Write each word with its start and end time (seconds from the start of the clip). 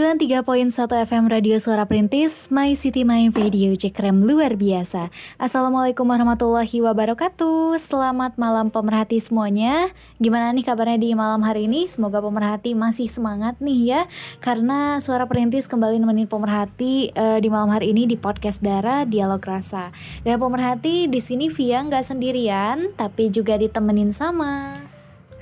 Sembilan 0.00 0.16
tiga 0.16 0.40
poin 0.40 0.64
satu 0.72 0.96
FM 0.96 1.28
Radio 1.28 1.60
Suara 1.60 1.84
Perintis, 1.84 2.48
My 2.48 2.72
City 2.72 3.04
My 3.04 3.28
Video 3.28 3.76
cekrem 3.76 4.24
luar 4.24 4.56
biasa. 4.56 5.12
Assalamualaikum 5.36 6.08
warahmatullahi 6.08 6.80
wabarakatuh. 6.80 7.76
Selamat 7.76 8.32
malam 8.40 8.72
pemerhati 8.72 9.20
semuanya. 9.20 9.92
Gimana 10.16 10.56
nih 10.56 10.64
kabarnya 10.64 10.96
di 10.96 11.12
malam 11.12 11.44
hari 11.44 11.68
ini? 11.68 11.84
Semoga 11.84 12.24
pemerhati 12.24 12.72
masih 12.72 13.12
semangat 13.12 13.60
nih 13.60 13.80
ya, 13.92 14.00
karena 14.40 15.04
Suara 15.04 15.28
Perintis 15.28 15.68
kembali 15.68 16.00
nemenin 16.00 16.32
pemerhati 16.32 17.12
uh, 17.12 17.36
di 17.36 17.52
malam 17.52 17.68
hari 17.68 17.92
ini 17.92 18.08
di 18.08 18.16
podcast 18.16 18.64
Dara 18.64 19.04
Dialog 19.04 19.44
Rasa. 19.44 19.92
Dan 20.24 20.40
pemerhati 20.40 21.12
di 21.12 21.20
sini 21.20 21.52
Via 21.52 21.84
nggak 21.84 22.08
sendirian, 22.08 22.96
tapi 22.96 23.28
juga 23.28 23.60
ditemenin 23.60 24.16
sama. 24.16 24.80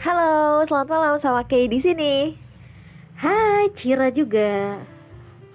Halo, 0.02 0.66
selamat 0.66 0.90
malam 0.90 1.15
sama 1.23 1.46
Kay 1.46 1.70
di 1.70 1.79
sini. 1.79 2.48
Hai, 3.18 3.66
Cira 3.74 4.14
juga. 4.14 4.78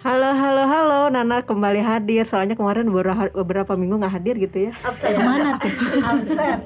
Halo, 0.03 0.35
halo, 0.35 0.67
halo, 0.67 1.07
Nana 1.07 1.47
kembali 1.47 1.79
hadir. 1.79 2.27
Soalnya 2.27 2.59
kemarin 2.59 2.91
beberapa, 2.91 3.31
beberapa 3.31 3.79
minggu 3.79 4.03
nggak 4.03 4.13
hadir 4.19 4.35
gitu 4.35 4.67
ya. 4.67 4.75
Absen. 4.83 5.15
Ke 5.15 5.23
mana 5.23 5.55
tuh? 5.55 5.71
Absen. 6.03 6.59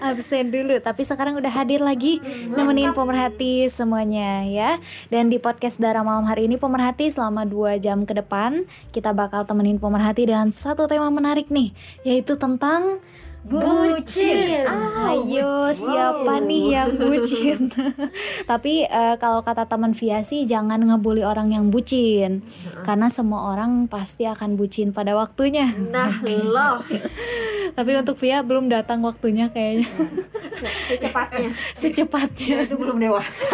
Absen 0.00 0.44
dulu. 0.48 0.80
Tapi 0.80 1.04
sekarang 1.04 1.36
udah 1.36 1.52
hadir 1.52 1.84
lagi, 1.84 2.24
nemenin 2.56 2.96
pemerhati 2.96 3.68
semuanya 3.68 4.48
ya. 4.48 4.80
Dan 5.12 5.28
di 5.28 5.36
podcast 5.36 5.76
Dara 5.76 6.00
malam 6.00 6.24
hari 6.24 6.48
ini 6.48 6.56
pemerhati 6.56 7.12
selama 7.12 7.44
2 7.44 7.76
jam 7.76 8.08
ke 8.08 8.16
depan 8.16 8.64
kita 8.96 9.12
bakal 9.12 9.44
temenin 9.44 9.76
pemerhati 9.76 10.24
dengan 10.24 10.48
satu 10.48 10.88
tema 10.88 11.12
menarik 11.12 11.52
nih, 11.52 11.76
yaitu 12.00 12.40
tentang 12.40 13.04
bucin. 13.42 14.62
Ah, 14.64 15.10
Ayo, 15.10 15.68
bucin. 15.68 15.80
siapa 15.80 16.34
Wow. 16.36 16.44
nih 16.44 16.64
yang 16.70 16.90
bucin? 16.94 17.58
Tapi 18.50 18.84
eh, 18.84 19.14
kalau 19.16 19.40
kata 19.40 19.64
teman 19.64 19.92
Via 19.92 20.20
sih 20.20 20.44
jangan 20.44 20.78
ngebully 20.78 21.22
orang 21.22 21.50
yang 21.50 21.68
bucin. 21.68 22.44
Karena 22.82 23.08
semua 23.08 23.50
orang 23.50 23.86
pasti 23.86 24.24
akan 24.24 24.54
bucin 24.54 24.90
pada 24.90 25.12
waktunya. 25.12 25.72
Nah, 25.72 26.20
loh, 26.46 26.84
Tapi 27.72 27.90
untuk 27.96 28.18
Via 28.18 28.40
belum 28.40 28.68
datang 28.68 29.00
waktunya 29.00 29.48
kayaknya. 29.48 29.88
secepatnya. 30.90 31.50
Secepatnya. 31.72 32.68
Itu 32.68 32.76
belum 32.76 33.00
dewasa. 33.00 33.48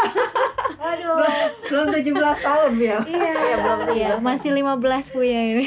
Aduh. 0.76 1.18
belum 1.66 1.86
17 1.90 2.14
tahun, 2.40 2.72
ya. 2.78 2.98
Iya, 3.02 3.32
ya, 3.34 3.56
belum 3.58 3.80
Iya, 3.90 4.10
masih 4.18 4.50
15 4.54 5.10
punya 5.10 5.40
ini. 5.54 5.66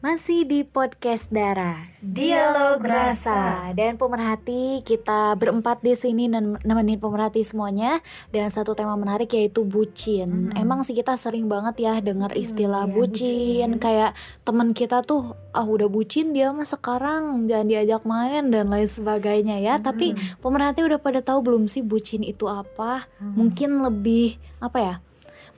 Masih 0.00 0.48
di 0.48 0.64
podcast 0.64 1.28
Dara 1.28 1.76
Dialog 2.00 2.80
Rasa 2.80 3.68
dan 3.76 4.00
pemerhati 4.00 4.80
kita 4.80 5.36
berempat 5.36 5.84
di 5.84 5.92
sini 5.92 6.24
nem- 6.24 6.56
nemenin 6.64 6.96
pemerhati 6.96 7.44
semuanya 7.44 8.00
dan 8.32 8.48
satu 8.48 8.72
tema 8.72 8.96
menarik 8.96 9.28
yaitu 9.36 9.60
bucin. 9.60 10.56
Emang 10.56 10.88
sih 10.88 10.96
kita 10.96 11.20
sering 11.20 11.52
banget 11.52 11.84
ya 11.84 12.00
dengar 12.00 12.32
istilah 12.32 12.88
bucin, 12.88 13.76
kayak 13.76 14.16
temen 14.40 14.72
kita 14.72 15.04
tuh 15.04 15.36
ah 15.52 15.68
udah 15.68 15.92
bucin 15.92 16.32
dia 16.32 16.48
mah 16.48 16.64
sekarang 16.64 17.44
jangan 17.44 17.68
diajak 17.68 18.02
main 18.08 18.48
dan 18.48 18.72
lain 18.72 18.88
sebagainya 18.88 19.60
ya. 19.60 19.84
Tapi 19.84 20.16
pemerhati 20.40 20.80
udah 20.80 20.96
pada 20.96 21.20
tahu 21.20 21.44
belum 21.44 21.68
sih 21.68 21.84
bucin 21.84 22.24
itu 22.24 22.48
apa? 22.48 23.04
Mungkin 23.20 23.84
lebih 23.84 24.40
apa 24.64 24.78
ya? 24.80 24.94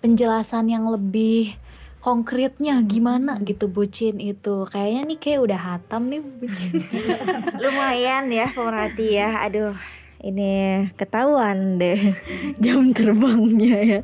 Penjelasan 0.02 0.66
yang 0.66 0.90
lebih 0.90 1.54
konkretnya 2.02 2.82
gimana 2.82 3.38
gitu 3.46 3.70
bucin 3.70 4.18
itu 4.18 4.66
kayaknya 4.66 5.06
nih 5.06 5.18
kayak 5.22 5.40
udah 5.46 5.60
hatam 5.62 6.10
nih 6.10 6.18
bucin 6.18 6.82
Lumayan 7.62 8.26
ya 8.34 8.50
pemerhati 8.50 9.06
ya. 9.14 9.46
Aduh, 9.46 9.78
ini 10.18 10.90
ketahuan 10.98 11.78
deh 11.78 12.18
jam 12.62 12.90
terbangnya 12.90 13.78
ya. 13.86 14.00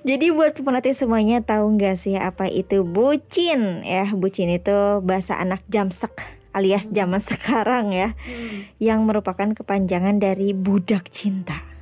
Jadi 0.00 0.32
buat 0.32 0.56
pemerhati 0.56 0.96
semuanya 0.96 1.44
tahu 1.44 1.76
nggak 1.76 1.96
sih 2.00 2.16
apa 2.16 2.48
itu 2.48 2.88
bucin 2.88 3.84
ya? 3.84 4.08
Bucin 4.16 4.48
itu 4.48 5.04
bahasa 5.04 5.36
anak 5.36 5.60
jamsek 5.68 6.16
alias 6.56 6.88
zaman 6.88 7.20
sekarang 7.20 7.92
ya, 7.92 8.16
yang 8.80 9.04
merupakan 9.04 9.52
kepanjangan 9.52 10.16
dari 10.16 10.56
budak 10.56 11.12
cinta. 11.12 11.75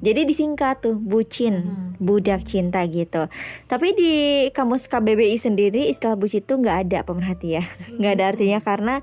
Jadi 0.00 0.24
disingkat 0.24 0.80
tuh 0.80 0.96
bucin, 0.96 1.92
budak 2.00 2.48
cinta 2.48 2.80
gitu. 2.88 3.28
Tapi 3.68 3.92
di 3.92 4.14
kamus 4.56 4.88
KBBI 4.88 5.36
sendiri 5.36 5.92
istilah 5.92 6.16
bucin 6.16 6.40
itu 6.40 6.56
nggak 6.56 6.88
ada 6.88 6.98
pemerhati 7.04 7.60
ya, 7.60 7.64
nggak 8.00 8.12
ada 8.16 8.24
artinya 8.32 8.58
karena 8.64 8.94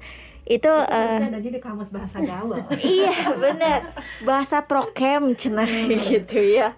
itu 0.47 0.71
eh, 0.71 1.27
ada 1.27 1.37
di 1.37 1.59
kamus 1.61 1.93
bahasa 1.93 2.17
gaul. 2.23 2.57
iya 2.97 3.35
benar 3.35 3.93
bahasa 4.23 4.65
prokem 4.65 5.37
cenah 5.37 5.69
gitu 6.09 6.39
ya. 6.41 6.73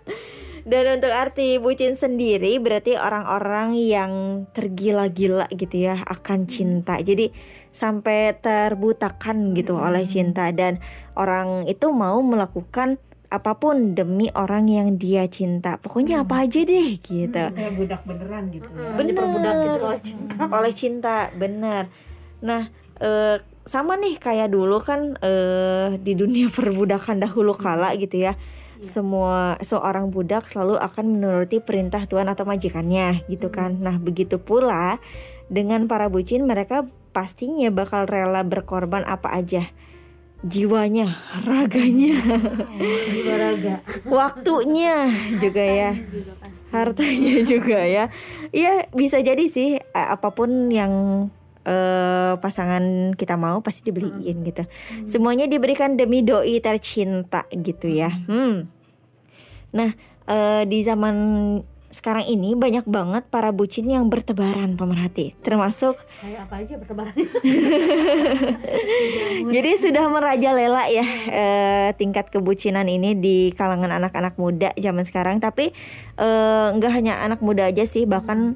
Dan 0.70 1.00
untuk 1.00 1.10
arti 1.10 1.58
bucin 1.58 1.96
sendiri 1.96 2.60
berarti 2.60 2.94
orang-orang 3.00 3.74
yang 3.80 4.12
tergila-gila 4.52 5.48
gitu 5.56 5.88
ya 5.88 6.04
akan 6.04 6.46
cinta. 6.46 7.00
Jadi 7.00 7.32
sampai 7.72 8.38
terbutakan 8.38 9.56
gitu 9.56 9.78
oleh 9.80 10.04
cinta 10.06 10.50
dan 10.52 10.82
orang 11.16 11.66
itu 11.66 11.90
mau 11.90 12.22
melakukan 12.22 13.02
apa 13.30 13.62
pun 13.62 13.94
demi 13.94 14.30
orang 14.34 14.66
yang 14.66 14.98
dia 14.98 15.30
cinta. 15.30 15.78
Pokoknya 15.78 16.26
apa 16.26 16.50
aja 16.50 16.66
deh 16.66 16.98
gitu. 16.98 17.44
Kayak 17.54 17.74
budak 17.78 18.02
beneran 18.06 18.50
gitu 18.50 18.70
ya. 18.74 18.94
Bener. 18.98 19.70
Gitu 19.70 19.90
oleh 19.90 20.02
cinta. 20.02 20.44
oleh 20.48 20.74
cinta 20.74 21.16
bener 21.36 21.84
nah 22.40 22.72
eh, 23.04 23.38
sama 23.68 24.00
nih 24.00 24.18
kayak 24.18 24.50
dulu 24.54 24.82
kan 24.82 25.20
eh, 25.20 26.00
di 26.00 26.16
dunia 26.16 26.48
perbudakan 26.56 27.24
dahulu 27.24 27.54
kala 27.56 27.94
gitu 28.00 28.30
ya 28.30 28.34
semua 28.80 29.60
seorang 29.60 30.08
budak 30.08 30.48
selalu 30.48 30.80
akan 30.80 31.20
menuruti 31.20 31.60
perintah 31.60 32.08
tuan 32.08 32.32
atau 32.32 32.48
majikannya 32.48 33.28
gitu 33.28 33.52
kan 33.52 33.76
nah 33.84 34.00
begitu 34.00 34.40
pula 34.40 35.04
dengan 35.52 35.84
para 35.92 36.08
bucin 36.08 36.48
mereka 36.48 36.88
pastinya 37.12 37.68
bakal 37.76 38.08
rela 38.08 38.40
berkorban 38.48 39.04
apa 39.04 39.36
aja 39.36 39.68
jiwanya 40.40 41.20
raganya. 41.44 42.16
Jiwa 43.12 43.36
raga. 43.36 43.76
waktunya 44.08 45.12
juga 45.36 45.64
ya. 45.64 45.92
Hartanya 46.72 47.44
juga 47.44 47.80
ya. 47.84 48.08
Iya 48.56 48.88
bisa 48.96 49.20
jadi 49.20 49.44
sih 49.52 49.84
apa 49.92 50.32
pun 50.32 50.72
yang 50.72 51.28
eh, 51.68 52.34
pasangan 52.40 53.16
kita 53.20 53.36
mau 53.36 53.60
pasti 53.60 53.92
dibeliin 53.92 54.48
gitu. 54.48 54.64
Semuanya 55.04 55.46
diberikan 55.46 56.00
demi 56.00 56.24
doi 56.24 56.64
tercinta 56.64 57.44
gitu 57.52 57.92
ya. 57.92 58.16
Hmm. 58.28 58.72
nah 59.70 59.94
eh, 60.26 60.66
di 60.66 60.82
zaman 60.82 61.16
sekarang 61.90 62.30
ini 62.30 62.54
banyak 62.54 62.86
banget 62.86 63.26
para 63.34 63.50
bucin 63.50 63.90
yang 63.90 64.14
bertebaran 64.14 64.78
pemerhati 64.78 65.34
termasuk 65.42 65.98
Kayak 66.22 66.46
apa 66.46 66.56
aja 66.62 66.74
bertebaran. 66.78 67.14
Jadi 69.56 69.72
sudah 69.80 70.06
merajalela 70.10 70.86
ya 70.92 71.06
eh, 71.30 71.90
tingkat 71.98 72.30
kebucinan 72.30 72.86
ini 72.86 73.18
di 73.18 73.50
kalangan 73.58 73.90
anak-anak 73.90 74.38
muda 74.38 74.70
zaman 74.78 75.02
sekarang. 75.02 75.42
Tapi 75.42 75.74
eh, 76.18 76.68
nggak 76.78 76.92
hanya 76.94 77.26
anak 77.26 77.42
muda 77.42 77.66
aja 77.66 77.90
sih, 77.90 78.06
bahkan 78.06 78.54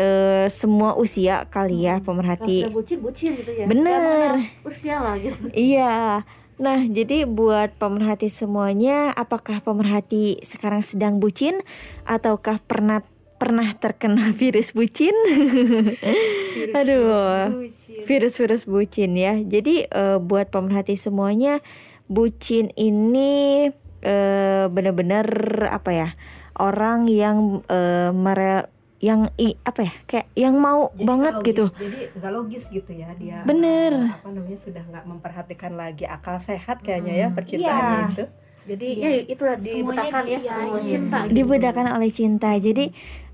eh, 0.00 0.48
semua 0.48 0.96
usia 0.96 1.44
kali 1.52 1.84
ya 1.84 2.00
Kalau 2.00 2.16
pemerhati. 2.16 2.64
bucin, 2.72 2.98
bucin 3.04 3.36
gitu 3.36 3.52
ya. 3.52 3.68
Bener. 3.68 4.40
Mana 4.40 4.64
Usia 4.64 4.96
lah 5.02 5.20
gitu. 5.20 5.52
Iya. 5.52 6.24
Nah, 6.54 6.86
jadi 6.86 7.26
buat 7.26 7.74
pemerhati 7.74 8.30
semuanya, 8.30 9.10
apakah 9.18 9.58
pemerhati 9.58 10.38
sekarang 10.46 10.86
sedang 10.86 11.18
bucin 11.18 11.58
ataukah 12.06 12.62
pernah 12.62 13.02
pernah 13.42 13.74
terkena 13.74 14.30
virus 14.40 14.70
bucin? 14.70 15.14
Aduh. 16.78 17.68
Virus-virus 18.06 18.70
bucin 18.70 19.18
ya. 19.18 19.34
Jadi 19.42 19.90
eh, 19.90 20.18
buat 20.22 20.54
pemerhati 20.54 20.94
semuanya, 20.94 21.58
bucin 22.06 22.70
ini 22.78 23.68
eh, 24.04 24.64
benar-benar 24.70 25.26
apa 25.74 25.90
ya? 25.90 26.08
Orang 26.54 27.10
yang 27.10 27.66
eh, 27.66 28.14
mere- 28.14 28.73
yang 29.04 29.20
i, 29.36 29.52
apa 29.60 29.80
ya 29.82 29.92
kayak 30.06 30.26
yang 30.34 30.56
mau 30.56 30.88
Jadi 30.88 31.04
banget 31.04 31.34
logis. 31.34 31.46
gitu 31.46 31.64
Jadi 31.74 31.98
nggak 32.14 32.32
logis 32.32 32.64
gitu 32.70 32.90
ya 32.90 33.12
dia. 33.14 33.44
Bener. 33.44 33.92
eh, 33.92 34.16
apa 34.16 34.28
namanya 34.30 34.56
sudah 34.56 34.80
nggak 34.82 35.04
memperhatikan 35.04 35.72
lagi 35.74 36.04
akal 36.06 36.36
sehat 36.38 36.80
kayaknya 36.80 37.12
ya 37.14 37.28
percintaannya 37.28 37.98
Iya. 38.00 38.08
itu. 38.10 38.24
Jadi 38.64 38.86
Iya. 38.94 39.04
ya 39.04 39.20
itu 39.26 39.42
dibutakan 39.60 40.24
ya 40.24 40.38
iya, 40.38 40.54
sama 40.56 40.78
iya. 40.78 40.88
cinta. 40.88 41.18
gitu. 41.20 41.34
dibudakan 41.34 41.86
oleh 41.90 42.10
cinta 42.10 42.50
jadi 42.56 42.84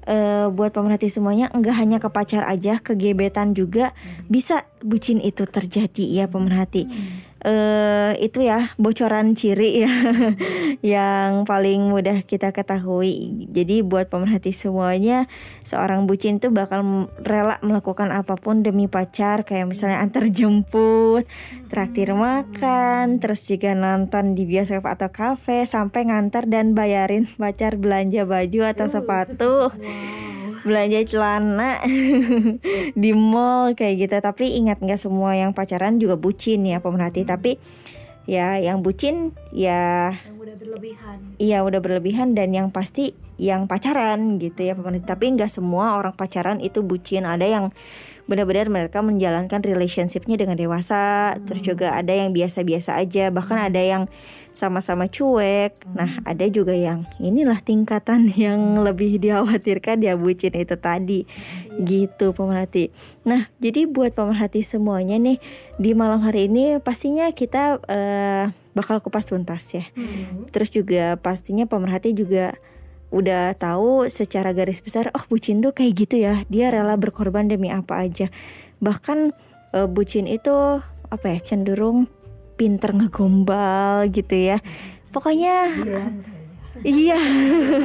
eh, 0.03 0.47
buat 0.49 0.71
pemerhati 0.71 1.07
semuanya 1.07 1.47
enggak 1.49 1.77
hanya 1.77 1.97
ke 1.97 2.09
pacar 2.09 2.43
aja 2.45 2.81
ke 2.81 2.93
gebetan 2.95 3.53
juga 3.53 3.95
bisa 4.27 4.65
bucin 4.81 5.21
itu 5.21 5.47
terjadi 5.47 6.03
ya 6.03 6.25
pemerhati 6.27 6.89
eh 7.41 8.13
itu 8.21 8.45
ya 8.45 8.77
bocoran 8.77 9.33
ciri 9.33 9.81
ya 9.81 9.95
yang 10.95 11.49
paling 11.49 11.89
mudah 11.89 12.21
kita 12.29 12.53
ketahui. 12.53 13.49
Jadi 13.49 13.81
buat 13.81 14.13
pemerhati 14.13 14.53
semuanya 14.53 15.25
seorang 15.65 16.05
bucin 16.05 16.37
itu 16.37 16.53
bakal 16.53 17.09
rela 17.25 17.57
melakukan 17.65 18.13
apa 18.13 18.37
pun 18.37 18.61
demi 18.61 18.93
pacar. 18.93 19.49
Kayak 19.49 19.73
misalnya 19.73 20.05
antar 20.05 20.29
jemput 20.29 21.25
traktir 21.73 22.13
makan 22.13 23.23
terus 23.23 23.47
juga 23.49 23.73
nonton 23.73 24.37
di 24.37 24.45
bioskop 24.45 24.85
atau 24.85 25.09
kafe 25.09 25.65
sampai 25.65 26.11
ngantar 26.11 26.51
dan 26.51 26.77
bayarin 26.77 27.25
pacar 27.41 27.81
belanja 27.81 28.29
baju 28.29 28.61
atau 28.69 28.87
sepatu 28.91 29.55
belanja 30.62 31.01
celana 31.09 31.81
di 33.03 33.11
mall 33.12 33.73
kayak 33.75 33.95
gitu. 34.07 34.17
Tapi 34.21 34.57
ingat 34.61 34.83
nggak 34.83 35.01
semua 35.01 35.37
yang 35.37 35.57
pacaran 35.57 35.97
juga 35.97 36.17
bucin 36.21 36.65
ya 36.67 36.83
pemerhati. 36.83 37.25
Tapi 37.25 37.57
ya 38.29 38.61
yang 38.61 38.85
bucin 38.85 39.35
ya 39.51 40.15
yang 40.15 40.39
udah 40.39 40.57
berlebihan. 40.57 41.19
Iya 41.41 41.59
udah 41.65 41.81
berlebihan 41.81 42.29
dan 42.37 42.53
yang 42.53 42.69
pasti 42.71 43.17
yang 43.41 43.65
pacaran 43.65 44.37
gitu 44.37 44.61
ya 44.67 44.77
pemerhati. 44.77 45.07
Tapi 45.09 45.25
nggak 45.37 45.51
semua 45.51 45.97
orang 45.97 46.12
pacaran 46.12 46.61
itu 46.61 46.85
bucin. 46.85 47.25
Ada 47.25 47.47
yang 47.49 47.65
benar-benar 48.31 48.71
mereka 48.71 49.03
menjalankan 49.03 49.59
relationshipnya 49.65 50.39
dengan 50.39 50.55
dewasa. 50.55 51.35
Terus 51.49 51.62
juga 51.67 51.99
ada 51.99 52.15
yang 52.15 52.31
biasa-biasa 52.31 53.01
aja. 53.01 53.33
Bahkan 53.35 53.59
ada 53.73 53.81
yang 53.83 54.07
sama-sama 54.61 55.09
cuek. 55.09 55.73
Nah 55.97 56.21
ada 56.29 56.45
juga 56.53 56.77
yang 56.77 57.09
inilah 57.17 57.65
tingkatan 57.65 58.29
yang 58.37 58.85
lebih 58.85 59.17
dikhawatirkan 59.17 60.05
ya 60.05 60.21
bucin 60.21 60.53
itu 60.53 60.77
tadi. 60.77 61.25
Gitu 61.81 62.37
pemerhati. 62.37 62.93
Nah 63.25 63.49
jadi 63.57 63.89
buat 63.89 64.12
pemerhati 64.12 64.61
semuanya 64.61 65.17
nih 65.17 65.41
di 65.81 65.97
malam 65.97 66.21
hari 66.21 66.53
ini 66.53 66.77
pastinya 66.85 67.33
kita 67.33 67.81
eh, 67.89 68.45
bakal 68.77 69.01
kupas 69.01 69.25
tuntas 69.25 69.65
ya. 69.73 69.89
Terus 70.53 70.69
juga 70.69 71.17
pastinya 71.17 71.65
pemerhati 71.65 72.12
juga 72.12 72.53
udah 73.11 73.57
tahu 73.59 74.07
secara 74.07 74.55
garis 74.55 74.79
besar 74.79 75.11
oh 75.19 75.25
bucin 75.27 75.59
tuh 75.59 75.75
kayak 75.75 76.07
gitu 76.07 76.23
ya 76.23 76.47
dia 76.47 76.71
rela 76.71 77.01
berkorban 77.01 77.49
demi 77.49 77.73
apa 77.73 78.05
aja. 78.05 78.29
Bahkan 78.85 79.33
eh, 79.73 79.89
bucin 79.89 80.29
itu 80.29 80.85
apa 81.11 81.27
ya 81.27 81.39
cenderung 81.43 82.07
pinter 82.61 82.93
ngegombal 82.93 84.05
gitu 84.12 84.37
ya. 84.37 84.61
Pokoknya 85.09 85.73
iya. 86.85 87.17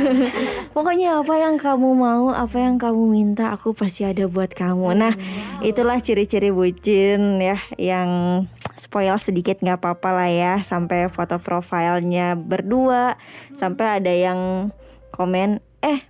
Pokoknya 0.75 1.23
apa 1.23 1.35
yang 1.39 1.55
kamu 1.55 1.95
mau 1.95 2.35
apa 2.35 2.59
yang 2.59 2.75
kamu 2.75 3.07
minta 3.07 3.55
aku 3.55 3.71
pasti 3.71 4.03
ada 4.03 4.27
buat 4.27 4.51
kamu. 4.51 4.91
Nah 4.99 5.15
itulah 5.63 6.03
ciri-ciri 6.03 6.51
bucin 6.51 7.39
ya 7.39 7.63
yang 7.79 8.43
spoil 8.75 9.15
sedikit 9.15 9.63
nggak 9.63 9.79
apa-apa 9.79 10.09
lah 10.11 10.29
ya 10.29 10.53
sampai 10.59 11.07
foto 11.07 11.39
profilnya 11.39 12.35
berdua 12.35 13.15
sampai 13.55 14.03
ada 14.03 14.11
yang 14.11 14.69
komen 15.15 15.63
eh 15.79 16.03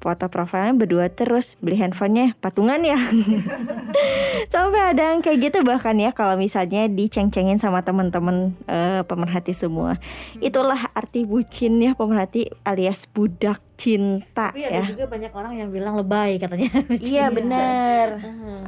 foto 0.00 0.26
profilnya 0.26 0.72
berdua 0.72 1.06
terus 1.06 1.60
beli 1.60 1.76
handphonenya 1.76 2.32
patungan 2.40 2.80
ya. 2.80 2.96
Sampai 4.52 4.80
ada 4.90 5.12
yang 5.12 5.20
kayak 5.20 5.38
gitu 5.42 5.58
bahkan 5.60 5.94
ya 5.94 6.10
kalau 6.10 6.34
misalnya 6.34 6.86
diceng-cengin 6.86 7.56
sama 7.56 7.80
teman-teman 7.80 8.56
eh, 8.64 9.04
pemerhati 9.04 9.52
semua. 9.52 10.00
Itulah 10.38 10.88
arti 10.92 11.22
bucin 11.22 11.78
ya 11.78 11.92
pemerhati 11.92 12.48
alias 12.62 13.04
budak 13.06 13.60
cinta 13.76 14.52
Tapi 14.52 14.60
ada 14.62 14.84
ya. 14.84 14.92
juga 14.92 15.08
banyak 15.08 15.32
orang 15.32 15.52
yang 15.56 15.68
bilang 15.68 15.96
lebay 15.96 16.36
katanya. 16.36 16.68
Iya 17.00 17.28
benar. 17.28 18.06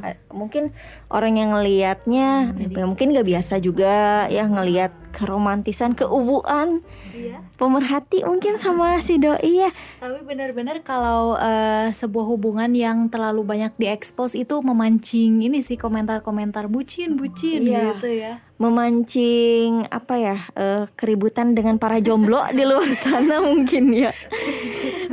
A- 0.01 0.17
Mungkin 0.29 0.73
orang 1.07 1.33
yang 1.33 1.49
ngelihatnya 1.51 2.53
ya 2.53 2.83
mungkin 2.83 3.13
gak 3.13 3.27
biasa 3.27 3.57
juga 3.57 4.25
ya 4.27 4.45
ngelihat 4.45 4.89
keromantisan, 5.13 5.93
keubuan 5.93 6.81
iya 7.13 7.45
pemerhati 7.55 8.25
mungkin 8.25 8.57
sama 8.57 8.97
si 9.05 9.15
doi 9.15 9.63
ya. 9.63 9.69
Tapi 10.01 10.25
benar-benar 10.25 10.81
kalau 10.81 11.37
eh, 11.37 11.93
sebuah 11.93 12.25
hubungan 12.27 12.73
yang 12.73 13.07
terlalu 13.07 13.45
banyak 13.45 13.71
diekspos 13.77 14.33
itu 14.33 14.59
memancing 14.59 15.39
ini 15.39 15.61
sih 15.61 15.77
komentar-komentar 15.77 16.67
bucin, 16.67 17.15
bucin 17.15 17.63
Iya. 17.63 17.95
gitu 17.95 18.09
ya. 18.09 18.33
Memancing 18.61 19.89
apa 19.89 20.13
ya 20.17 20.37
eh, 20.53 20.83
keributan 20.93 21.57
dengan 21.57 21.81
para 21.81 21.99
jomblo 21.99 22.41
di 22.53 22.63
luar 22.63 22.89
sana 22.95 23.41
mungkin 23.41 23.91
ya. 23.91 24.11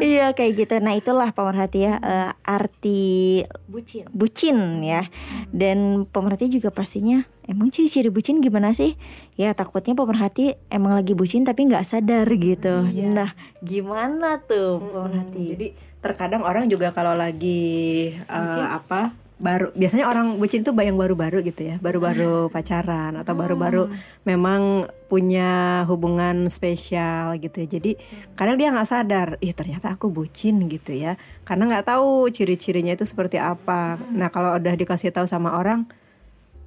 iya 0.00 0.32
kayak 0.36 0.52
gitu. 0.64 0.74
Nah 0.80 0.96
itulah 0.96 1.32
pemerhati 1.32 1.78
ya 1.88 1.94
eh, 2.00 2.30
arti 2.44 3.42
Bucin. 3.70 4.04
bucin 4.10 4.58
ya 4.82 5.06
dan 5.54 6.04
pemerhati 6.10 6.50
juga 6.50 6.74
pastinya 6.74 7.24
emang 7.50 7.74
ciri-ciri 7.74 8.10
bucin 8.10 8.38
gimana 8.38 8.70
sih 8.70 8.94
ya 9.34 9.50
takutnya 9.54 9.98
pemerhati 9.98 10.54
emang 10.70 10.94
lagi 10.94 11.18
bucin 11.18 11.42
tapi 11.42 11.66
nggak 11.66 11.82
sadar 11.82 12.26
gitu 12.30 12.86
nah 13.10 13.34
gimana 13.58 14.38
tuh 14.42 14.78
pemerhati 14.78 15.44
Jadi 15.54 15.66
terkadang 16.00 16.42
orang 16.46 16.70
juga 16.70 16.94
kalau 16.94 17.12
lagi 17.14 18.10
eh, 18.14 18.66
apa 18.70 19.14
baru 19.40 19.72
biasanya 19.72 20.04
orang 20.04 20.36
bucin 20.36 20.60
tuh 20.60 20.76
yang 20.76 21.00
baru-baru 21.00 21.40
gitu 21.40 21.72
ya, 21.72 21.76
baru-baru 21.80 22.52
pacaran 22.52 23.16
atau 23.16 23.32
baru-baru 23.32 23.88
memang 24.28 24.84
punya 25.08 25.82
hubungan 25.88 26.52
spesial 26.52 27.40
gitu 27.40 27.64
ya. 27.64 27.80
Jadi 27.80 27.96
kadang 28.36 28.60
dia 28.60 28.68
nggak 28.68 28.88
sadar, 28.88 29.28
ih 29.40 29.56
ternyata 29.56 29.96
aku 29.96 30.12
bucin 30.12 30.68
gitu 30.68 30.92
ya, 30.92 31.16
karena 31.48 31.72
nggak 31.72 31.88
tahu 31.88 32.28
ciri-cirinya 32.28 32.92
itu 32.92 33.08
seperti 33.08 33.40
apa. 33.40 33.96
Nah 34.12 34.28
kalau 34.28 34.52
udah 34.60 34.76
dikasih 34.76 35.08
tahu 35.08 35.24
sama 35.24 35.56
orang, 35.56 35.88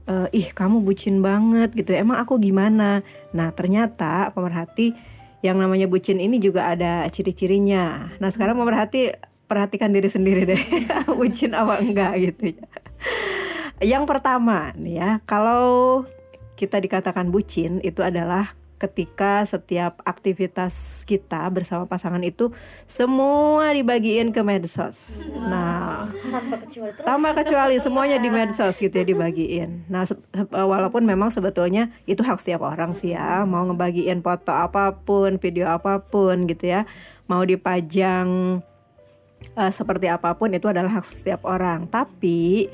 eh, 0.09 0.27
ih 0.33 0.49
kamu 0.49 0.81
bucin 0.81 1.21
banget 1.21 1.77
gitu, 1.77 1.93
emang 1.93 2.17
aku 2.17 2.41
gimana? 2.41 3.05
Nah 3.37 3.53
ternyata 3.53 4.33
pemerhati 4.33 4.97
yang 5.45 5.61
namanya 5.61 5.85
bucin 5.85 6.17
ini 6.17 6.41
juga 6.41 6.73
ada 6.73 7.05
ciri-cirinya. 7.13 8.17
Nah 8.17 8.33
sekarang 8.33 8.57
pemerhati 8.57 9.13
perhatikan 9.45 9.91
diri 9.91 10.09
sendiri 10.09 10.47
deh, 10.47 10.61
bucin 11.17 11.53
apa 11.53 11.79
enggak 11.83 12.13
gitu 12.19 12.55
ya. 12.57 12.65
Yang 13.83 14.03
pertama 14.07 14.71
nih 14.79 14.95
ya, 14.99 15.09
kalau 15.27 16.03
kita 16.55 16.79
dikatakan 16.79 17.27
bucin 17.33 17.83
itu 17.83 17.99
adalah 17.99 18.55
ketika 18.79 19.47
setiap 19.47 20.03
aktivitas 20.03 21.07
kita 21.07 21.47
bersama 21.47 21.87
pasangan 21.87 22.19
itu 22.19 22.51
semua 22.83 23.71
dibagiin 23.71 24.35
ke 24.35 24.43
medsos. 24.43 25.23
Nah, 25.39 26.11
Tanpa 26.11 26.59
kecuali 26.59 26.91
terus. 26.91 27.05
Tambah 27.07 27.31
kecuali 27.31 27.75
semuanya 27.79 28.17
di 28.19 28.27
medsos 28.27 28.75
gitu 28.75 28.91
ya 28.91 29.07
dibagiin. 29.07 29.87
Nah 29.87 30.03
se- 30.03 30.19
walaupun 30.51 31.07
memang 31.07 31.31
sebetulnya 31.31 31.95
itu 32.11 32.27
hak 32.27 32.43
setiap 32.43 32.59
orang 32.67 32.91
sih 32.91 33.15
ya 33.15 33.47
mau 33.47 33.63
ngebagiin 33.71 34.19
foto 34.19 34.51
apa 34.51 34.91
pun, 34.99 35.39
video 35.39 35.71
apa 35.71 36.03
pun 36.03 36.43
gitu 36.43 36.75
ya, 36.75 36.83
mau 37.31 37.39
dipajang 37.47 38.59
eh, 39.55 39.71
seperti 39.71 40.07
apa 40.09 40.35
pun 40.35 40.51
itu 40.51 40.67
adalah 40.69 40.99
hak 40.99 41.05
setiap 41.05 41.43
orang. 41.43 41.87
Tapi 41.87 42.67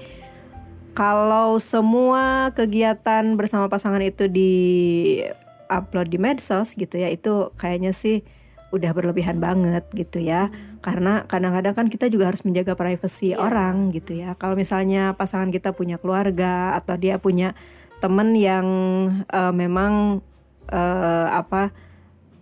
kalau 0.98 1.56
semua 1.62 2.52
kegiatan 2.52 3.38
bersama 3.40 3.72
pasangan 3.72 4.04
itu 4.04 4.28
di 4.28 4.54
upload 5.70 6.10
di 6.10 6.18
medsos 6.18 6.74
gitu 6.74 6.98
ya 6.98 7.08
itu 7.14 7.54
kayaknya 7.56 7.94
sih 7.94 8.26
udah 8.70 8.94
berlebihan 8.94 9.42
banget 9.42 9.86
gitu 9.98 10.22
ya 10.22 10.54
karena 10.86 11.26
kadang-kadang 11.26 11.74
kan 11.74 11.88
kita 11.90 12.06
juga 12.06 12.30
harus 12.30 12.46
menjaga 12.46 12.78
privasi 12.78 13.34
orang 13.34 13.90
gitu 13.90 14.18
ya 14.18 14.38
kalau 14.38 14.54
misalnya 14.54 15.18
pasangan 15.18 15.50
kita 15.50 15.74
punya 15.74 15.98
keluarga 15.98 16.78
atau 16.78 16.94
dia 16.98 17.18
punya 17.18 17.58
temen 17.98 18.38
yang 18.38 18.68
eh, 19.26 19.54
memang 19.54 20.22
eh, 20.70 21.28
apa 21.34 21.74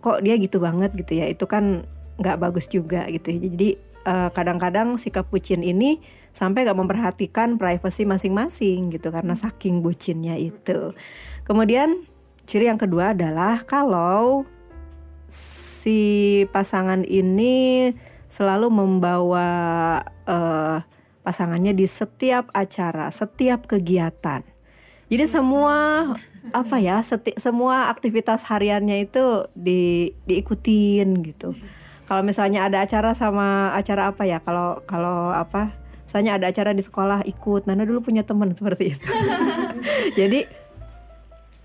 kok 0.04 0.20
dia 0.20 0.36
gitu 0.36 0.60
banget 0.60 0.92
gitu 0.94 1.16
ya 1.16 1.26
itu 1.32 1.44
kan 1.48 1.88
nggak 2.18 2.38
bagus 2.42 2.66
juga 2.66 3.06
gitu 3.08 3.30
ya. 3.34 3.38
jadi 3.48 3.68
eh, 4.08 4.30
kadang-kadang 4.32 4.96
sikap 4.96 5.28
bucin 5.28 5.60
ini 5.60 6.00
sampai 6.32 6.64
nggak 6.64 6.78
memperhatikan 6.80 7.60
privasi 7.60 8.08
masing-masing 8.08 8.88
gitu 8.88 9.12
karena 9.12 9.36
saking 9.36 9.84
bucinnya 9.84 10.40
itu 10.40 10.96
kemudian 11.44 12.08
ciri 12.48 12.72
yang 12.72 12.80
kedua 12.80 13.12
adalah 13.12 13.60
kalau 13.68 14.48
si 15.28 16.44
pasangan 16.48 17.04
ini 17.04 17.92
selalu 18.28 18.72
membawa 18.72 19.48
eh, 20.24 20.78
pasangannya 21.28 21.76
di 21.76 21.84
setiap 21.84 22.48
acara, 22.56 23.12
setiap 23.12 23.68
kegiatan. 23.68 24.40
Jadi 25.12 25.24
semua 25.28 25.76
apa 26.56 26.76
ya, 26.80 27.04
seti- 27.04 27.36
semua 27.36 27.92
aktivitas 27.92 28.48
hariannya 28.48 29.04
itu 29.04 29.44
di 29.52 30.12
diikutin 30.24 31.08
gitu. 31.24 31.52
Kalau 32.08 32.24
misalnya 32.24 32.64
ada 32.64 32.80
acara 32.80 33.12
sama 33.12 33.76
acara 33.76 34.08
apa 34.08 34.24
ya? 34.24 34.40
Kalau 34.40 34.80
kalau 34.88 35.28
apa? 35.28 35.76
Misalnya 36.08 36.40
ada 36.40 36.48
acara 36.48 36.72
di 36.72 36.80
sekolah 36.80 37.20
ikut. 37.28 37.68
Nana 37.68 37.84
dulu 37.84 38.08
punya 38.08 38.24
teman 38.24 38.56
seperti 38.56 38.96
itu. 38.96 39.04
Jadi 40.18 40.48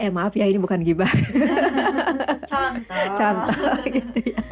eh 0.03 0.11
maaf 0.11 0.35
ya 0.35 0.43
ini 0.43 0.59
bukan 0.59 0.83
gibah. 0.83 1.07
Contoh. 2.53 3.03
contoh 3.15 3.55
gitu 3.95 4.19
ya. 4.35 4.43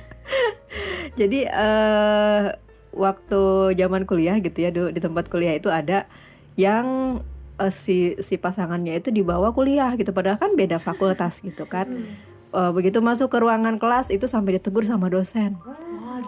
Jadi 1.20 1.40
eh 1.44 2.56
waktu 2.96 3.42
zaman 3.76 4.08
kuliah 4.08 4.40
gitu 4.40 4.64
ya 4.64 4.72
di 4.72 5.00
tempat 5.04 5.28
kuliah 5.28 5.60
itu 5.60 5.68
ada 5.68 6.08
yang 6.56 7.20
eh, 7.60 7.74
si 7.76 8.16
si 8.24 8.40
pasangannya 8.40 8.96
itu 8.96 9.12
dibawa 9.12 9.52
kuliah 9.52 9.92
gitu. 10.00 10.16
Padahal 10.16 10.40
kan 10.40 10.56
beda 10.56 10.80
fakultas 10.80 11.44
gitu 11.44 11.68
kan 11.68 12.16
Eh, 12.52 12.72
begitu 12.72 13.00
masuk 13.00 13.32
ke 13.32 13.40
ruangan 13.40 13.80
kelas 13.80 14.12
itu 14.12 14.28
sampai 14.28 14.60
ditegur 14.60 14.84
sama 14.84 15.08
dosen. 15.08 15.56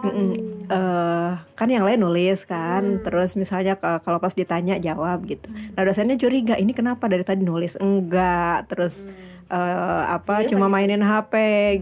Mm-mm. 0.04 0.32
Eh, 0.64 1.30
kan 1.36 1.68
yang 1.68 1.84
lain 1.84 2.00
nulis 2.00 2.44
kan 2.44 3.00
terus 3.00 3.36
misalnya 3.36 3.76
ke- 3.76 4.00
kalau 4.00 4.16
pas 4.16 4.32
ditanya 4.32 4.76
jawab 4.76 5.24
gitu. 5.24 5.48
Nah 5.76 5.84
dosennya 5.84 6.16
curiga 6.16 6.56
ini 6.56 6.72
kenapa 6.72 7.04
dari 7.06 7.22
tadi 7.22 7.44
nulis? 7.44 7.76
Enggak. 7.76 8.68
Terus 8.68 9.04
eh, 9.48 10.02
apa 10.08 10.44
cuma 10.44 10.66
mainin 10.66 11.00
HP 11.00 11.34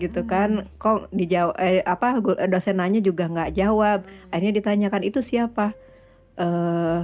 gitu 0.02 0.26
kan. 0.26 0.66
Kok 0.74 1.14
dijawab 1.14 1.54
eh, 1.58 1.82
apa 1.82 2.18
gu- 2.18 2.38
dosen 2.46 2.82
nanya 2.82 2.98
juga 2.98 3.26
nggak 3.26 3.54
jawab. 3.54 4.02
Akhirnya 4.28 4.58
ditanyakan 4.58 5.02
itu 5.06 5.22
siapa? 5.22 5.78
Eh 6.34 7.00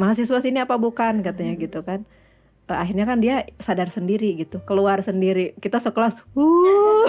mahasiswa 0.00 0.40
sini 0.40 0.64
apa 0.64 0.80
bukan? 0.80 1.20
katanya 1.20 1.52
gitu 1.54 1.84
kan. 1.84 2.02
Eh, 2.02 2.17
akhirnya 2.68 3.08
kan 3.08 3.18
dia 3.18 3.48
sadar 3.56 3.88
sendiri 3.88 4.36
gitu 4.36 4.60
keluar 4.64 5.00
sendiri. 5.00 5.56
Kita 5.56 5.80
sekelas 5.80 6.20
uh. 6.36 7.06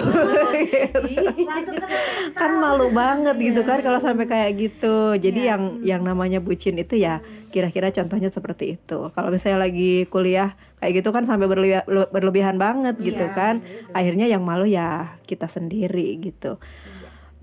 Kan 2.40 2.62
malu 2.62 2.88
banget 2.94 3.36
gitu 3.36 3.60
kan 3.66 3.84
kalau 3.84 4.00
sampai 4.00 4.24
kayak 4.24 4.56
gitu. 4.56 5.18
Jadi 5.20 5.50
yang 5.50 5.62
yang 5.84 6.00
namanya 6.00 6.40
bucin 6.40 6.80
itu 6.80 6.96
ya 6.96 7.20
kira-kira 7.52 7.92
contohnya 7.92 8.32
seperti 8.32 8.80
itu. 8.80 9.12
Kalau 9.12 9.28
misalnya 9.28 9.68
lagi 9.68 10.08
kuliah 10.08 10.56
kayak 10.80 11.04
gitu 11.04 11.12
kan 11.12 11.28
sampai 11.28 11.44
berlebi- 11.44 11.84
berlebihan 12.08 12.56
banget 12.56 12.96
gitu 13.04 13.28
kan 13.36 13.60
akhirnya 13.92 14.24
yang 14.24 14.40
malu 14.40 14.64
ya 14.64 15.20
kita 15.28 15.50
sendiri 15.50 16.16
gitu. 16.24 16.56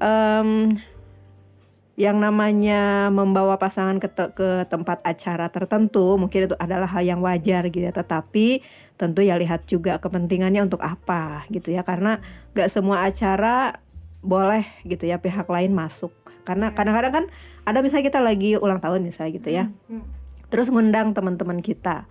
Em, 0.01 0.81
yang 1.97 2.21
namanya 2.21 3.09
membawa 3.09 3.57
pasangan 3.57 3.97
ke, 3.97 4.05
te- 4.05 4.29
ke 4.37 4.69
tempat 4.69 5.01
acara 5.01 5.49
tertentu 5.49 6.13
mungkin 6.13 6.45
itu 6.45 6.55
adalah 6.61 6.85
hal 6.85 7.01
yang 7.01 7.25
wajar 7.25 7.65
gitu 7.73 7.89
ya. 7.89 7.91
Tetapi 7.91 8.61
tentu 9.01 9.25
ya 9.25 9.33
lihat 9.33 9.65
juga 9.65 9.97
kepentingannya 9.97 10.61
untuk 10.61 10.85
apa 10.85 11.49
gitu 11.49 11.73
ya. 11.73 11.81
Karena 11.81 12.21
gak 12.53 12.69
semua 12.69 13.01
acara 13.09 13.81
boleh 14.21 14.69
gitu 14.85 15.09
ya 15.09 15.17
pihak 15.17 15.49
lain 15.49 15.73
masuk. 15.73 16.13
Karena 16.45 16.69
kadang-kadang 16.69 17.11
kan 17.11 17.25
ada 17.65 17.81
misalnya 17.81 18.13
kita 18.13 18.21
lagi 18.21 18.61
ulang 18.61 18.77
tahun 18.77 19.01
misalnya 19.01 19.31
gitu 19.33 19.49
ya. 19.49 19.65
Terus 20.53 20.69
ngundang 20.69 21.17
teman-teman 21.17 21.65
kita 21.65 22.05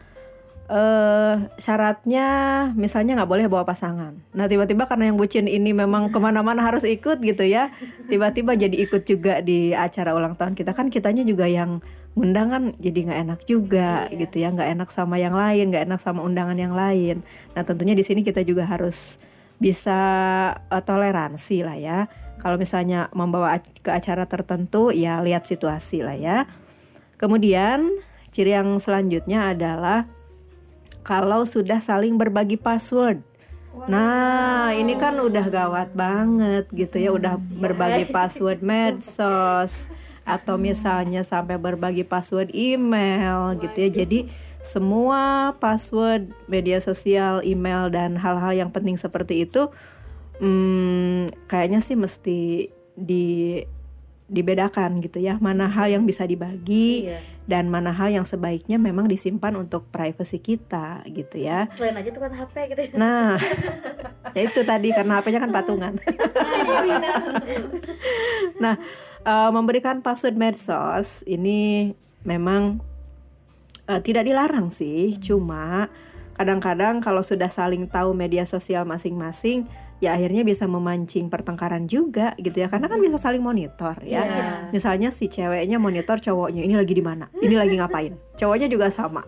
eh 0.67 1.35
syaratnya 1.63 2.27
misalnya 2.75 3.23
nggak 3.23 3.31
boleh 3.31 3.47
bawa 3.47 3.63
pasangan. 3.63 4.19
Nah 4.35 4.47
tiba-tiba 4.51 4.91
karena 4.91 5.15
yang 5.15 5.19
bucin 5.19 5.47
ini 5.47 5.71
memang 5.71 6.11
ke 6.11 6.19
mana-mana 6.19 6.59
harus 6.67 6.83
ikut 6.83 7.23
gitu 7.23 7.47
ya, 7.47 7.71
tiba-tiba 8.11 8.59
jadi 8.59 8.75
ikut 8.75 9.07
juga 9.07 9.39
di 9.39 9.71
acara 9.71 10.11
ulang 10.11 10.35
tahun 10.35 10.59
kita 10.59 10.75
kan 10.75 10.91
kitanya 10.91 11.23
juga 11.23 11.47
yang 11.47 11.79
ngundang 12.19 12.51
kan 12.51 12.63
jadi 12.83 12.99
nggak 13.07 13.21
enak 13.31 13.41
juga 13.47 14.11
gitu 14.11 14.43
ya, 14.43 14.51
nggak 14.51 14.71
enak 14.75 14.89
sama 14.91 15.23
yang 15.23 15.39
lain, 15.39 15.71
nggak 15.71 15.87
enak 15.87 16.01
sama 16.03 16.27
undangan 16.27 16.59
yang 16.59 16.75
lain. 16.75 17.23
Nah 17.55 17.63
tentunya 17.63 17.95
di 17.95 18.03
sini 18.03 18.27
kita 18.27 18.43
juga 18.43 18.67
harus 18.67 19.23
bisa 19.63 20.01
eh, 20.67 20.83
toleransi 20.83 21.63
lah 21.63 21.79
ya. 21.79 21.99
Kalau 22.43 22.59
misalnya 22.59 23.07
membawa 23.15 23.59
ke 23.63 23.91
acara 23.91 24.27
tertentu 24.27 24.91
ya 24.91 25.23
lihat 25.23 25.47
situasi 25.47 26.03
lah 26.03 26.19
ya. 26.19 26.51
Kemudian 27.17 28.03
ciri 28.35 28.53
yang 28.53 28.77
selanjutnya 28.77 29.57
adalah 29.57 30.05
kalau 31.07 31.47
sudah 31.47 31.79
saling 31.79 32.19
berbagi 32.19 32.59
password. 32.59 33.23
Nah, 33.87 34.75
ini 34.75 34.99
kan 34.99 35.15
udah 35.23 35.47
gawat 35.47 35.95
banget 35.95 36.67
gitu 36.75 36.99
ya, 36.99 37.15
udah 37.15 37.39
berbagi 37.39 38.11
password 38.17 38.59
medsos 38.59 39.87
atau 40.27 40.59
misalnya 40.59 41.23
sampai 41.23 41.55
berbagi 41.55 42.03
password 42.03 42.51
email 42.51 43.55
gitu 43.63 43.87
ya. 43.87 43.91
Jadi 44.03 44.27
semua 44.67 45.55
password 45.63 46.35
media 46.51 46.83
sosial, 46.83 47.47
email 47.47 47.87
dan 47.87 48.19
hal-hal 48.19 48.67
yang 48.67 48.75
penting 48.75 48.99
seperti 48.99 49.47
itu 49.47 49.71
hmm, 50.41 51.47
kayaknya 51.49 51.81
sih 51.81 51.97
mesti 51.97 52.71
di 52.97 53.27
dibedakan 54.27 54.99
gitu 55.03 55.23
ya. 55.23 55.39
Mana 55.39 55.71
hal 55.71 55.91
yang 55.91 56.03
bisa 56.03 56.27
dibagi 56.27 57.07
Iya. 57.07 57.23
dan 57.47 57.71
mana 57.71 57.95
hal 57.95 58.11
yang 58.11 58.27
sebaiknya 58.27 58.77
memang 58.77 59.07
disimpan 59.07 59.55
untuk 59.55 59.87
privacy 59.95 60.43
kita 60.43 61.07
gitu 61.07 61.39
ya. 61.39 61.71
Selain 61.79 61.95
aja 61.95 62.11
tuh 62.11 62.21
kan 62.27 62.33
HP 62.35 62.55
gitu. 62.75 62.81
Nah, 62.99 63.39
ya 64.35 64.43
itu 64.43 64.61
tadi 64.67 64.91
karena 64.91 65.23
HP-nya 65.23 65.41
kan 65.47 65.53
patungan. 65.55 65.95
nah, 68.63 68.75
eh, 69.23 69.51
memberikan 69.55 70.03
password 70.03 70.35
medsos 70.35 71.23
ini 71.27 71.95
memang 72.27 72.83
eh, 73.87 74.01
tidak 74.03 74.27
dilarang 74.27 74.75
sih, 74.75 75.15
cuma 75.23 75.87
kadang-kadang 76.35 77.01
kalau 77.01 77.23
sudah 77.23 77.49
saling 77.49 77.87
tahu 77.89 78.13
media 78.13 78.45
sosial 78.45 78.85
masing-masing, 78.85 79.65
ya 80.03 80.17
akhirnya 80.17 80.43
bisa 80.45 80.69
memancing 80.69 81.33
pertengkaran 81.33 81.89
juga 81.89 82.37
gitu 82.37 82.57
ya, 82.61 82.69
karena 82.69 82.87
kan 82.87 82.99
bisa 83.01 83.17
saling 83.17 83.41
monitor 83.41 83.97
ya. 84.05 84.23
Iya. 84.25 84.47
Misalnya 84.71 85.09
si 85.15 85.31
ceweknya 85.31 85.81
monitor 85.81 86.21
cowoknya 86.21 86.63
ini 86.65 86.75
lagi 86.77 86.93
di 86.93 87.05
mana, 87.05 87.31
ini 87.41 87.55
lagi 87.57 87.75
ngapain, 87.77 88.15
cowoknya 88.37 88.69
juga 88.69 88.93
sama, 88.93 89.25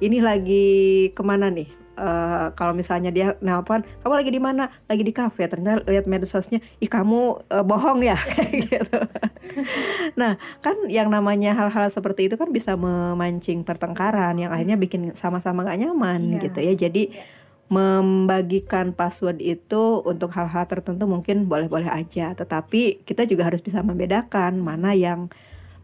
ini 0.00 0.18
lagi 0.24 0.66
ke 1.12 1.22
mana 1.24 1.52
nih? 1.52 1.86
Eh, 1.96 2.46
kalau 2.52 2.76
misalnya 2.76 3.08
dia 3.08 3.40
nelpon, 3.40 3.80
kamu 4.04 4.14
lagi 4.20 4.28
di 4.28 4.36
mana? 4.36 4.68
Lagi 4.84 5.00
di 5.00 5.16
kafe. 5.16 5.48
Ternyata 5.48 5.80
lihat 5.88 6.04
medsosnya, 6.04 6.60
ih 6.76 6.92
kamu 6.92 7.48
eh, 7.48 7.64
bohong 7.64 8.04
ya, 8.04 8.20
gitu. 8.68 9.00
nah, 10.20 10.36
kan 10.60 10.76
yang 10.92 11.08
namanya 11.08 11.56
hal-hal 11.56 11.88
seperti 11.88 12.28
itu 12.28 12.36
kan 12.36 12.52
bisa 12.52 12.76
memancing 12.76 13.64
pertengkaran 13.64 14.36
yang 14.36 14.52
akhirnya 14.52 14.76
bikin 14.76 15.16
sama-sama 15.16 15.64
gak 15.64 15.80
nyaman 15.80 16.36
gitu 16.36 16.60
ya. 16.60 16.76
Jadi 16.76 17.16
membagikan 17.66 18.94
password 18.94 19.42
itu 19.42 19.98
untuk 20.06 20.30
hal-hal 20.38 20.70
tertentu 20.70 21.10
mungkin 21.10 21.50
boleh-boleh 21.50 21.90
aja, 21.90 22.30
tetapi 22.38 23.02
kita 23.02 23.26
juga 23.26 23.50
harus 23.50 23.58
bisa 23.58 23.82
membedakan 23.82 24.62
mana 24.62 24.94
yang 24.94 25.26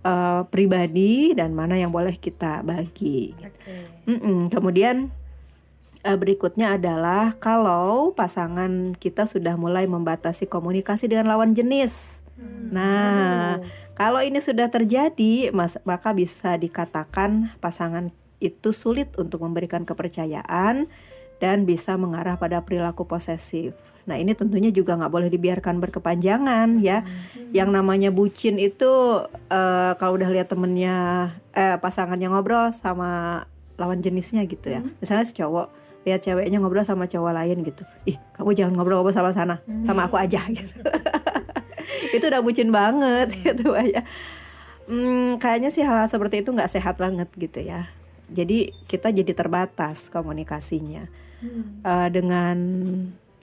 eh, 0.06 0.42
pribadi 0.46 1.34
dan 1.34 1.50
mana 1.58 1.74
yang 1.74 1.90
boleh 1.90 2.14
kita 2.14 2.62
bagi. 2.62 3.34
gitu. 3.34 3.72
Mm-mm. 4.06 4.46
Kemudian 4.54 5.10
eh, 6.06 6.18
berikutnya 6.18 6.78
adalah 6.78 7.34
kalau 7.42 8.14
pasangan 8.14 8.94
kita 8.94 9.26
sudah 9.26 9.58
mulai 9.58 9.90
membatasi 9.90 10.46
komunikasi 10.46 11.10
dengan 11.10 11.34
lawan 11.34 11.50
jenis. 11.50 12.22
Nah, 12.72 13.62
kalau 13.94 14.18
ini 14.18 14.42
sudah 14.42 14.66
terjadi, 14.66 15.54
mas, 15.54 15.78
maka 15.86 16.10
bisa 16.10 16.58
dikatakan 16.58 17.54
pasangan 17.62 18.10
itu 18.42 18.74
sulit 18.74 19.14
untuk 19.14 19.46
memberikan 19.46 19.86
kepercayaan 19.86 20.90
dan 21.42 21.66
bisa 21.66 21.98
mengarah 21.98 22.38
pada 22.38 22.62
perilaku 22.62 23.02
posesif. 23.02 23.74
Nah, 24.06 24.14
ini 24.14 24.30
tentunya 24.30 24.70
juga 24.70 24.94
nggak 24.94 25.10
boleh 25.10 25.26
dibiarkan 25.26 25.82
berkepanjangan 25.82 26.78
ya. 26.78 27.02
Yang 27.50 27.68
namanya 27.74 28.14
bucin 28.14 28.62
itu 28.62 29.26
eh, 29.50 29.92
kalau 29.98 30.14
udah 30.14 30.30
lihat 30.30 30.54
temennya 30.54 30.94
eh, 31.50 31.82
pasangannya 31.82 32.30
ngobrol 32.30 32.70
sama 32.70 33.42
lawan 33.74 33.98
jenisnya 33.98 34.46
gitu 34.46 34.70
ya. 34.70 34.86
Misalnya 35.02 35.26
si 35.26 35.34
cowok 35.34 35.82
lihat 36.06 36.22
ceweknya 36.22 36.62
ngobrol 36.62 36.86
sama 36.86 37.10
cowok 37.10 37.34
lain 37.34 37.66
gitu. 37.66 37.82
Ih, 38.06 38.22
kamu 38.38 38.54
jangan 38.54 38.78
ngobrol-ngobrol 38.78 39.14
sama 39.14 39.34
sana, 39.34 39.58
sama 39.82 40.06
aku 40.06 40.22
aja 40.22 40.46
gitu. 40.46 40.78
itu 42.16 42.22
udah 42.22 42.42
bucin 42.42 42.70
banget 42.70 43.34
gitu 43.42 43.74
ya. 43.74 44.06
Hmm, 44.86 45.42
kayaknya 45.42 45.74
sih 45.74 45.82
hal-hal 45.82 46.06
seperti 46.06 46.46
itu 46.46 46.54
nggak 46.54 46.70
sehat 46.70 47.02
banget 47.02 47.26
gitu 47.34 47.62
ya. 47.62 47.90
Jadi 48.30 48.70
kita 48.86 49.10
jadi 49.10 49.34
terbatas 49.34 50.06
komunikasinya 50.06 51.21
Eh, 51.82 52.08
dengan 52.14 52.56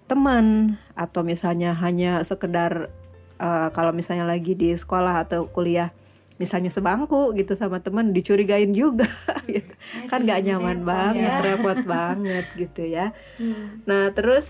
teman 0.10 0.79
atau 0.96 1.22
misalnya 1.22 1.75
hanya 1.77 2.24
sekedar 2.24 2.89
eh, 3.38 3.70
kalau 3.75 3.91
misalnya 3.91 4.25
lagi 4.25 4.56
di 4.56 4.74
sekolah 4.74 5.27
atau 5.27 5.51
kuliah 5.51 5.91
misalnya 6.39 6.72
sebangku 6.72 7.36
gitu 7.36 7.51
sama 7.60 7.84
teman 7.84 8.15
dicurigain 8.15 8.72
juga. 8.72 9.08
Gitu. 9.50 9.74
kan 10.06 10.22
nggak 10.22 10.46
nyaman 10.46 10.86
banget 10.86 11.41
repot 11.41 11.82
banget 11.98 12.46
gitu 12.53 12.86
ya. 12.86 13.18
Nah 13.89 14.13
terus 14.13 14.48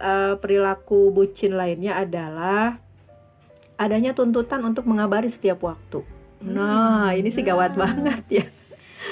eh, 0.00 0.34
perilaku 0.40 1.12
bucin 1.12 1.54
lainnya 1.54 2.00
adalah 2.00 2.80
adanya 3.78 4.16
tuntutan 4.16 4.64
untuk 4.64 4.88
mengabari 4.88 5.28
setiap 5.30 5.62
waktu. 5.62 6.02
Nah 6.42 7.12
ini 7.12 7.28
sih 7.28 7.44
gawat 7.44 7.76
banget 7.76 8.24
ya 8.32 8.46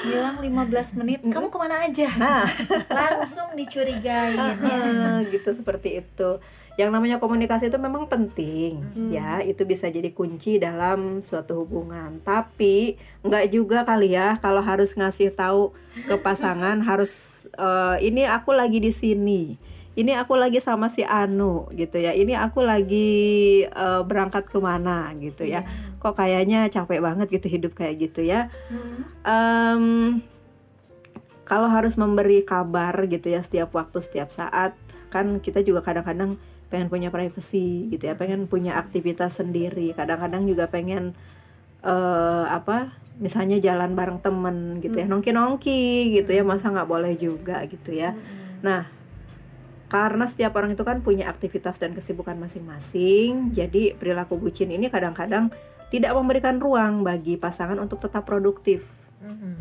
Bilang 0.06 0.36
15 0.38 0.96
menit, 0.96 1.20
kamu 1.24 1.46
ke 1.48 1.58
mana 1.58 1.76
aja? 1.82 2.08
nah 2.14 2.46
Langsung 3.02 3.52
dicurigain. 3.52 4.38
Ah, 4.38 5.20
gitu 5.26 5.50
seperti 5.52 5.98
itu 5.98 6.38
yang 6.76 6.92
namanya 6.92 7.16
komunikasi 7.16 7.66
itu 7.66 7.80
memang 7.80 8.04
penting 8.04 8.84
Hmm. 8.92 9.08
ya 9.08 9.40
itu 9.40 9.64
bisa 9.64 9.88
jadi 9.88 10.12
kunci 10.12 10.56
dalam 10.56 11.20
suatu 11.20 11.64
hubungan 11.64 12.20
tapi 12.20 12.96
nggak 13.24 13.48
juga 13.48 13.80
kali 13.80 14.12
ya 14.12 14.36
kalau 14.36 14.60
harus 14.60 14.92
ngasih 14.92 15.32
tahu 15.32 15.72
ke 16.04 16.16
pasangan 16.16 16.76
harus 16.80 17.12
eh, 17.50 17.96
ini 18.04 18.28
aku 18.28 18.52
lagi 18.52 18.76
di 18.76 18.92
sini 18.92 19.56
ini 19.96 20.12
aku 20.12 20.36
lagi 20.36 20.60
sama 20.60 20.92
si 20.92 21.00
Anu 21.02 21.72
gitu 21.72 21.96
ya. 21.96 22.12
Ini 22.12 22.36
aku 22.36 22.60
lagi 22.60 23.64
eh, 23.64 24.02
berangkat 24.04 24.46
ke 24.52 24.60
mana 24.60 25.10
gitu 25.16 25.48
ya. 25.48 25.64
Kok 25.96 26.14
kayaknya 26.20 26.68
capek 26.68 27.00
banget 27.00 27.32
gitu 27.32 27.48
hidup 27.48 27.72
kayak 27.72 27.96
gitu 28.04 28.20
ya. 28.20 28.52
Em, 29.24 30.20
kalau 31.48 31.72
harus 31.72 31.96
memberi 31.96 32.44
kabar 32.44 32.92
gitu 33.08 33.32
ya 33.32 33.40
setiap 33.40 33.72
waktu 33.72 34.04
setiap 34.04 34.28
saat 34.28 34.76
kan 35.08 35.40
kita 35.40 35.64
juga 35.64 35.80
kadang-kadang 35.80 36.36
pengen 36.66 36.90
punya 36.90 37.08
privacy 37.14 37.86
gitu 37.94 38.10
ya 38.10 38.18
pengen 38.18 38.44
punya 38.52 38.76
aktivitas 38.76 39.40
sendiri. 39.40 39.96
Kadang-kadang 39.96 40.44
juga 40.44 40.68
pengen 40.68 41.16
eh 41.80 42.44
apa 42.52 42.92
misalnya 43.16 43.56
jalan 43.56 43.96
bareng 43.96 44.20
temen 44.20 44.84
gitu 44.84 45.00
ya 45.00 45.08
nongki-nongki 45.08 46.12
gitu 46.20 46.36
ya 46.36 46.44
masa 46.44 46.68
nggak 46.68 46.90
boleh 46.90 47.16
juga 47.16 47.64
gitu 47.64 47.96
ya. 47.96 48.12
Nah 48.60 48.92
karena 49.86 50.26
setiap 50.26 50.58
orang 50.58 50.74
itu 50.74 50.82
kan 50.82 50.98
punya 51.00 51.30
aktivitas 51.30 51.78
dan 51.78 51.94
kesibukan 51.94 52.34
masing-masing 52.34 53.54
jadi 53.54 53.94
perilaku 53.94 54.38
bucin 54.38 54.74
ini 54.74 54.90
kadang-kadang 54.90 55.54
tidak 55.90 56.14
memberikan 56.18 56.58
ruang 56.58 57.06
bagi 57.06 57.38
pasangan 57.38 57.78
untuk 57.78 58.02
tetap 58.02 58.26
produktif. 58.26 58.82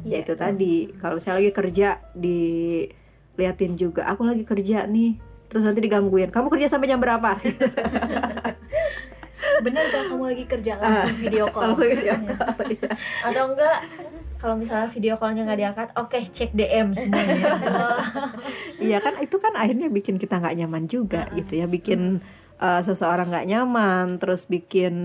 Ya 0.05 0.21
itu 0.21 0.37
tadi 0.37 0.93
kalau 1.01 1.17
misalnya 1.17 1.41
lagi 1.41 1.53
kerja 1.53 1.97
diliatin 2.13 3.73
juga 3.77 4.05
aku 4.05 4.25
lagi 4.25 4.45
kerja 4.45 4.85
nih 4.85 5.17
terus 5.49 5.61
nanti 5.61 5.81
digangguin 5.81 6.33
kamu 6.33 6.49
kerja 6.49 6.67
sampai 6.69 6.89
jam 6.89 7.01
berapa? 7.01 7.37
Bener 9.65 9.83
gak 9.89 10.03
kamu 10.13 10.23
lagi 10.35 10.45
kerja 10.45 10.77
langsung 10.77 11.17
video 11.21 11.45
call. 11.49 11.63
Langsung 11.71 11.89
video 11.89 12.13
call, 12.27 12.69
iya. 12.69 12.89
atau 13.23 13.43
enggak 13.53 13.77
kalau 14.37 14.55
misalnya 14.59 14.91
video 14.91 15.15
callnya 15.15 15.47
nggak 15.47 15.59
diangkat 15.59 15.87
oke 15.97 16.19
cek 16.31 16.51
DM 16.53 16.93
semuanya. 16.93 17.43
Iya 18.85 18.99
kan 18.99 19.17
itu 19.23 19.39
kan 19.39 19.55
akhirnya 19.55 19.87
bikin 19.87 20.19
kita 20.19 20.37
nggak 20.37 20.55
nyaman 20.59 20.85
juga 20.91 21.31
gitu 21.31 21.57
ya 21.57 21.65
bikin 21.65 22.19
uh, 22.59 22.81
seseorang 22.83 23.31
nggak 23.31 23.47
nyaman 23.47 24.19
terus 24.19 24.45
bikin 24.51 24.95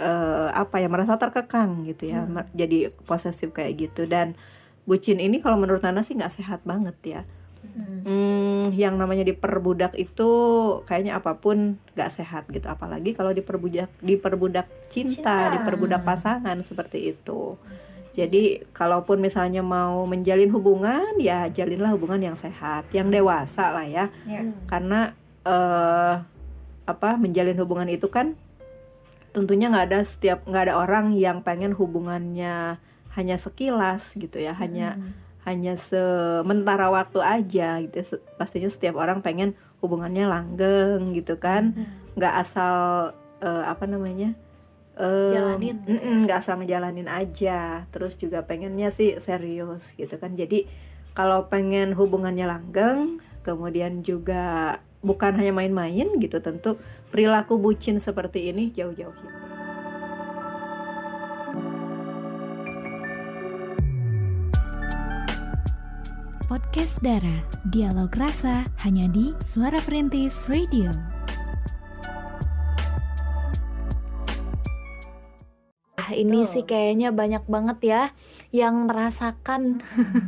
uh, 0.00 0.48
apa 0.50 0.80
ya 0.80 0.88
merasa 0.88 1.20
terkekang 1.20 1.84
gitu 1.92 2.08
ya 2.08 2.24
mer- 2.24 2.48
jadi 2.56 2.88
posesif 3.04 3.52
kayak 3.52 3.90
gitu. 3.90 4.08
Dan 4.08 4.34
bucin 4.88 5.20
ini 5.20 5.38
kalau 5.44 5.60
menurut 5.60 5.84
Nana 5.84 6.00
sih 6.00 6.16
nggak 6.16 6.32
sehat 6.32 6.60
banget 6.64 6.96
ya. 7.04 7.22
Hmm, 7.62 8.74
yang 8.74 8.98
namanya 8.98 9.22
diperbudak 9.22 9.94
itu 9.94 10.30
kayaknya 10.84 11.22
apa 11.22 11.38
pun 11.38 11.78
nggak 11.94 12.10
sehat 12.10 12.44
gitu 12.50 12.66
apalagi 12.66 13.14
kalau 13.14 13.30
diperbudak 13.30 13.88
diperbudak 14.02 14.66
cinta, 14.90 15.46
Cinta. 15.48 15.54
diperbudak 15.56 16.02
pasangan 16.02 16.58
seperti 16.66 17.14
itu 17.14 17.54
jadi 18.12 18.60
kalaupun 18.76 19.18
misalnya 19.24 19.64
mau 19.64 20.04
menjalin 20.04 20.52
hubungan 20.52 21.16
ya 21.16 21.48
jalinlah 21.48 21.96
hubungan 21.96 22.20
yang 22.20 22.36
sehat 22.36 22.84
yang 22.92 23.08
dewasa 23.08 23.72
lah 23.72 23.88
ya. 23.88 24.12
Ya. 24.28 24.44
karena 24.68 25.16
eh 25.42 26.14
apa 26.84 27.16
menjalin 27.16 27.56
hubungan 27.58 27.88
itu 27.88 28.06
kan 28.12 28.36
tentunya 29.32 29.72
nggak 29.72 29.86
ada 29.88 30.00
setiap 30.04 30.44
nggak 30.44 30.68
ada 30.68 30.74
orang 30.76 31.16
yang 31.16 31.40
pengen 31.40 31.72
hubungannya 31.72 32.76
hanya 33.16 33.36
sekilas 33.40 34.12
gitu 34.12 34.36
ya 34.40 34.52
hanya 34.52 35.00
hanya 35.42 35.74
sementara 35.74 36.86
waktu 36.92 37.18
aja 37.18 37.82
gitu. 37.82 37.96
Se- 38.06 38.22
pastinya 38.38 38.70
setiap 38.70 38.94
orang 38.94 39.26
pengen 39.26 39.58
hubungannya 39.82 40.30
langgeng 40.30 41.10
gitu 41.18 41.34
kan. 41.42 41.74
Nggak 42.14 42.34
asal 42.46 42.74
eh, 43.42 43.64
apa 43.66 43.84
namanya 43.90 44.38
eh, 44.98 45.32
Jalanin. 45.32 45.76
mm-mm, 45.84 46.28
nggak 46.28 46.38
asal 46.42 46.60
ngejalanin 46.60 47.08
aja 47.08 47.88
terus 47.94 48.16
juga 48.20 48.44
pengennya 48.44 48.92
sih 48.92 49.16
serius 49.18 49.96
gitu 49.96 50.16
kan 50.20 50.36
jadi 50.36 50.68
kalau 51.12 51.48
pengen 51.52 51.92
hubungannya 51.92 52.48
langgeng 52.48 53.20
kemudian 53.44 54.00
juga 54.04 54.78
bukan 55.02 55.34
hanya 55.34 55.52
main-main 55.52 56.08
gitu 56.22 56.38
tentu 56.38 56.78
perilaku 57.10 57.58
bucin 57.58 57.98
seperti 57.98 58.54
ini 58.54 58.70
jauh-jauhin 58.72 59.42
Podcast 66.52 67.00
Dara, 67.00 67.40
dialog 67.72 68.12
rasa 68.12 68.68
hanya 68.84 69.08
di 69.08 69.32
Suara 69.40 69.80
Perintis 69.80 70.36
Radio. 70.52 71.11
Ah, 76.02 76.18
ini 76.18 76.42
sih 76.50 76.66
kayaknya 76.66 77.14
banyak 77.14 77.46
banget 77.46 77.78
ya 77.86 78.02
yang 78.50 78.90
merasakan 78.90 79.86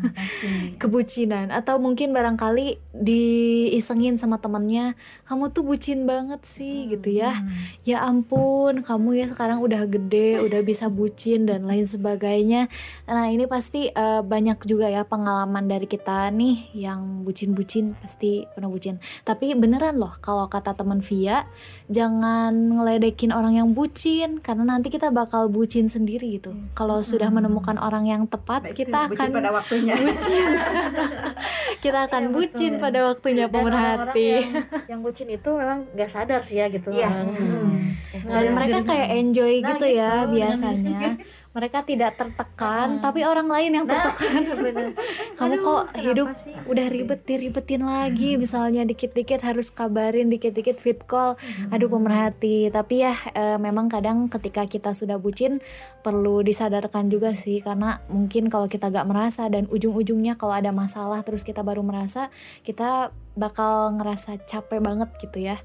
kebucinan. 0.80 1.50
Atau 1.50 1.82
mungkin 1.82 2.14
barangkali 2.14 2.78
diisengin 2.94 4.14
sama 4.14 4.38
temennya 4.38 4.94
kamu 5.24 5.48
tuh 5.50 5.62
bucin 5.62 6.04
banget 6.04 6.40
sih 6.42 6.86
gitu 6.86 7.08
ya. 7.10 7.32
Ya 7.80 8.00
ampun 8.00 8.80
kamu 8.80 9.08
ya 9.14 9.26
sekarang 9.28 9.58
udah 9.58 9.84
gede 9.84 10.36
udah 10.38 10.60
bisa 10.60 10.86
bucin 10.86 11.44
dan 11.44 11.64
lain 11.64 11.84
sebagainya. 11.84 12.68
Nah 13.04 13.26
ini 13.26 13.44
pasti 13.44 13.88
eh, 13.88 14.20
banyak 14.20 14.60
juga 14.62 14.86
ya 14.86 15.02
pengalaman 15.02 15.64
dari 15.64 15.84
kita 15.84 16.28
nih 16.28 16.74
yang 16.74 17.22
bucin-bucin 17.22 17.96
pasti 17.96 18.44
pernah 18.50 18.68
bucin. 18.68 18.96
Tapi 19.22 19.54
beneran 19.54 19.96
loh 19.96 20.12
kalau 20.18 20.44
kata 20.44 20.74
teman 20.74 21.00
Via 21.00 21.48
jangan 21.88 22.52
ngeledekin 22.74 23.30
orang 23.30 23.56
yang 23.56 23.72
bucin 23.72 24.40
karena 24.40 24.66
nanti 24.66 24.88
kita 24.88 25.08
bakal 25.08 25.48
bucin 25.48 25.86
sendiri 25.86 26.36
gitu. 26.36 26.52
Kalau 26.72 27.00
sudah 27.00 27.30
menemukan 27.30 27.76
orang 27.76 28.04
yang 28.04 28.26
tepat 28.26 28.72
kita 28.72 29.08
akan 29.08 29.28
pada 29.30 29.50
waktunya. 29.50 29.94
bucin. 29.94 30.44
Kita 31.84 32.08
akan 32.08 32.22
Iya, 32.22 32.32
bucin 32.32 32.72
betul. 32.72 32.82
pada 32.82 32.98
waktunya 33.04 33.46
pemerhati. 33.46 34.28
yang, 34.32 34.48
yang 34.88 35.00
bucin 35.00 35.13
itu 35.14 35.50
memang 35.54 35.86
nggak 35.94 36.10
sadar 36.10 36.42
sih 36.42 36.58
ya 36.58 36.66
gitu. 36.66 36.90
Iya. 36.90 37.10
Hmm. 37.10 37.94
dan 38.14 38.54
mereka 38.54 38.78
kayak 38.86 39.08
enjoy 39.10 39.58
Nah, 39.58 39.74
gitu 39.74 39.86
gitu, 39.86 39.98
ya 39.98 40.10
dengan 40.26 40.34
biasanya. 40.34 41.10
Mereka 41.54 41.86
tidak 41.86 42.18
tertekan 42.18 42.98
tapi 42.98 43.22
orang 43.22 43.46
lain 43.46 43.78
yang 43.78 43.86
Nah, 43.86 44.10
tertekan. 44.10 44.42
kamu 45.38 45.54
kok 45.62 45.82
hidup 46.02 46.28
udah 46.66 46.86
ribet 46.90 47.22
diribetin 47.22 47.86
lagi. 47.86 48.34
Misalnya 48.34 48.82
dikit-dikit 48.82 49.38
harus 49.38 49.70
kabarin 49.70 50.34
dikit-dikit 50.34 50.82
fit 50.82 50.98
call. 51.06 51.38
Aduh 51.70 51.86
pemerhati. 51.86 52.74
Tapi 52.74 53.06
ya 53.06 53.14
eh, 53.38 53.58
memang 53.62 53.86
kadang 53.86 54.26
ketika 54.26 54.66
kita 54.66 54.98
sudah 54.98 55.22
bucin 55.22 55.62
perlu 56.02 56.42
disadarkan 56.42 57.06
juga 57.06 57.30
sih. 57.38 57.62
Karena 57.62 58.02
mungkin 58.10 58.50
kalau 58.50 58.66
kita 58.66 58.90
gak 58.90 59.06
merasa 59.06 59.46
dan 59.46 59.70
ujung-ujungnya 59.70 60.34
kalau 60.34 60.58
ada 60.58 60.74
masalah 60.74 61.22
terus 61.22 61.46
kita 61.46 61.62
baru 61.62 61.86
merasa 61.86 62.34
kita 62.66 63.14
bakal 63.34 63.98
ngerasa 63.98 64.38
capek 64.46 64.78
banget 64.78 65.10
gitu 65.18 65.42
ya 65.42 65.58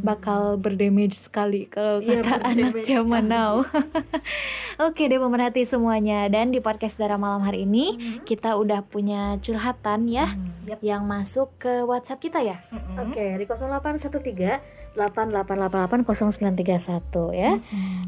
bakal 0.00 0.60
berdamage 0.60 1.16
sekali 1.16 1.64
kalau 1.64 2.04
Iya, 2.04 2.20
kata 2.20 2.44
anak 2.44 2.76
berdamage 2.76 2.84
zaman 2.84 3.24
now 3.26 3.64
Oke 4.84 5.06
deh 5.06 5.16
pemerhati 5.16 5.62
semuanya 5.62 6.26
dan 6.26 6.50
di 6.50 6.58
podcast 6.58 6.98
Dara 6.98 7.14
malam 7.14 7.46
hari 7.46 7.62
ini 7.62 8.18
kita 8.26 8.58
udah 8.58 8.82
punya 8.82 9.38
curhatan 9.38 10.10
ya 10.10 10.34
Yap. 10.66 10.82
yang 10.82 11.06
masuk 11.06 11.54
ke 11.56 11.86
WhatsApp 11.86 12.18
kita 12.18 12.42
ya. 12.42 12.58
Oke, 12.98 13.38
di 13.38 13.46
0813 13.46 14.98
8888 14.98 16.02
0931 16.02 17.38
ya. 17.38 17.52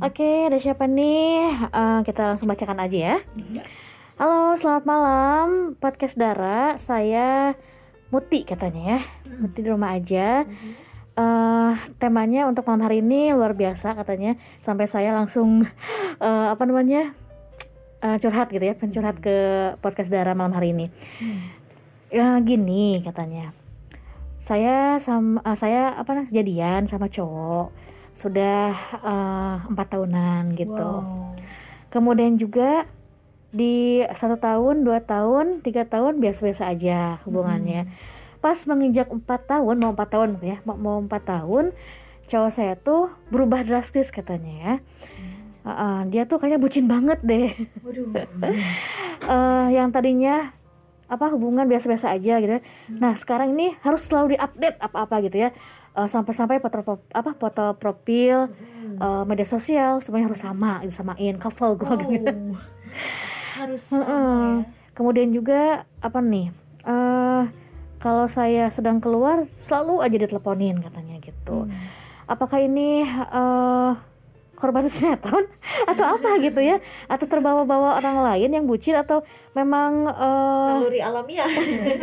Oke, 0.02 0.50
ada 0.50 0.58
siapa 0.58 0.90
nih? 0.90 1.54
Eh, 1.70 2.00
kita 2.02 2.34
langsung 2.34 2.50
bacakan 2.50 2.82
aja 2.82 2.98
ya. 3.14 3.16
Halo, 4.18 4.58
selamat 4.58 4.84
malam 4.90 5.46
podcast 5.78 6.18
Dara. 6.18 6.74
Saya 6.82 7.54
Muti 8.16 8.48
katanya 8.48 8.96
ya. 8.96 9.00
Muti 9.36 9.60
di 9.60 9.68
rumah 9.68 9.92
aja. 9.92 10.48
Eh, 11.16 11.72
temanya 12.00 12.48
untuk 12.48 12.64
malam 12.64 12.88
hari 12.88 13.04
ini 13.04 13.36
luar 13.36 13.52
biasa 13.52 13.92
katanya. 13.92 14.40
Sampai 14.64 14.88
saya 14.88 15.12
langsung 15.12 15.68
eh, 16.24 16.46
apa 16.48 16.64
namanya? 16.64 17.12
eh, 18.00 18.16
curhat 18.16 18.48
gitu 18.48 18.64
ya, 18.64 18.72
pengen 18.76 18.96
curhat 18.96 19.20
ke 19.20 19.36
podcast 19.84 20.08
Dara 20.08 20.32
malam 20.32 20.56
hari 20.56 20.72
ini. 20.72 20.88
Ya 22.08 22.40
gini 22.40 23.04
katanya 23.04 23.52
saya 24.46 25.02
sama 25.02 25.42
eh, 25.42 25.58
saya 25.58 25.98
apa 25.98 26.10
nah, 26.14 26.26
jadian 26.30 26.86
sama 26.86 27.10
cowok 27.10 27.74
sudah 28.16 28.72
empat 29.68 29.86
tahunan 29.92 30.56
gitu 30.56 31.04
kemudian 31.92 32.38
juga 32.40 32.88
di 33.56 34.04
satu 34.12 34.36
tahun 34.36 34.84
dua 34.84 35.00
tahun 35.00 35.64
tiga 35.64 35.88
tahun 35.88 36.20
biasa-biasa 36.20 36.68
aja 36.68 37.24
hubungannya 37.24 37.88
pas 38.44 38.60
menginjak 38.68 39.08
empat 39.08 39.48
tahun 39.48 39.80
mau 39.80 39.96
empat 39.96 40.08
tahun 40.12 40.36
ya 40.44 40.60
mau 40.68 41.00
empat 41.00 41.24
tahun 41.24 41.72
cowok 42.28 42.50
saya 42.52 42.76
tuh 42.76 43.08
berubah 43.32 43.64
drastis 43.64 44.12
katanya 44.12 44.54
ya 44.60 44.74
Eh, 45.66 45.74
eh, 45.74 46.00
dia 46.14 46.22
tuh 46.30 46.38
kayaknya 46.38 46.62
bucin 46.62 46.86
banget 46.86 47.18
deh 47.26 47.50
Waduh. 47.82 48.06
Eh, 49.16 49.66
yang 49.74 49.90
tadinya 49.90 50.52
apa 51.08 51.32
hubungan 51.32 51.64
biasa-biasa 51.66 52.12
aja 52.14 52.38
gitu 52.38 52.60
ya. 52.60 52.62
Nah 52.92 53.16
sekarang 53.16 53.56
ini 53.56 53.74
harus 53.80 54.04
selalu 54.04 54.36
diupdate 54.36 54.76
apa-apa 54.78 55.24
gitu 55.24 55.48
ya. 55.48 55.50
Eh, 55.96 56.06
sampai-sampai 56.06 56.60
foto 56.60 57.00
apa 57.10 57.32
foto 57.34 57.74
profil, 57.80 58.52
eh, 59.00 59.22
media 59.26 59.48
sosial 59.48 60.04
semuanya 60.04 60.30
harus 60.30 60.44
sama, 60.44 60.84
disamain 60.84 61.34
couple 61.40 61.80
gue 61.80 61.94
gitu. 62.20 62.34
harus 63.56 63.88
Heeh. 63.90 64.64
Kemudian 64.92 65.32
juga 65.32 65.84
apa 66.00 66.20
nih? 66.20 66.52
eh 66.86 67.44
kalau 67.98 68.30
saya 68.30 68.70
sedang 68.70 69.02
keluar 69.02 69.50
selalu 69.58 70.04
aja 70.04 70.16
diteleponin 70.22 70.78
katanya 70.84 71.18
gitu. 71.18 71.66
Apakah 72.30 72.62
ini 72.62 73.02
eh 73.08 73.92
korban 74.56 74.88
sinetron 74.92 75.44
atau 75.86 76.16
apa 76.18 76.40
gitu 76.40 76.58
ya? 76.64 76.80
Atau 77.06 77.28
terbawa-bawa 77.28 78.00
orang 78.00 78.24
lain 78.32 78.50
yang 78.56 78.64
bucin 78.64 78.96
atau 78.96 79.22
memang 79.52 80.08
Naluri 80.10 81.00
alamiah. 81.00 81.46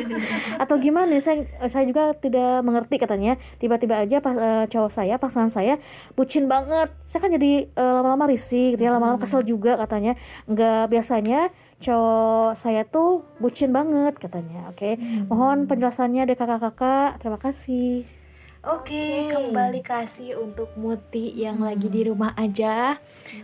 atau 0.63 0.75
gimana? 0.79 1.11
Saya 1.19 1.43
saya 1.67 1.83
juga 1.83 2.13
tidak 2.15 2.63
mengerti 2.63 2.95
katanya. 3.01 3.35
Tiba-tiba 3.57 3.99
aja 3.99 4.23
pas 4.23 4.35
eh, 4.37 4.65
cowok 4.69 4.91
saya 4.93 5.17
pasangan 5.19 5.51
saya 5.51 5.81
bucin 6.13 6.47
banget. 6.47 6.93
Saya 7.09 7.19
kan 7.25 7.31
jadi 7.33 7.67
eh, 7.67 7.93
lama-lama 7.99 8.29
risih 8.29 8.77
gitu 8.77 8.85
ya 8.87 8.95
lama-lama 8.95 9.19
kesel 9.19 9.43
juga 9.43 9.75
katanya. 9.75 10.15
Nggak 10.47 10.93
biasanya 10.93 11.39
cowok 11.83 12.55
saya 12.55 12.87
tuh 12.87 13.27
bucin 13.43 13.75
banget 13.75 14.15
katanya 14.15 14.71
oke? 14.71 14.95
Mohon 15.27 15.65
penjelasannya 15.67 16.23
dari 16.29 16.37
kakak-kakak. 16.39 17.19
Terima 17.19 17.41
kasih 17.41 18.22
Oke, 18.63 19.27
kembali 19.27 19.83
kasih 19.83 20.39
untuk 20.39 20.71
Muti 20.79 21.35
yang 21.35 21.59
lagi 21.59 21.91
di 21.91 22.07
rumah 22.07 22.31
aja. 22.39 22.95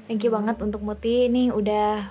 Thank 0.08 0.24
you 0.24 0.32
banget 0.32 0.56
untuk 0.64 0.80
Muti 0.80 1.28
nih 1.28 1.52
udah 1.52 2.08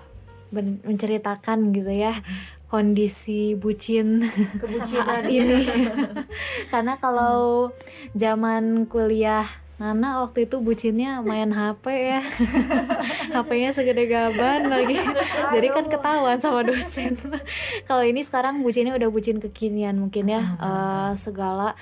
ben- 0.52 0.84
menceritakan 0.84 1.72
gitu 1.72 1.88
ya 1.88 2.20
kondisi 2.68 3.56
bucin 3.56 4.28
saat 4.92 5.24
ini. 5.24 5.64
Karena 6.72 7.00
kalau 7.00 7.72
zaman 8.12 8.84
kuliah 8.84 9.48
Nana 9.80 10.28
waktu 10.28 10.44
itu 10.44 10.60
bucinnya 10.60 11.24
main 11.24 11.48
HP 11.48 11.84
ya. 11.88 12.20
HP-nya 13.40 13.72
segede 13.72 14.04
gaban 14.04 14.68
lagi. 14.68 15.00
Jadi 15.56 15.68
kan 15.72 15.88
ketahuan 15.88 16.36
sama 16.44 16.60
dosen. 16.60 17.16
Kalau 17.88 18.04
ini 18.04 18.20
sekarang 18.20 18.60
bucinnya 18.60 18.92
udah 18.92 19.08
bucin 19.08 19.40
kekinian 19.40 19.96
mungkin 19.96 20.28
ya 20.28 20.60
eh, 20.60 21.12
Segala 21.16 21.72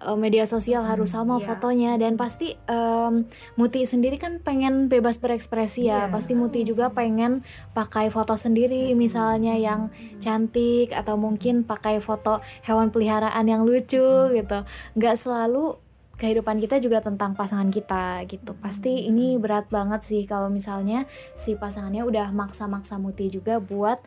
eh, 0.00 0.16
media 0.18 0.48
sosial 0.48 0.82
harus 0.82 1.14
sama 1.14 1.38
fotonya. 1.38 1.94
Dan 2.00 2.18
pasti 2.18 2.56
em, 2.66 3.26
Muti 3.54 3.86
sendiri 3.86 4.18
kan 4.18 4.42
pengen 4.42 4.90
bebas 4.90 5.18
berekspresi 5.22 5.90
ya. 5.90 6.10
Pasti 6.10 6.34
Muti 6.34 6.66
juga 6.66 6.90
pengen 6.90 7.46
pakai 7.76 8.10
foto 8.10 8.34
sendiri. 8.34 8.94
Misalnya 8.98 9.54
yang 9.54 9.94
cantik 10.18 10.90
atau 10.90 11.14
mungkin 11.14 11.62
pakai 11.62 12.02
foto 12.02 12.42
hewan 12.66 12.90
peliharaan 12.90 13.46
yang 13.46 13.62
lucu 13.62 14.34
gitu. 14.34 14.58
Nggak 14.98 15.16
selalu 15.20 15.84
kehidupan 16.14 16.62
kita 16.62 16.78
juga 16.78 17.02
tentang 17.02 17.34
pasangan 17.34 17.68
kita 17.74 18.22
gitu. 18.30 18.54
Pasti 18.58 19.10
ini 19.10 19.34
berat 19.34 19.66
banget 19.70 20.06
sih 20.06 20.22
kalau 20.24 20.46
misalnya 20.46 21.10
si 21.34 21.58
pasangannya 21.58 22.06
udah 22.06 22.30
maksa-maksa 22.30 22.98
Muti 23.02 23.30
juga 23.30 23.58
buat 23.58 23.98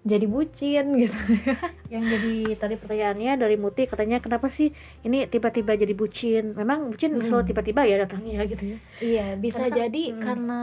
jadi 0.00 0.24
bucin 0.24 0.94
gitu. 1.02 1.16
Yang 1.92 2.04
jadi 2.16 2.34
tadi 2.56 2.74
pertanyaannya 2.80 3.32
dari 3.36 3.56
Muti 3.60 3.84
katanya 3.84 4.22
kenapa 4.22 4.48
sih 4.48 4.72
ini 5.04 5.28
tiba-tiba 5.28 5.76
jadi 5.76 5.92
bucin? 5.92 6.56
Memang 6.56 6.94
bucin 6.94 7.18
selalu 7.20 7.52
tiba-tiba 7.52 7.84
ya 7.84 8.00
datangnya 8.00 8.46
gitu 8.48 8.64
ya. 8.64 8.78
Iya 9.00 9.26
bisa 9.36 9.68
jadi 9.68 10.16
karena 10.16 10.60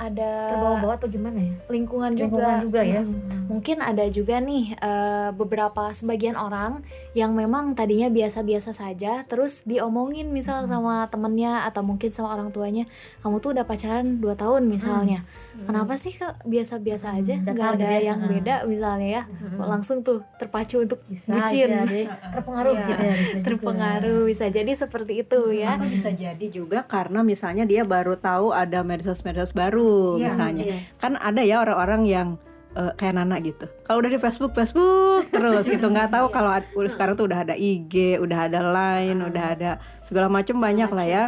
ada 0.00 0.30
terbawa-bawa 0.54 0.94
atau 0.96 1.08
gimana 1.10 1.36
ya? 1.36 1.54
lingkungan 1.68 2.16
juga, 2.16 2.24
Lingkungan 2.24 2.58
juga. 2.64 2.80
ya. 2.84 3.00
Mm. 3.04 3.46
mungkin 3.48 3.76
ada 3.82 4.04
juga 4.08 4.36
nih 4.40 4.64
eh, 4.78 5.30
beberapa 5.34 5.90
sebagian 5.92 6.36
orang 6.38 6.80
yang 7.12 7.34
memang 7.34 7.74
tadinya 7.74 8.08
biasa-biasa 8.08 8.72
saja 8.72 9.24
terus 9.26 9.64
diomongin 9.66 10.30
misal 10.30 10.64
sama 10.70 11.08
temennya 11.10 11.66
atau 11.68 11.82
mungkin 11.84 12.12
sama 12.14 12.32
orang 12.32 12.54
tuanya 12.54 12.84
kamu 13.24 13.42
tuh 13.42 13.50
udah 13.56 13.64
pacaran 13.66 14.22
2 14.22 14.32
tahun 14.38 14.62
misalnya 14.70 15.24
kenapa 15.58 15.94
sih 15.94 16.12
kok 16.12 16.38
biasa-biasa 16.42 17.14
aja 17.14 17.34
nggak 17.36 17.54
ada 17.72 17.82
gitu 17.82 17.94
ya. 17.94 18.00
yang 18.04 18.18
Mm. 18.18 18.30
beda 18.30 18.54
misalnya 18.64 19.08
ya 19.08 19.22
langsung 19.58 20.00
tuh 20.00 20.20
terpacu 20.34 20.78
untuk 20.78 21.02
bisa 21.04 21.30
bucin 21.30 21.68
terpengaruh 22.34 22.72
Iya. 22.72 22.84
gitu 22.84 23.00
ya 23.00 23.12
bisa 23.12 23.28
juga. 23.32 23.44
terpengaruh 23.44 24.20
bisa 24.24 24.44
jadi 24.46 24.72
seperti 24.72 25.12
itu 25.18 25.40
ya 25.52 25.74
Atau 25.74 25.88
bisa 25.88 26.10
jadi 26.10 26.46
juga 26.48 26.78
karena 26.84 27.20
misalnya 27.20 27.64
dia 27.64 27.82
baru 27.82 28.14
tahu 28.14 28.50
ada 28.50 28.80
medsos-medsos 28.80 29.50
baru 29.50 30.16
Iya, 30.16 30.24
misalnya. 30.24 30.64
iya. 30.64 30.76
Kan 30.96 31.14
ada 31.14 31.40
ya 31.40 31.58
orang-orang 31.58 32.02
yang 32.04 32.28
eh, 32.70 32.92
kayak 32.94 33.16
Nana 33.16 33.40
gitu. 33.40 33.64
Kalau 33.82 33.98
udah 33.98 34.08
di 34.08 34.16
Facebook, 34.16 34.52
Facebook 34.52 35.26
terus 35.28 35.64
gitu. 35.66 35.88
Nggak 35.88 36.12
tahu 36.12 36.26
kalau 36.28 36.52
ad- 36.52 36.68
udah 36.72 36.86
sekarang 36.86 37.14
tuh 37.14 37.26
udah 37.26 37.42
ada 37.42 37.54
IG, 37.54 37.94
udah 38.16 38.46
ada 38.46 38.60
Line, 38.60 39.18
udah 39.20 39.44
ada 39.50 39.70
segala 40.02 40.28
macam 40.28 40.56
banyak 40.56 40.86
lah 40.86 41.02
ya. 41.02 41.24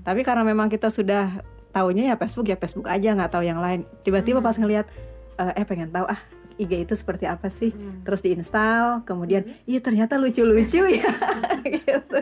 Tapi 0.00 0.22
karena 0.22 0.40
memang 0.42 0.66
kita 0.66 0.88
sudah 0.88 1.42
taunya 1.74 2.14
ya 2.14 2.16
Facebook 2.16 2.46
ya 2.46 2.54
Facebook 2.54 2.86
aja 2.86 3.18
nggak 3.18 3.34
tahu 3.34 3.42
yang 3.42 3.58
lain. 3.58 3.82
Tiba-tiba 4.06 4.38
pas 4.38 4.54
ngelihat 4.54 4.86
eh, 5.42 5.58
eh 5.58 5.66
pengen 5.66 5.90
tahu 5.90 6.06
ah 6.06 6.22
IG 6.54 6.86
itu 6.86 6.94
seperti 6.94 7.26
apa 7.26 7.50
sih? 7.50 7.74
Terus 8.06 8.22
diinstal, 8.22 9.02
kemudian 9.02 9.42
iya 9.66 9.82
ternyata 9.82 10.14
lucu-lucu 10.14 10.86
ya. 11.02 11.10
gitu. 11.82 12.18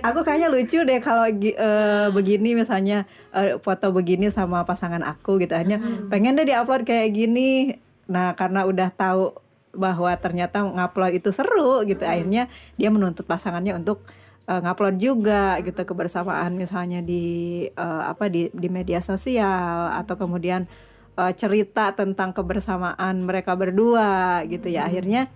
Aku 0.00 0.24
kayaknya 0.24 0.48
lucu 0.48 0.80
deh 0.80 0.98
kalau 1.04 1.28
eh, 1.28 2.08
begini 2.08 2.56
misalnya 2.56 3.04
eh, 3.36 3.60
foto 3.60 3.92
begini 3.92 4.32
sama 4.32 4.64
pasangan 4.64 5.04
aku 5.04 5.36
gitu 5.44 5.52
hanya 5.52 5.76
pengen 6.08 6.40
deh 6.40 6.48
diupload 6.48 6.88
kayak 6.88 7.12
gini. 7.12 7.76
Nah, 8.08 8.36
karena 8.36 8.68
udah 8.68 8.92
tahu 8.92 9.32
bahwa 9.74 10.14
ternyata 10.16 10.62
ngupload 10.62 11.18
itu 11.18 11.34
seru 11.34 11.82
gitu 11.84 12.06
akhirnya 12.06 12.46
dia 12.78 12.88
menuntut 12.94 13.26
pasangannya 13.26 13.74
untuk 13.74 14.06
eh, 14.48 14.60
ngupload 14.60 14.96
juga 15.00 15.58
gitu 15.64 15.82
kebersamaan 15.84 16.54
misalnya 16.56 17.00
di 17.00 17.66
eh, 17.68 18.02
apa 18.04 18.28
di 18.28 18.52
di 18.52 18.68
media 18.68 19.00
sosial 19.00 19.92
atau 19.96 20.14
kemudian 20.20 20.68
eh, 21.16 21.32
cerita 21.36 21.96
tentang 21.96 22.36
kebersamaan 22.36 23.24
mereka 23.24 23.56
berdua 23.56 24.44
gitu 24.48 24.68
ya. 24.68 24.86
Akhirnya 24.88 25.32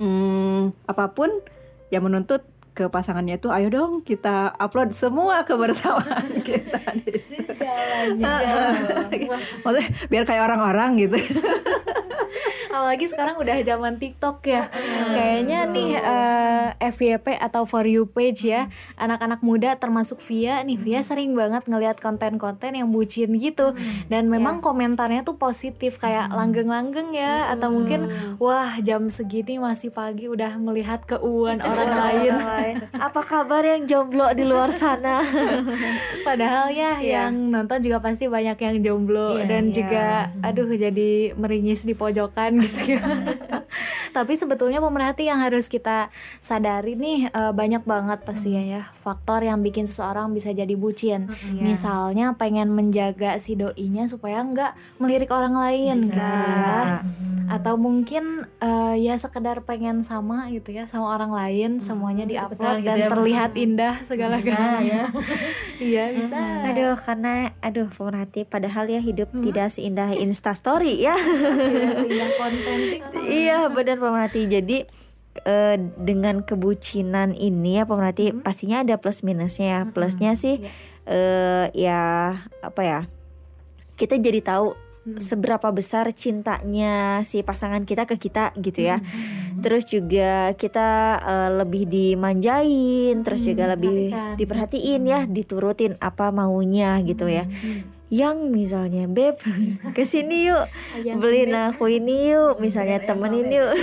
hmm, 0.00 0.88
apa 0.88 1.12
pun 1.12 1.30
yang 1.92 2.02
menuntut 2.08 2.42
ke 2.76 2.92
pasangannya 2.92 3.40
itu 3.40 3.48
ayo 3.48 3.72
dong 3.72 4.04
kita 4.04 4.52
upload 4.60 4.92
semua 4.92 5.48
kebersamaan 5.48 6.36
kita. 6.46 6.84
Di 7.00 7.16
situ." 7.16 7.56
maksudnya 9.64 9.88
biar 10.12 10.24
kayak 10.28 10.44
orang-orang 10.44 11.00
gitu. 11.00 11.16
Apalagi 12.76 13.08
sekarang 13.08 13.40
udah 13.40 13.56
zaman 13.64 13.96
TikTok 13.96 14.44
ya. 14.44 14.68
Kayaknya 15.16 15.64
nih 15.72 15.90
eh, 15.96 16.68
FYP 16.92 17.40
atau 17.40 17.64
for 17.64 17.88
you 17.88 18.04
page 18.04 18.44
ya 18.44 18.68
anak-anak 19.00 19.40
muda 19.40 19.80
termasuk 19.80 20.20
Via 20.20 20.60
nih 20.60 20.76
Via 20.76 21.00
sering 21.00 21.32
banget 21.32 21.64
ngelihat 21.64 22.04
konten-konten 22.04 22.76
yang 22.76 22.92
bucin 22.92 23.32
gitu. 23.40 23.72
Dan 24.12 24.28
memang 24.28 24.60
komentarnya 24.60 25.24
tuh 25.24 25.40
positif 25.40 25.96
kayak 25.96 26.28
langgeng-langgeng 26.28 27.16
ya. 27.16 27.48
Atau 27.56 27.72
mungkin 27.72 28.12
wah 28.36 28.76
jam 28.84 29.08
segini 29.08 29.56
masih 29.56 29.88
pagi 29.88 30.28
udah 30.28 30.60
melihat 30.60 31.00
keuuan 31.08 31.64
orang 31.64 31.92
lain 31.96 32.34
Apa 32.92 33.20
kabar 33.20 33.62
yang 33.62 33.84
jomblo 33.84 34.30
di 34.32 34.42
luar 34.42 34.70
sana? 34.72 35.22
Padahal 36.26 36.70
ya 36.70 36.98
yang 36.98 37.50
nonton 37.50 37.78
juga 37.80 37.98
pasti 37.98 38.26
banyak 38.26 38.56
yang 38.56 38.76
jomblo 38.80 39.36
Iya, 39.36 39.44
dan 39.46 39.62
iya. 39.68 39.74
juga 39.74 40.06
aduh 40.40 40.66
jadi 40.68 41.10
meringis 41.34 41.82
di 41.82 41.92
pojokan 41.92 42.58
gitu 42.60 42.96
ya. 42.96 43.02
Tapi 44.16 44.32
sebetulnya 44.36 44.78
pemerhati 44.78 45.26
yang 45.26 45.40
harus 45.40 45.66
kita 45.66 46.08
sadari 46.38 46.94
nih 46.94 47.30
eh, 47.30 47.52
banyak 47.52 47.82
banget 47.82 48.22
pasti 48.22 48.54
ya 48.54 48.62
ya. 48.62 48.82
Faktor 49.02 49.42
yang 49.42 49.60
bikin 49.62 49.88
seseorang 49.88 50.30
bisa 50.32 50.52
jadi 50.52 50.72
bucin. 50.76 51.30
Misalnya 51.58 52.36
pengen 52.36 52.72
menjaga 52.72 53.38
si 53.42 53.58
doinya 53.58 54.06
supaya 54.06 54.42
nggak 54.42 55.00
melirik 55.02 55.30
orang 55.32 55.56
lain 55.56 56.06
gitu 56.06 56.20
ya. 56.20 57.00
Atau 57.46 57.78
mungkin 57.78 58.46
eh, 58.58 58.94
ya 59.00 59.14
sekedar 59.16 59.62
pengen 59.62 60.02
sama 60.02 60.50
gitu 60.50 60.74
ya 60.74 60.90
sama 60.90 61.14
orang 61.14 61.30
lain 61.30 61.78
semuanya 61.78 62.26
diupload 62.26 62.56
Ikutan 62.56 62.82
gitu 62.82 62.88
dan 62.90 62.98
ya, 62.98 63.08
terlihat 63.08 63.50
indah 63.54 63.94
segala 64.06 64.36
Nah, 64.46 64.80
ya. 64.80 65.04
Iya 65.76 66.04
bisa. 66.16 66.38
Aduh, 66.72 66.96
karena 66.96 67.52
aduh 67.60 67.88
pemerhati 67.92 68.48
padahal 68.48 68.88
ya 68.88 69.00
hidup 69.02 69.28
tidak 69.44 69.68
seindah 69.74 70.16
Insta 70.16 70.56
Story 70.56 71.04
ya. 71.04 71.12
Tidak 71.16 71.94
seindah 72.00 72.30
konten 72.40 72.78
iya, 73.26 73.65
benar 73.72 73.96
pemerhati. 73.98 74.46
Jadi 74.46 74.86
eh, 75.44 75.76
dengan 76.00 76.42
kebucinan 76.42 77.36
ini 77.36 77.82
ya 77.82 77.84
pemerhati 77.84 78.32
pastinya 78.40 78.82
ada 78.82 78.96
plus 78.96 79.22
minusnya. 79.26 79.66
ya. 79.66 79.80
Plusnya 79.90 80.32
sih 80.38 80.62
eh 81.06 81.66
ya 81.74 82.02
apa 82.62 82.82
ya? 82.82 83.00
Kita 83.96 84.18
jadi 84.20 84.42
tahu 84.44 84.86
seberapa 85.22 85.70
besar 85.70 86.10
cintanya 86.10 87.22
si 87.22 87.38
pasangan 87.46 87.86
kita 87.86 88.10
ke 88.10 88.18
kita 88.18 88.50
gitu 88.58 88.82
ya. 88.82 88.98
Terus 89.62 89.86
juga 89.86 90.52
kita 90.58 90.88
eh, 91.22 91.50
lebih 91.62 91.86
dimanjain, 91.86 93.14
terus 93.22 93.46
juga 93.46 93.70
lebih 93.70 94.10
diperhatikan. 94.10 94.36
diperhatiin 94.36 95.02
ya, 95.06 95.20
diturutin 95.30 95.92
apa 96.02 96.34
maunya 96.34 96.98
gitu 97.06 97.30
ya. 97.30 97.46
Yang 98.06 98.54
misalnya 98.54 99.10
beb 99.10 99.42
ke 99.96 100.06
sini 100.06 100.46
yuk. 100.46 100.70
Ayam 100.94 101.18
beliin 101.18 101.50
beb. 101.50 101.68
aku 101.74 101.90
ini 101.90 102.30
yuk. 102.30 102.62
Misalnya 102.62 103.02
temenin 103.02 103.50
yuk. 103.50 103.74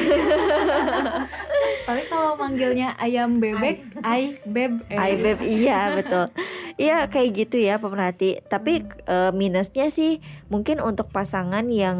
Tapi 1.84 2.08
kalau 2.08 2.40
manggilnya 2.40 2.96
ayam 2.96 3.44
bebek, 3.44 4.00
ay. 4.08 4.40
Beb. 4.48 4.88
eh. 4.88 4.96
Ay 4.96 5.20
beb 5.20 5.44
iya 5.44 5.92
betul. 5.92 6.32
Iya 6.80 7.12
kayak 7.12 7.30
gitu 7.36 7.60
ya 7.60 7.76
pemerhati. 7.84 8.40
Tapi 8.48 8.88
eh, 8.88 9.32
minusnya 9.36 9.92
sih 9.92 10.24
mungkin 10.48 10.80
untuk 10.80 11.12
pasangan 11.12 11.68
yang 11.68 12.00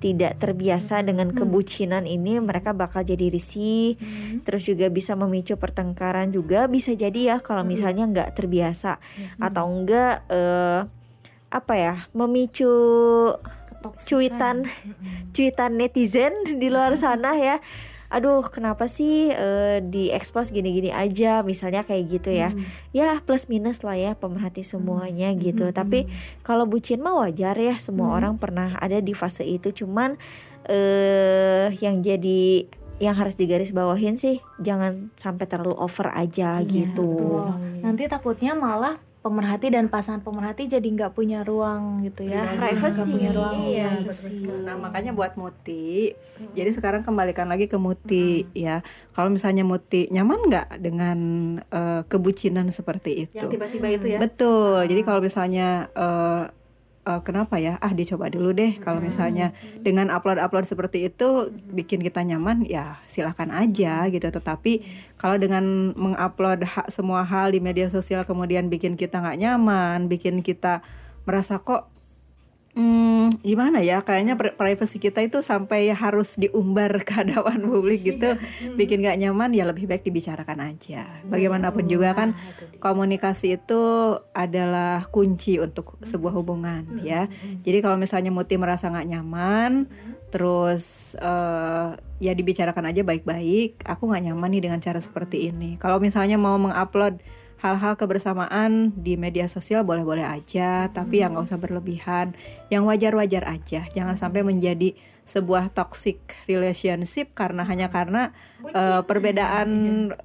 tidak 0.00 0.40
terbiasa 0.40 1.04
dengan 1.04 1.36
kebucinan 1.36 2.08
ini 2.08 2.40
Mereka 2.40 2.72
bakal 2.72 3.04
jadi 3.04 3.28
risih. 3.28 4.00
Terus 4.48 4.64
juga 4.64 4.88
bisa 4.88 5.12
memicu 5.12 5.60
pertengkaran 5.60 6.32
juga. 6.32 6.64
Bisa 6.64 6.96
jadi 6.96 7.36
ya 7.36 7.44
kalau 7.44 7.68
misalnya 7.68 8.08
nggak 8.08 8.32
terbiasa. 8.32 8.96
Atau 9.36 9.68
enggak 9.68 10.24
eh, 10.32 11.01
apa 11.52 11.74
ya 11.76 11.94
memicu 12.16 12.72
Ketoksikan. 13.82 14.06
cuitan 14.06 14.56
cuitan 15.36 15.72
netizen 15.76 16.32
di 16.56 16.72
luar 16.72 16.96
sana 16.96 17.36
ya. 17.36 17.58
Aduh 18.12 18.44
kenapa 18.44 18.92
sih 18.92 19.32
eh, 19.32 19.80
diekspos 19.80 20.52
gini-gini 20.52 20.92
aja 20.92 21.40
misalnya 21.40 21.82
kayak 21.82 22.04
gitu 22.12 22.30
ya. 22.30 22.52
Ya 22.92 23.16
plus 23.24 23.48
minus 23.48 23.80
lah 23.80 23.96
ya 23.96 24.12
pemerhati 24.12 24.60
semuanya 24.62 25.32
gitu. 25.32 25.72
Tapi 25.72 26.06
kalau 26.44 26.68
bucin 26.68 27.00
mah 27.00 27.16
wajar 27.16 27.56
ya 27.56 27.80
semua 27.80 28.12
orang 28.12 28.36
pernah 28.36 28.76
ada 28.78 29.00
di 29.00 29.16
fase 29.16 29.48
itu. 29.48 29.72
Cuman 29.72 30.20
eh 30.68 31.74
yang 31.80 32.04
jadi 32.04 32.68
yang 33.02 33.18
harus 33.18 33.34
digaris 33.34 33.74
bawahin 33.74 34.14
sih 34.14 34.38
jangan 34.62 35.10
sampai 35.18 35.48
terlalu 35.50 35.74
over 35.74 36.12
aja 36.14 36.60
gitu. 36.62 37.18
Betul. 37.18 37.82
Nanti 37.82 38.06
takutnya 38.06 38.54
malah 38.54 38.94
pemerhati 39.22 39.70
dan 39.70 39.86
pasangan 39.86 40.18
pemerhati 40.20 40.66
jadi 40.66 40.82
nggak 40.82 41.14
punya 41.14 41.46
ruang 41.46 42.02
gitu 42.02 42.26
ya. 42.26 42.42
Privacy. 42.58 42.98
Nggak 42.98 43.08
punya 43.14 43.30
ruang 43.30 43.54
Iya, 43.62 43.88
privacy. 44.02 44.36
Nah 44.66 44.74
makanya 44.76 45.12
buat 45.14 45.32
Muti, 45.38 46.10
jadi 46.58 46.70
sekarang 46.74 47.06
kembalikan 47.06 47.46
lagi 47.46 47.70
ke 47.70 47.78
Muti 47.78 48.50
ya. 48.52 48.82
Kalau 49.14 49.30
misalnya 49.30 49.62
Muti 49.62 50.10
nyaman 50.10 50.50
nggak 50.50 50.68
dengan 50.82 51.18
eh, 51.70 52.02
kebucinan 52.10 52.66
seperti 52.74 53.30
itu? 53.30 53.38
Yang 53.38 53.54
tiba-tiba 53.54 53.86
itu 53.94 54.06
ya. 54.10 54.18
Betul. 54.18 54.90
Jadi 54.90 55.00
kalau 55.06 55.22
misalnya 55.22 55.86
eh, 55.94 56.44
eh, 57.02 57.20
kenapa 57.26 57.58
ya? 57.58 57.78
Ah 57.82 57.92
dicoba 57.94 58.30
dulu 58.30 58.54
deh. 58.54 58.78
Kalau 58.78 59.02
misalnya 59.02 59.50
dengan 59.82 60.10
upload-upload 60.10 60.66
seperti 60.66 61.10
itu 61.10 61.50
bikin 61.70 62.00
kita 62.02 62.22
nyaman, 62.22 62.64
ya 62.66 63.02
silahkan 63.10 63.50
aja 63.50 64.06
gitu. 64.10 64.26
Tetapi 64.28 64.72
kalau 65.18 65.36
dengan 65.38 65.94
mengupload 65.94 66.66
ha- 66.66 66.88
semua 66.90 67.22
hal 67.26 67.54
di 67.54 67.60
media 67.62 67.86
sosial 67.90 68.22
kemudian 68.26 68.70
bikin 68.70 68.94
kita 68.94 69.18
nggak 69.22 69.38
nyaman, 69.38 70.06
bikin 70.06 70.42
kita 70.42 70.82
merasa 71.26 71.58
kok 71.62 71.90
Hmm, 72.72 73.28
gimana 73.44 73.84
ya? 73.84 74.00
Kayaknya 74.00 74.32
pri- 74.40 74.56
privacy 74.56 74.96
kita 74.96 75.20
itu 75.20 75.44
sampai 75.44 75.92
harus 75.92 76.40
diumbar 76.40 77.04
ke 77.04 77.12
hadapan 77.20 77.60
publik 77.68 78.00
gitu, 78.00 78.40
bikin 78.80 79.04
gak 79.04 79.20
nyaman. 79.20 79.52
Ya 79.52 79.68
lebih 79.68 79.84
baik 79.84 80.08
dibicarakan 80.08 80.72
aja. 80.72 81.20
Bagaimanapun 81.28 81.84
juga 81.84 82.16
kan 82.16 82.32
komunikasi 82.80 83.60
itu 83.60 83.82
adalah 84.32 85.04
kunci 85.12 85.60
untuk 85.60 86.00
sebuah 86.00 86.32
hubungan, 86.32 86.96
ya. 86.96 87.28
Jadi 87.60 87.78
kalau 87.84 88.00
misalnya 88.00 88.32
Muti 88.32 88.56
merasa 88.56 88.88
nggak 88.88 89.08
nyaman, 89.20 89.92
terus 90.32 91.12
eh, 91.20 91.88
ya 92.24 92.32
dibicarakan 92.32 92.88
aja 92.88 93.04
baik-baik. 93.04 93.84
Aku 93.84 94.08
nggak 94.08 94.32
nyaman 94.32 94.48
nih 94.48 94.62
dengan 94.64 94.80
cara 94.80 94.96
seperti 94.96 95.52
ini. 95.52 95.76
Kalau 95.76 96.00
misalnya 96.00 96.40
mau 96.40 96.56
mengupload 96.56 97.20
hal-hal 97.62 97.94
kebersamaan 97.94 98.90
di 98.98 99.14
media 99.14 99.46
sosial 99.46 99.86
boleh-boleh 99.86 100.26
aja, 100.26 100.90
tapi 100.90 101.22
yang 101.22 101.38
nggak 101.38 101.46
usah 101.46 101.62
berlebihan, 101.62 102.34
yang 102.74 102.82
wajar-wajar 102.90 103.46
aja. 103.46 103.86
Jangan 103.94 104.18
sampai 104.18 104.42
menjadi 104.42 104.98
sebuah 105.22 105.70
toxic 105.70 106.18
relationship 106.50 107.30
karena 107.32 107.62
hanya 107.62 107.86
karena 107.86 108.34
eh, 108.66 109.02
perbedaan 109.06 109.68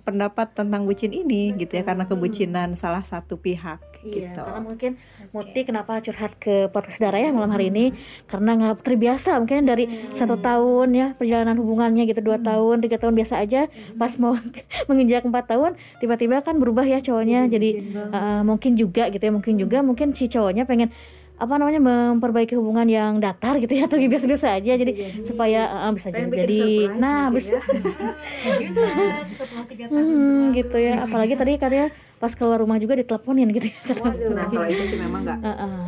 pendapat 0.01 0.57
tentang 0.57 0.89
bucin 0.89 1.13
ini 1.13 1.53
gitu 1.57 1.77
ya, 1.77 1.83
karena 1.85 2.09
kebucinan 2.09 2.73
salah 2.73 3.05
satu 3.05 3.37
pihak 3.37 3.79
Iya, 4.05 4.31
gitu. 4.31 4.41
karena 4.43 4.61
mungkin 4.61 4.91
Muti 5.35 5.67
kenapa 5.67 5.99
curhat 5.99 6.39
ke 6.39 6.71
podcast 6.71 7.03
saudara 7.03 7.19
ya 7.19 7.35
malam 7.35 7.51
hari 7.51 7.67
ini? 7.67 7.91
Karena 8.31 8.55
nggak 8.55 8.79
terbiasa 8.79 9.35
mungkin 9.35 9.67
dari 9.67 10.07
satu 10.15 10.39
tahun 10.39 10.95
ya 10.95 11.07
perjalanan 11.19 11.59
hubungannya 11.59 12.07
gitu 12.07 12.23
dua 12.23 12.39
tahun 12.39 12.79
tiga 12.79 12.95
tahun 12.95 13.11
biasa 13.11 13.43
aja. 13.43 13.67
Pas 13.99 14.15
mau 14.15 14.39
menginjak 14.89 15.27
empat 15.27 15.51
tahun 15.51 15.75
tiba-tiba 15.99 16.39
kan 16.47 16.55
berubah 16.63 16.87
ya 16.87 17.03
cowoknya 17.03 17.51
jadi 17.51 17.69
uh, 18.07 18.41
mungkin 18.47 18.79
juga 18.79 19.11
gitu 19.11 19.19
ya 19.19 19.33
mungkin 19.35 19.59
juga 19.59 19.83
mungkin 19.83 20.15
si 20.15 20.31
cowoknya 20.31 20.63
pengen 20.63 20.95
apa 21.37 21.53
namanya 21.55 21.77
memperbaiki 21.77 22.57
hubungan 22.57 22.89
yang 22.89 23.21
datar 23.21 23.61
gitu 23.61 23.69
ya 23.69 23.85
atau 23.85 24.01
biasa-biasa 24.01 24.57
aja. 24.57 24.73
Jadi 24.73 24.91
supaya 25.21 25.69
uh, 25.85 25.93
bisa 25.93 26.09
jadi, 26.09 26.61
surprise 26.89 26.97
nah 26.97 27.29
mungkin 27.29 27.37
bisa. 27.37 27.53
ya. 27.53 27.61
Hmm, 29.87 30.51
gitu 30.51 30.77
ya. 30.77 30.93
apalagi 31.05 31.33
tadi 31.37 31.51
katanya 31.55 31.87
pas 32.17 32.33
keluar 32.33 32.57
rumah 32.57 32.81
juga 32.81 32.97
diteleponin 32.97 33.53
gitu 33.53 33.69
ya. 33.69 33.77
Nah 34.33 34.49
kalau 34.49 34.67
itu 34.67 34.83
sih 34.89 34.97
memang 34.97 35.21
nggak 35.21 35.39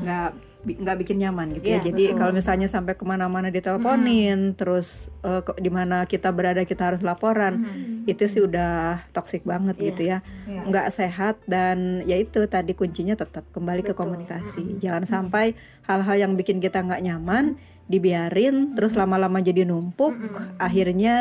nggak 0.05 0.29
bi- 0.38 0.48
nggak 0.60 0.98
bikin 1.00 1.24
nyaman 1.24 1.56
gitu 1.56 1.72
Iya, 1.72 1.80
ya. 1.80 1.86
Jadi 1.88 2.04
kalau 2.13 2.32
misalnya 2.32 2.67
sampai 2.67 2.93
ke 2.93 3.04
mana-mana 3.04 3.48
diteleponin, 3.48 4.54
terus 4.54 5.08
eh, 5.22 5.39
ke- 5.39 5.56
di 5.56 5.72
mana 5.72 6.04
kita 6.04 6.30
berada 6.30 6.63
kita 6.63 6.91
harus 6.91 7.02
laporan, 7.02 7.63
itu 8.04 8.28
sih 8.28 8.41
udah 8.41 9.08
toksik 9.10 9.43
banget 9.43 9.80
gitu 9.80 10.02
ya. 10.06 10.19
Nggak 10.67 10.88
sehat 10.91 11.36
dan 11.48 12.04
ya 12.04 12.19
itu 12.19 12.43
tadi 12.45 12.76
kuncinya 12.76 13.15
tetap 13.15 13.48
kembali 13.50 13.82
ke 13.82 13.95
komunikasi. 13.95 14.60
Jangan 14.78 15.08
sampai 15.08 15.56
hal-hal 15.88 16.15
yang 16.19 16.34
bikin 16.36 16.60
kita 16.60 16.84
nggak 16.84 17.02
nyaman 17.02 17.56
dibiarin, 17.88 18.76
terus 18.76 18.93
lama-lama 18.93 19.39
jadi 19.39 19.63
numpuk, 19.63 20.12
akhirnya 20.60 21.17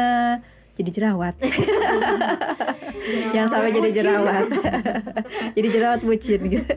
jadi 0.79 0.91
jerawat. 0.95 1.35
Jangan 3.35 3.49
sampai 3.51 3.71
jadi 3.75 3.91
jerawat. 3.91 4.47
jadi 5.59 5.69
jerawat 5.69 6.01
bucin 6.07 6.41
gitu. 6.47 6.75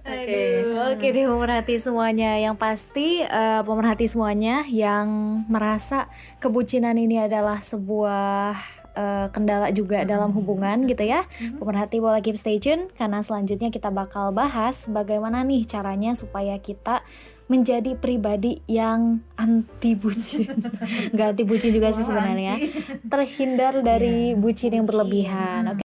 Aduh, 0.00 0.94
oke 0.94 1.06
deh 1.10 1.26
pemerhati 1.26 1.74
semuanya. 1.82 2.38
Yang 2.38 2.56
pasti 2.56 3.08
eh, 3.22 3.62
pemerhati 3.66 4.06
semuanya 4.06 4.64
yang 4.70 5.42
merasa 5.50 6.06
kebucinan 6.38 6.96
ini 6.96 7.26
adalah 7.26 7.58
sebuah 7.60 8.54
eh, 8.94 9.26
kendala 9.34 9.74
juga 9.74 10.06
dalam 10.06 10.30
hubungan 10.30 10.86
gitu 10.86 11.04
ya. 11.04 11.26
Pemerhati 11.58 11.98
boleh 11.98 12.22
keep 12.22 12.38
stay 12.38 12.62
tune 12.62 12.88
karena 12.94 13.26
selanjutnya 13.26 13.74
kita 13.74 13.90
bakal 13.90 14.30
bahas 14.30 14.86
bagaimana 14.86 15.42
nih 15.42 15.66
caranya 15.66 16.14
supaya 16.14 16.56
kita 16.62 17.02
menjadi 17.50 17.98
pribadi 17.98 18.62
yang 18.70 19.18
anti 19.34 19.98
bucin. 19.98 20.46
Gak 21.18 21.34
anti 21.34 21.42
bucin 21.42 21.74
juga 21.74 21.90
sih 21.90 22.06
sebenarnya. 22.06 22.62
Terhindar 23.02 23.82
dari 23.82 24.38
bucin 24.38 24.70
yang 24.78 24.86
berlebihan. 24.86 25.74
Oke. 25.74 25.84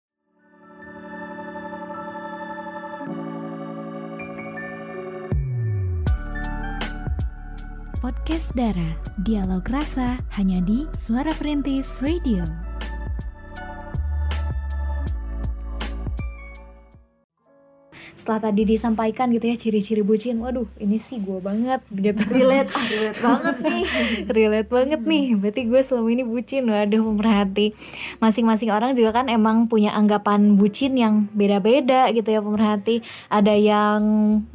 Podcast 8.05 8.53
Dara, 8.53 8.93
dialog 9.25 9.65
rasa 9.65 10.21
hanya 10.37 10.61
di 10.61 10.85
Suara 11.01 11.33
Perintis 11.33 11.89
Radio. 12.05 12.64
Setelah 18.25 18.49
tadi 18.49 18.65
disampaikan 18.65 19.29
gitu 19.37 19.45
ya 19.45 19.53
ciri-ciri 19.53 20.01
bucin, 20.01 20.41
waduh 20.41 20.65
ini 20.81 20.97
sih 20.97 21.21
gue 21.21 21.37
banget 21.37 21.77
gitu. 21.93 22.25
relate 22.25 22.73
ah, 22.73 22.81
relate 22.89 23.21
banget 23.21 23.55
nih. 23.61 23.83
Relate 24.41 24.69
banget 24.73 25.01
nih. 25.05 25.25
Berarti 25.37 25.61
gue 25.69 25.81
selama 25.85 26.09
ini 26.09 26.25
bucin 26.25 26.65
waduh 26.65 27.05
pemerhati. 27.05 27.77
Masing-masing 28.17 28.73
orang 28.73 28.97
juga 28.97 29.21
kan 29.21 29.29
emang 29.29 29.69
punya 29.69 29.93
anggapan 29.93 30.57
bucin 30.57 30.97
yang 30.97 31.29
beda-beda 31.37 32.09
gitu 32.17 32.25
ya 32.25 32.41
pemerhati. 32.41 33.05
Ada 33.29 33.53
yang 33.61 34.01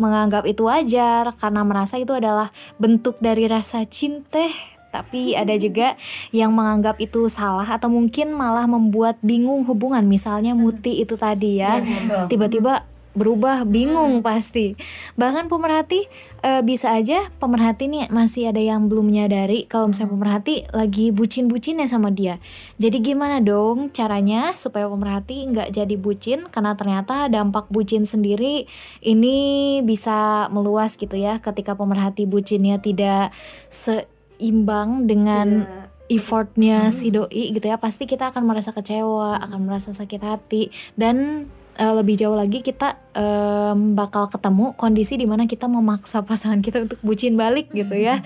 menganggap 0.02 0.50
itu 0.50 0.66
wajar 0.66 1.30
karena 1.38 1.62
merasa 1.62 1.94
itu 1.94 2.10
adalah 2.10 2.50
bentuk 2.74 3.22
dari 3.22 3.46
rasa 3.46 3.86
cinta 3.86 4.50
tapi 4.90 5.38
ada 5.38 5.54
juga 5.54 5.94
yang 6.34 6.50
menganggap 6.50 6.98
itu 6.98 7.30
salah 7.30 7.78
atau 7.78 7.86
mungkin 7.86 8.34
malah 8.34 8.66
membuat 8.66 9.22
bingung 9.22 9.62
hubungan. 9.62 10.02
Misalnya 10.02 10.58
muti 10.58 10.98
itu 10.98 11.14
tadi 11.14 11.62
ya 11.62 11.78
tiba-tiba 12.26 12.90
berubah 13.10 13.66
bingung 13.66 14.22
pasti. 14.22 14.78
Bahkan 15.18 15.50
pemerhati 15.50 16.06
eh, 16.46 16.62
bisa 16.62 16.94
aja 16.94 17.26
pemerhati 17.42 17.90
nih 17.90 18.06
masih 18.08 18.54
ada 18.54 18.62
yang 18.62 18.86
belum 18.86 19.10
menyadari 19.10 19.66
kalau 19.66 19.90
misalnya 19.90 20.14
pemerhati 20.14 20.54
lagi 20.70 21.10
bucin-bucinnya 21.10 21.90
sama 21.90 22.14
dia. 22.14 22.38
Jadi 22.78 23.02
gimana 23.02 23.42
dong 23.42 23.90
caranya 23.90 24.54
supaya 24.54 24.86
pemerhati 24.86 25.50
nggak 25.50 25.68
jadi 25.74 25.94
bucin? 25.98 26.46
Karena 26.48 26.78
ternyata 26.78 27.26
dampak 27.26 27.66
bucin 27.68 28.06
sendiri 28.06 28.70
ini 29.02 29.80
bisa 29.82 30.46
meluas 30.54 30.94
gitu 30.94 31.18
ya 31.18 31.42
ketika 31.42 31.74
pemerhati 31.74 32.30
bucinnya 32.30 32.78
tidak 32.78 33.34
seimbang 33.70 35.10
dengan 35.10 35.66
effortnya 36.10 36.90
si 36.90 37.14
doi 37.14 37.54
gitu 37.54 37.66
ya. 37.66 37.78
Pasti 37.78 38.06
kita 38.06 38.34
akan 38.34 38.42
merasa 38.46 38.74
kecewa 38.74 39.38
akan 39.42 39.66
merasa 39.66 39.94
sakit 39.94 40.22
hati. 40.22 40.74
Dan 40.98 41.46
eh, 41.76 41.94
lebih 41.94 42.16
jauh 42.18 42.34
lagi 42.34 42.64
kita 42.64 42.98
em, 43.14 43.94
bakal 43.94 44.26
ketemu 44.32 44.72
kondisi 44.74 45.14
di 45.20 45.26
mana 45.28 45.44
kita 45.44 45.68
memaksa 45.68 46.22
pasangan 46.26 46.64
kita 46.64 46.88
untuk 46.88 46.98
bucin 47.04 47.36
balik 47.36 47.70
gitu 47.70 47.94
ya. 47.94 48.24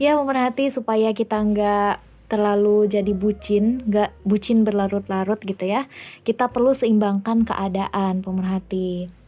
Ya 0.00 0.16
pemerhati 0.16 0.72
supaya 0.72 1.12
kita 1.12 1.38
nggak 1.38 2.02
terlalu 2.30 2.86
jadi 2.86 3.10
bucin 3.10 3.82
nggak 3.90 4.14
bucin 4.22 4.62
berlarut-larut 4.62 5.42
gitu 5.42 5.66
ya. 5.66 5.90
Kita 6.22 6.48
perlu 6.48 6.72
seimbangkan 6.72 7.42
keadaan 7.44 8.22
pemerhati. 8.22 9.20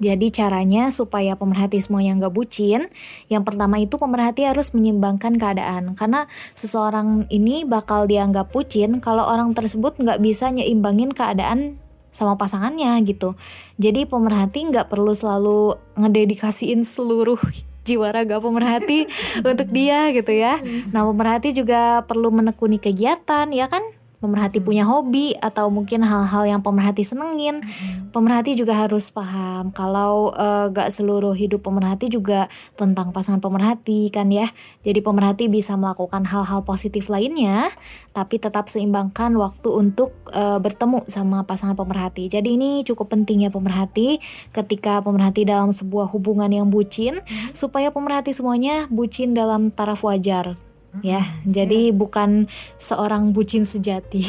Jadi 0.00 0.32
caranya 0.32 0.88
supaya 0.88 1.36
pemerhati 1.36 1.76
semuanya 1.76 2.16
nggak 2.16 2.32
bucin, 2.32 2.88
yang 3.28 3.44
pertama 3.44 3.76
itu 3.76 4.00
pemerhati 4.00 4.48
harus 4.48 4.72
menyeimbangkan 4.72 5.36
keadaan. 5.36 5.92
Karena 5.92 6.24
seseorang 6.56 7.28
ini 7.28 7.68
bakal 7.68 8.08
dianggap 8.08 8.48
bucin 8.48 9.04
kalau 9.04 9.28
orang 9.28 9.52
tersebut 9.52 10.00
nggak 10.00 10.24
bisa 10.24 10.48
nyeimbangin 10.48 11.12
keadaan 11.12 11.76
sama 12.10 12.34
pasangannya 12.34 12.98
gitu. 13.06 13.38
Jadi 13.78 14.06
pemerhati 14.06 14.70
nggak 14.70 14.90
perlu 14.90 15.14
selalu 15.14 15.78
ngededikasiin 15.98 16.82
seluruh 16.82 17.38
jiwa 17.86 18.12
raga 18.12 18.38
pemerhati 18.38 19.08
untuk 19.50 19.68
dia 19.72 20.10
gitu 20.12 20.30
ya. 20.34 20.60
Nah 20.92 21.06
pemerhati 21.06 21.56
juga 21.56 22.04
perlu 22.04 22.30
menekuni 22.30 22.78
kegiatan 22.78 23.48
ya 23.50 23.66
kan. 23.70 23.82
Pemerhati 24.20 24.60
punya 24.60 24.84
hobi 24.84 25.32
atau 25.40 25.72
mungkin 25.72 26.04
hal-hal 26.04 26.44
yang 26.44 26.60
pemerhati 26.60 27.08
senengin. 27.08 27.64
Pemerhati 28.12 28.52
juga 28.52 28.76
harus 28.76 29.08
paham 29.08 29.72
kalau 29.72 30.28
eh, 30.36 30.68
gak 30.76 30.92
seluruh 30.92 31.32
hidup 31.32 31.64
pemerhati 31.64 32.12
juga 32.12 32.52
tentang 32.76 33.16
pasangan 33.16 33.40
pemerhati 33.40 34.12
kan 34.12 34.28
ya. 34.28 34.52
Jadi 34.84 35.00
pemerhati 35.00 35.48
bisa 35.48 35.72
melakukan 35.80 36.28
hal-hal 36.28 36.60
positif 36.68 37.08
lainnya, 37.08 37.72
tapi 38.12 38.36
tetap 38.36 38.68
seimbangkan 38.68 39.32
waktu 39.40 39.72
untuk 39.72 40.12
eh, 40.36 40.60
bertemu 40.60 41.08
sama 41.08 41.48
pasangan 41.48 41.72
pemerhati. 41.72 42.28
Jadi 42.28 42.60
ini 42.60 42.84
cukup 42.84 43.16
penting 43.16 43.48
ya 43.48 43.50
pemerhati 43.50 44.20
ketika 44.52 45.00
pemerhati 45.00 45.48
dalam 45.48 45.72
sebuah 45.72 46.12
hubungan 46.12 46.52
yang 46.52 46.68
bucin, 46.68 47.24
supaya 47.56 47.88
pemerhati 47.88 48.36
semuanya 48.36 48.84
bucin 48.92 49.32
dalam 49.32 49.72
taraf 49.72 50.04
wajar 50.04 50.60
ya 51.00 51.22
jadi 51.46 51.94
bukan 51.94 52.50
seorang 52.76 53.30
bucin 53.30 53.62
sejati. 53.62 54.26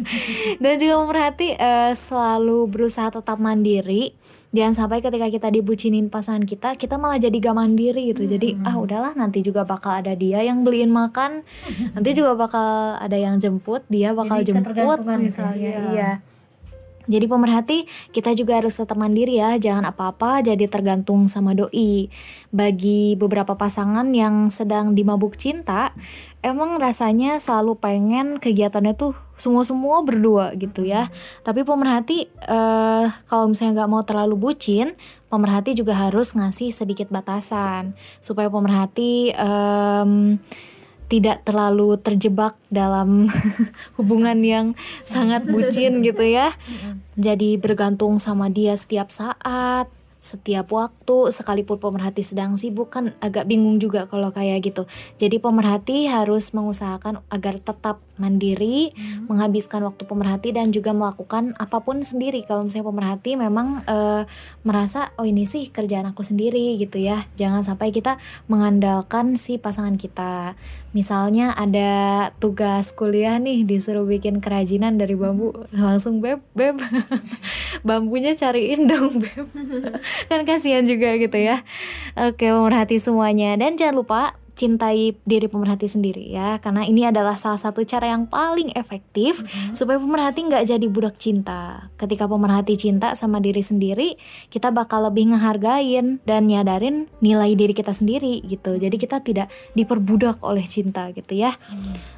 Dan 0.62 0.78
juga 0.78 1.02
pemerhati 1.02 1.58
eh, 1.58 1.92
selalu 1.98 2.70
berusaha 2.70 3.10
tetap 3.10 3.36
mandiri. 3.42 4.14
Jangan 4.54 4.72
sampai 4.86 5.04
ketika 5.04 5.28
kita 5.28 5.48
dibucinin 5.52 6.08
pasangan 6.08 6.46
kita 6.46 6.80
kita 6.80 6.96
malah 6.96 7.20
jadi 7.20 7.34
gak 7.34 7.56
mandiri 7.58 8.14
gitu. 8.14 8.24
Jadi 8.24 8.56
ah 8.64 8.78
udahlah 8.78 9.12
nanti 9.12 9.42
juga 9.44 9.66
bakal 9.68 10.00
ada 10.00 10.16
dia 10.16 10.40
yang 10.40 10.62
beliin 10.62 10.88
makan. 10.88 11.44
Nanti 11.92 12.10
juga 12.16 12.38
bakal 12.38 12.96
ada 12.96 13.18
yang 13.18 13.36
jemput 13.36 13.84
dia 13.90 14.16
bakal 14.16 14.40
Jadi 14.40 14.56
jemput 14.56 14.72
gitu. 15.02 15.12
misalnya. 15.18 15.60
Iya. 15.60 15.82
iya 15.92 16.10
jadi 17.06 17.26
pemerhati 17.30 17.86
kita 18.10 18.34
juga 18.34 18.58
harus 18.58 18.74
tetap 18.74 18.98
mandiri 18.98 19.38
ya, 19.38 19.54
jangan 19.56 19.86
apa-apa 19.90 20.42
jadi 20.42 20.66
tergantung 20.66 21.30
sama 21.30 21.54
doi. 21.54 22.10
Bagi 22.50 23.14
beberapa 23.14 23.54
pasangan 23.54 24.10
yang 24.10 24.50
sedang 24.50 24.98
dimabuk 24.98 25.38
cinta, 25.38 25.94
emang 26.42 26.78
rasanya 26.82 27.38
selalu 27.38 27.78
pengen 27.78 28.42
kegiatannya 28.42 28.98
tuh 28.98 29.14
semua-semua 29.38 30.02
berdua 30.02 30.56
gitu 30.58 30.82
ya. 30.82 31.12
Tapi 31.46 31.62
pemerhati 31.62 32.26
eh, 32.26 33.04
kalau 33.30 33.46
misalnya 33.50 33.84
nggak 33.84 33.90
mau 33.92 34.02
terlalu 34.02 34.34
bucin, 34.34 34.98
pemerhati 35.30 35.78
juga 35.78 35.94
harus 35.94 36.34
ngasih 36.34 36.74
sedikit 36.74 37.12
batasan 37.12 37.94
supaya 38.18 38.50
pemerhati 38.50 39.30
em, 39.34 40.40
tidak 41.06 41.46
terlalu 41.46 41.94
terjebak 42.02 42.58
dalam 42.66 43.30
hubungan 43.98 44.38
yang 44.42 44.66
sangat 45.06 45.46
bucin 45.46 46.02
gitu 46.02 46.26
ya. 46.26 46.54
Jadi 47.16 47.56
bergantung 47.56 48.18
sama 48.18 48.50
dia 48.50 48.74
setiap 48.74 49.08
saat, 49.08 49.86
setiap 50.26 50.74
waktu, 50.74 51.30
sekalipun 51.30 51.78
pemerhati 51.78 52.26
sedang 52.26 52.58
sibuk 52.58 52.90
kan 52.90 53.14
agak 53.22 53.46
bingung 53.46 53.78
juga 53.78 54.10
kalau 54.10 54.34
kayak 54.34 54.66
gitu. 54.66 54.90
Jadi 55.22 55.38
pemerhati 55.38 56.10
harus 56.10 56.50
mengusahakan 56.50 57.22
agar 57.30 57.62
tetap 57.62 58.02
mandiri, 58.18 58.90
menghabiskan 59.30 59.86
waktu 59.86 60.02
pemerhati 60.02 60.50
dan 60.50 60.74
juga 60.74 60.90
melakukan 60.90 61.54
apa 61.62 61.78
pun 61.78 62.02
sendiri. 62.02 62.42
Kalau 62.42 62.66
misalnya 62.66 62.90
pemerhati 62.90 63.38
memang 63.38 63.86
eh, 63.86 64.26
merasa 64.66 65.14
oh 65.14 65.28
ini 65.28 65.46
sih 65.46 65.70
kerjaan 65.70 66.10
aku 66.10 66.26
sendiri 66.26 66.74
gitu 66.82 66.98
ya. 66.98 67.22
Jangan 67.38 67.62
sampai 67.62 67.94
kita 67.94 68.18
mengandalkan 68.50 69.38
si 69.38 69.62
pasangan 69.62 69.94
kita. 69.94 70.58
Misalnya 70.96 71.52
ada 71.52 71.92
tugas 72.40 72.88
kuliah 72.96 73.36
nih 73.36 73.68
disuruh 73.68 74.08
bikin 74.08 74.40
kerajinan 74.40 74.96
dari 74.96 75.12
bambu, 75.12 75.52
langsung 75.68 76.24
beb 76.24 76.40
beb 76.56 76.80
bambunya 77.86 78.32
cariin 78.32 78.88
dong 78.88 79.20
beb. 79.20 79.44
kan 80.32 80.48
kasihan 80.48 80.88
juga 80.88 81.20
gitu 81.20 81.36
ya. 81.36 81.60
Oke, 82.16 82.48
pemerhati 82.48 82.96
semuanya 82.96 83.60
dan 83.60 83.76
jangan 83.76 84.00
lupa 84.00 84.40
cintai 84.56 85.12
diri 85.28 85.46
pemerhati 85.46 85.86
sendiri 85.86 86.32
ya. 86.32 86.58
Karena 86.64 86.88
ini 86.88 87.04
adalah 87.04 87.36
salah 87.36 87.60
satu 87.60 87.84
cara 87.84 88.08
yang 88.10 88.26
paling 88.26 88.72
efektif 88.72 89.44
supaya 89.76 90.00
pemerhati 90.00 90.48
nggak 90.48 90.64
jadi 90.64 90.86
budak 90.88 91.20
cinta. 91.20 91.92
Ketika 92.00 92.24
pemerhati 92.24 92.74
cinta 92.80 93.12
sama 93.12 93.38
diri 93.38 93.60
sendiri 93.60 94.16
kita 94.48 94.72
bakal 94.72 95.06
lebih 95.06 95.36
ngehargain 95.36 96.18
dan 96.24 96.48
nyadarin 96.48 97.06
nilai 97.20 97.52
diri 97.52 97.76
kita 97.76 97.92
sendiri 97.92 98.40
gitu. 98.48 98.80
Jadi 98.80 98.96
kita 98.96 99.20
tidak 99.20 99.52
diperbudak 99.76 100.40
oleh 100.40 100.64
cinta 100.64 101.12
gitu 101.12 101.36
ya. 101.36 101.54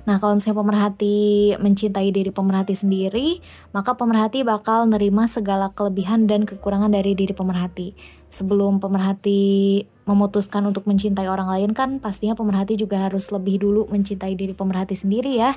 Nah 0.07 0.23
kalau 0.23 0.39
misalnya 0.39 0.63
pemerhati 0.63 1.19
mencintai 1.59 2.09
diri 2.15 2.31
pemerhati 2.31 2.79
sendiri 2.79 3.43
maka 3.75 3.99
pemerhati 3.99 4.47
bakal 4.47 4.87
nerima 4.87 5.27
segala 5.27 5.75
kelebihan 5.75 6.31
dan 6.31 6.47
kekurangan 6.47 6.95
dari 6.95 7.19
diri 7.19 7.35
pemerhati 7.35 8.18
sebelum 8.29 8.79
pemerhati 8.79 9.85
memutuskan 10.09 10.65
untuk 10.65 10.89
mencintai 10.89 11.29
orang 11.29 11.53
lain 11.53 11.71
kan 11.77 12.01
pastinya 12.01 12.33
pemerhati 12.33 12.81
juga 12.81 13.09
harus 13.09 13.29
lebih 13.29 13.61
dulu 13.61 13.89
mencintai 13.93 14.33
diri 14.33 14.57
pemerhati 14.57 14.97
sendiri 14.97 15.37
ya. 15.37 15.57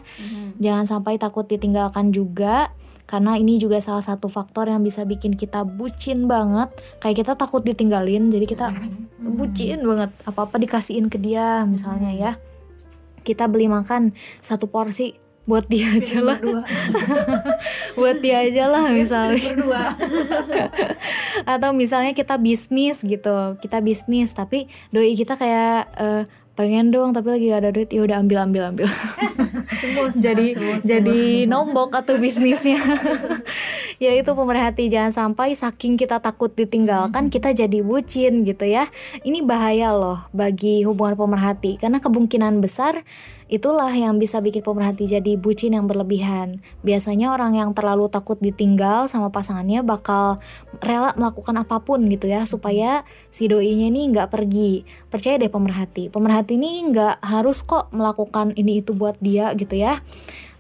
Jangan 0.60 0.88
sampai 0.88 1.16
takut 1.16 1.48
ditinggalkan 1.48 2.12
juga 2.12 2.76
karena 3.08 3.36
ini 3.36 3.60
juga 3.60 3.80
salah 3.84 4.04
satu 4.04 4.32
faktor 4.32 4.72
yang 4.72 4.84
bisa 4.84 5.08
bikin 5.08 5.40
kita 5.40 5.64
bucin 5.64 6.28
banget. 6.28 6.72
Kayak 7.00 7.24
kita 7.24 7.32
takut 7.40 7.64
ditinggalin 7.64 8.28
jadi 8.28 8.44
kita 8.48 8.68
bucin 9.24 9.84
banget 9.88 10.12
apa-apa 10.28 10.60
dikasihin 10.60 11.08
ke 11.08 11.16
dia 11.16 11.64
misalnya 11.64 12.12
ya. 12.12 12.32
Kita 13.24 13.48
beli 13.48 13.72
makan 13.72 14.12
satu 14.44 14.68
porsi 14.68 15.31
buat 15.50 15.66
dia 15.66 15.98
aja 15.98 16.18
lah. 16.22 16.40
buat 17.98 18.18
dia 18.22 18.46
aja 18.46 18.64
lah 18.70 18.86
misalnya. 18.94 19.52
atau 21.54 21.74
misalnya 21.74 22.14
kita 22.14 22.38
bisnis 22.38 23.02
gitu 23.02 23.58
kita 23.58 23.82
bisnis 23.82 24.30
tapi 24.32 24.70
doi 24.94 25.18
kita 25.18 25.34
kayak 25.34 25.90
eh, 25.98 26.24
pengen 26.62 26.92
dong 26.92 27.16
tapi 27.16 27.32
lagi 27.32 27.50
gak 27.50 27.62
ada 27.64 27.72
duit 27.74 27.90
ya 27.90 28.06
udah 28.06 28.18
ambil 28.22 28.38
ambil 28.46 28.64
ambil. 28.70 28.88
Jadi 30.26 30.54
jadi 30.84 31.50
nombok 31.50 31.96
atau 32.04 32.20
bisnisnya. 32.22 32.78
Ya 33.98 34.18
itu 34.18 34.34
pemerhati 34.34 34.90
jangan 34.92 35.14
sampai 35.14 35.54
saking 35.58 35.96
kita 35.96 36.18
takut 36.22 36.52
ditinggalkan 36.54 37.30
kita 37.30 37.56
jadi 37.56 37.82
bucin 37.82 38.44
gitu 38.44 38.68
ya. 38.68 38.90
Ini 39.24 39.42
bahaya 39.42 39.96
loh 39.96 40.26
bagi 40.36 40.84
hubungan 40.86 41.16
pemerhati 41.18 41.78
karena 41.82 41.98
kemungkinan 41.98 42.62
besar 42.62 43.02
itulah 43.52 43.92
yang 43.92 44.16
bisa 44.16 44.40
bikin 44.40 44.64
pemerhati 44.64 45.12
jadi 45.12 45.36
bucin 45.36 45.76
yang 45.76 45.86
berlebihan. 45.86 46.64
Biasanya 46.88 47.36
orang 47.36 47.60
yang 47.60 47.76
terlalu 47.76 48.08
takut 48.08 48.40
ditinggal 48.40 49.12
sama 49.12 49.28
pasangannya 49.28 49.84
bakal 49.84 50.40
rela 50.80 51.12
melakukan 51.20 51.60
apa 51.60 51.84
pun 51.84 52.00
gitu 52.08 52.32
ya 52.32 52.48
supaya 52.48 53.04
si 53.28 53.52
doinya 53.52 53.92
ini 53.92 54.08
nggak 54.16 54.32
pergi. 54.32 54.88
Percaya 55.12 55.36
deh 55.36 55.52
pemerhati. 55.52 56.08
Pemerhati 56.08 56.56
ini 56.56 56.80
nggak 56.96 57.20
harus 57.20 57.60
kok 57.68 57.92
melakukan 57.92 58.56
ini 58.56 58.80
itu 58.80 58.96
buat 58.96 59.20
dia 59.20 59.52
gitu 59.60 59.76
ya. 59.76 60.00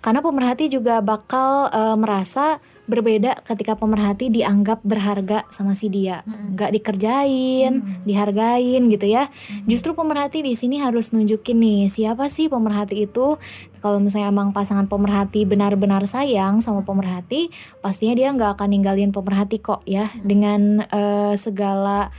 Karena 0.03 0.19
pemerhati 0.19 0.67
juga 0.67 0.99
bakal 0.99 1.71
eh, 1.71 1.95
merasa 1.95 2.59
berbeda 2.91 3.39
ketika 3.47 3.79
pemerhati 3.79 4.27
dianggap 4.27 4.83
berharga 4.83 5.47
sama 5.47 5.79
si 5.79 5.87
dia. 5.87 6.27
Nggak 6.27 6.75
dikerjain 6.75 8.03
dihargain 8.03 8.91
gitu 8.91 9.07
ya. 9.07 9.31
Justru 9.63 9.95
pemerhati 9.95 10.43
di 10.43 10.51
sini 10.59 10.83
harus 10.83 11.15
nunjukin 11.15 11.55
nih 11.55 11.81
siapa 11.87 12.27
sih 12.27 12.51
pemerhati 12.51 13.07
itu? 13.07 13.39
Kalau 13.79 13.97
misalnya 14.03 14.27
emang 14.27 14.51
pasangan 14.51 14.91
pemerhati 14.91 15.47
benar-benar 15.47 16.03
sayang 16.03 16.59
sama 16.59 16.83
pemerhati 16.83 17.47
pastinya 17.79 18.13
dia 18.19 18.27
nggak 18.35 18.59
akan 18.59 18.67
ninggalin 18.75 19.15
pemerhati 19.15 19.63
kok 19.63 19.87
ya. 19.87 20.11
Dengan 20.19 20.83
eh, 20.83 21.33
segala 21.39 22.11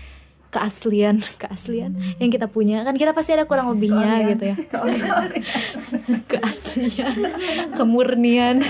keaslian 0.52 1.16
keaslian 1.42 1.96
yang 2.20 2.28
kita 2.28 2.46
punya. 2.46 2.84
Kan 2.84 3.00
kita 3.00 3.16
pasti 3.16 3.32
ada 3.32 3.48
kurang 3.48 3.72
lebihnya 3.72 4.36
gitu 4.36 4.44
ya. 4.52 4.56
Keaslian. 6.30 7.16
Kemurnian. 7.72 8.60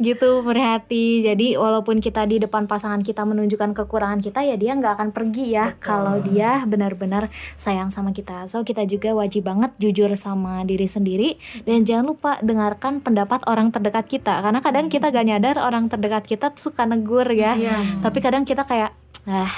Gitu 0.00 0.30
merhati 0.42 1.22
jadi 1.22 1.60
walaupun 1.60 2.00
kita 2.00 2.26
di 2.26 2.42
depan 2.42 2.66
pasangan 2.66 3.04
kita 3.04 3.22
menunjukkan 3.22 3.76
kekurangan 3.78 4.18
kita 4.24 4.42
ya 4.42 4.58
dia 4.58 4.74
nggak 4.74 4.98
akan 4.98 5.08
pergi 5.14 5.54
ya 5.54 5.76
kalau 5.78 6.18
dia 6.24 6.64
benar-benar 6.64 7.28
sayang 7.60 7.92
sama 7.92 8.16
kita. 8.16 8.48
So 8.48 8.64
kita 8.64 8.88
juga 8.88 9.12
wajib 9.12 9.44
banget 9.46 9.76
jujur 9.76 10.08
sama 10.16 10.64
diri 10.64 10.88
sendiri. 10.88 11.36
Dan 11.68 11.84
jangan 11.84 12.16
lupa 12.16 12.32
dengarkan 12.40 13.04
pendapat 13.04 13.44
orang 13.46 13.68
terdekat 13.68 14.08
kita. 14.08 14.40
Karena 14.40 14.64
kadang 14.64 14.88
kita 14.88 15.12
gak 15.12 15.26
nyadar 15.28 15.60
orang 15.60 15.92
terdekat 15.92 16.24
kita 16.24 16.56
suka 16.56 16.88
negur 16.88 17.28
ya. 17.30 17.54
Tapi 18.00 18.18
kadang 18.24 18.48
kita 18.48 18.64
kayak 18.64 19.03
ah 19.24 19.48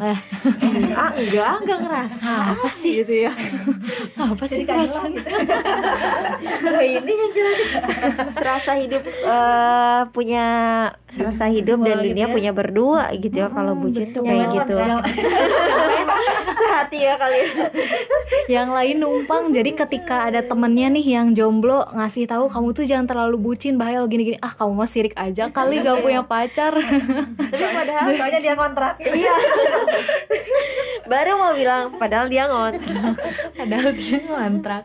ah 0.00 0.16
ah 1.04 1.10
enggak 1.12 1.54
enggak 1.60 1.78
ngerasa. 1.84 2.56
Apa 2.56 2.68
sih? 2.72 3.04
gitu 3.04 3.28
ya? 3.28 3.32
Apa 4.32 4.44
sih 4.48 4.64
perasaan 4.64 5.12
ini 6.88 7.12
kan 7.12 7.30
serasa 8.32 8.80
hidup 8.80 9.04
eh, 9.04 10.00
punya 10.08 10.46
serasa 11.12 11.52
hidup 11.52 11.84
dan 11.84 12.00
dunia 12.00 12.32
punya 12.32 12.56
berdua 12.56 13.12
gitu 13.12 13.44
ya 13.44 13.52
kalau 13.52 13.76
bucin 13.76 14.08
tuh 14.16 14.24
kayak 14.24 14.56
gitu. 14.56 14.74
Sehati 16.58 16.98
ya 17.04 17.14
kali 17.20 17.40
yang 18.48 18.72
lain 18.72 19.04
numpang 19.04 19.52
jadi 19.52 19.76
ketika 19.76 20.24
ada 20.32 20.40
temennya 20.40 20.88
nih 20.88 21.04
yang 21.20 21.36
jomblo 21.36 21.84
ngasih 21.92 22.24
tahu 22.24 22.48
kamu 22.48 22.72
tuh 22.72 22.84
jangan 22.88 23.04
terlalu 23.04 23.36
bucin 23.36 23.76
bahaya 23.76 24.00
lo 24.00 24.08
gini-gini. 24.08 24.40
Ah 24.40 24.50
kamu 24.56 24.72
mah 24.72 24.88
sirik 24.88 25.12
aja 25.12 25.52
kali 25.52 25.84
gak 25.84 26.00
punya 26.00 26.24
pacar. 26.24 26.72
Tapi 26.72 27.66
padahal 27.76 28.16
Soalnya 28.16 28.40
dia 28.40 28.54
kontrak. 28.78 28.94
iya 29.02 29.34
baru 31.08 31.40
mau 31.40 31.56
bilang 31.56 31.96
padahal 31.96 32.28
dia 32.28 32.44
ngontrak 32.44 33.16
padahal 33.58 33.96
dia 33.96 34.18
ngontrak 34.20 34.84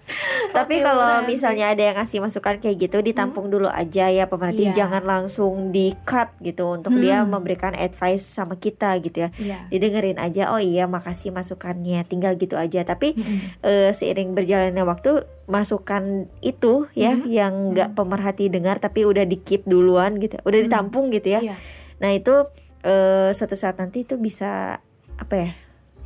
Tapi 0.54 0.80
Oke, 0.80 0.86
kalau 0.86 1.26
misalnya 1.26 1.74
ada 1.74 1.82
yang 1.84 1.98
ngasih 1.98 2.22
masukan 2.22 2.62
kayak 2.62 2.78
gitu 2.80 3.02
ditampung 3.02 3.52
dulu 3.52 3.68
aja 3.68 4.08
ya 4.08 4.30
pemerhati 4.30 4.72
Iya. 4.72 4.86
jangan 4.86 5.04
langsung 5.04 5.76
di 5.76 5.92
cut 6.06 6.32
gitu 6.40 6.72
untuk 6.72 6.96
dia 6.96 7.26
memberikan 7.26 7.74
advice 7.74 8.24
sama 8.24 8.56
kita 8.56 8.96
gitu 9.04 9.28
ya. 9.28 9.30
Iya. 9.36 9.58
Didengerin 9.68 10.16
aja 10.16 10.54
oh 10.56 10.62
iya 10.62 10.88
makasih 10.88 11.36
masukannya 11.36 12.06
tinggal 12.08 12.38
gitu 12.38 12.56
aja 12.56 12.86
tapi 12.86 13.18
eh, 13.60 13.92
seiring 13.92 14.32
berjalannya 14.32 14.86
waktu 14.86 15.28
masukan 15.44 16.32
itu 16.40 16.88
ya 16.96 17.20
yang 17.20 17.76
nggak 17.76 18.00
pemerhati 18.00 18.48
dengar 18.48 18.80
tapi 18.80 19.04
udah 19.04 19.28
di 19.28 19.36
keep 19.36 19.68
duluan 19.68 20.16
gitu 20.18 20.40
udah 20.40 20.60
ditampung 20.62 21.12
gitu 21.12 21.36
ya. 21.36 21.42
Iya. 21.44 21.56
Nah 22.00 22.12
itu 22.16 22.48
eh, 22.84 23.32
suatu 23.32 23.56
saat 23.56 23.80
nanti 23.80 24.04
itu 24.04 24.20
bisa 24.20 24.80
apa 25.16 25.36
ya 25.36 25.52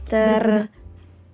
ter 0.07 0.43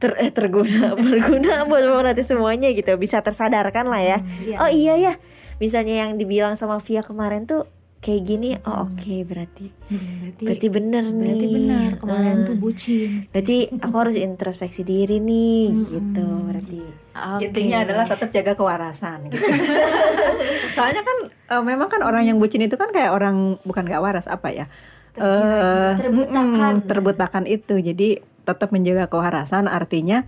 ter 0.02 0.12
eh, 0.20 0.32
terguna 0.32 0.96
berguna 1.06 1.64
buat 1.64 1.84
pemerhati 1.84 2.24
semuanya 2.26 2.72
gitu 2.72 2.96
bisa 2.98 3.24
tersadarkan 3.24 3.88
lah 3.88 4.02
ya. 4.02 4.18
iya. 4.44 4.58
Oh 4.60 4.68
iya 4.68 4.96
ya 4.98 5.14
misalnya 5.62 6.04
yang 6.08 6.18
dibilang 6.18 6.58
sama 6.58 6.82
Via 6.82 7.06
kemarin 7.06 7.46
tuh 7.46 7.64
kayak 8.04 8.22
gini 8.28 8.60
oh 8.68 8.92
oke 8.92 9.16
berarti 9.24 9.72
berarti 9.88 10.44
berarti 10.44 10.68
bener 10.68 11.08
nih 11.08 11.24
berarti 11.24 11.48
benar 11.48 11.90
kemarin 12.04 12.36
Eh, 12.36 12.46
tuh 12.52 12.56
bucin 12.60 13.10
berarti 13.32 13.58
aku 13.80 13.96
harus 13.96 14.16
introspeksi 14.20 14.84
diri 14.84 15.24
nih 15.24 15.72
gitu 15.72 16.28
berarti 16.44 17.04
Oke. 17.14 17.46
Intinya 17.46 17.86
adalah 17.86 18.10
tetap 18.10 18.34
jaga 18.34 18.58
kewarasan. 18.58 19.30
Gitu. 19.30 19.38
Soalnya 20.76 21.06
kan 21.06 21.18
eh, 21.30 21.62
memang 21.62 21.86
kan 21.86 22.02
orang 22.02 22.26
yang 22.26 22.42
bucin 22.42 22.66
itu 22.66 22.74
kan 22.74 22.90
kayak 22.90 23.14
orang 23.14 23.62
bukan 23.62 23.86
gak 23.86 24.02
waras 24.02 24.26
apa 24.26 24.50
ya? 24.50 24.66
Eh, 25.14 25.92
Terbutakan. 26.00 26.74
mm, 26.74 26.88
terbutakan 26.90 27.44
itu. 27.46 27.78
Jadi 27.78 28.18
tetap 28.44 28.74
menjaga 28.74 29.08
kewarasan 29.08 29.70
artinya 29.70 30.26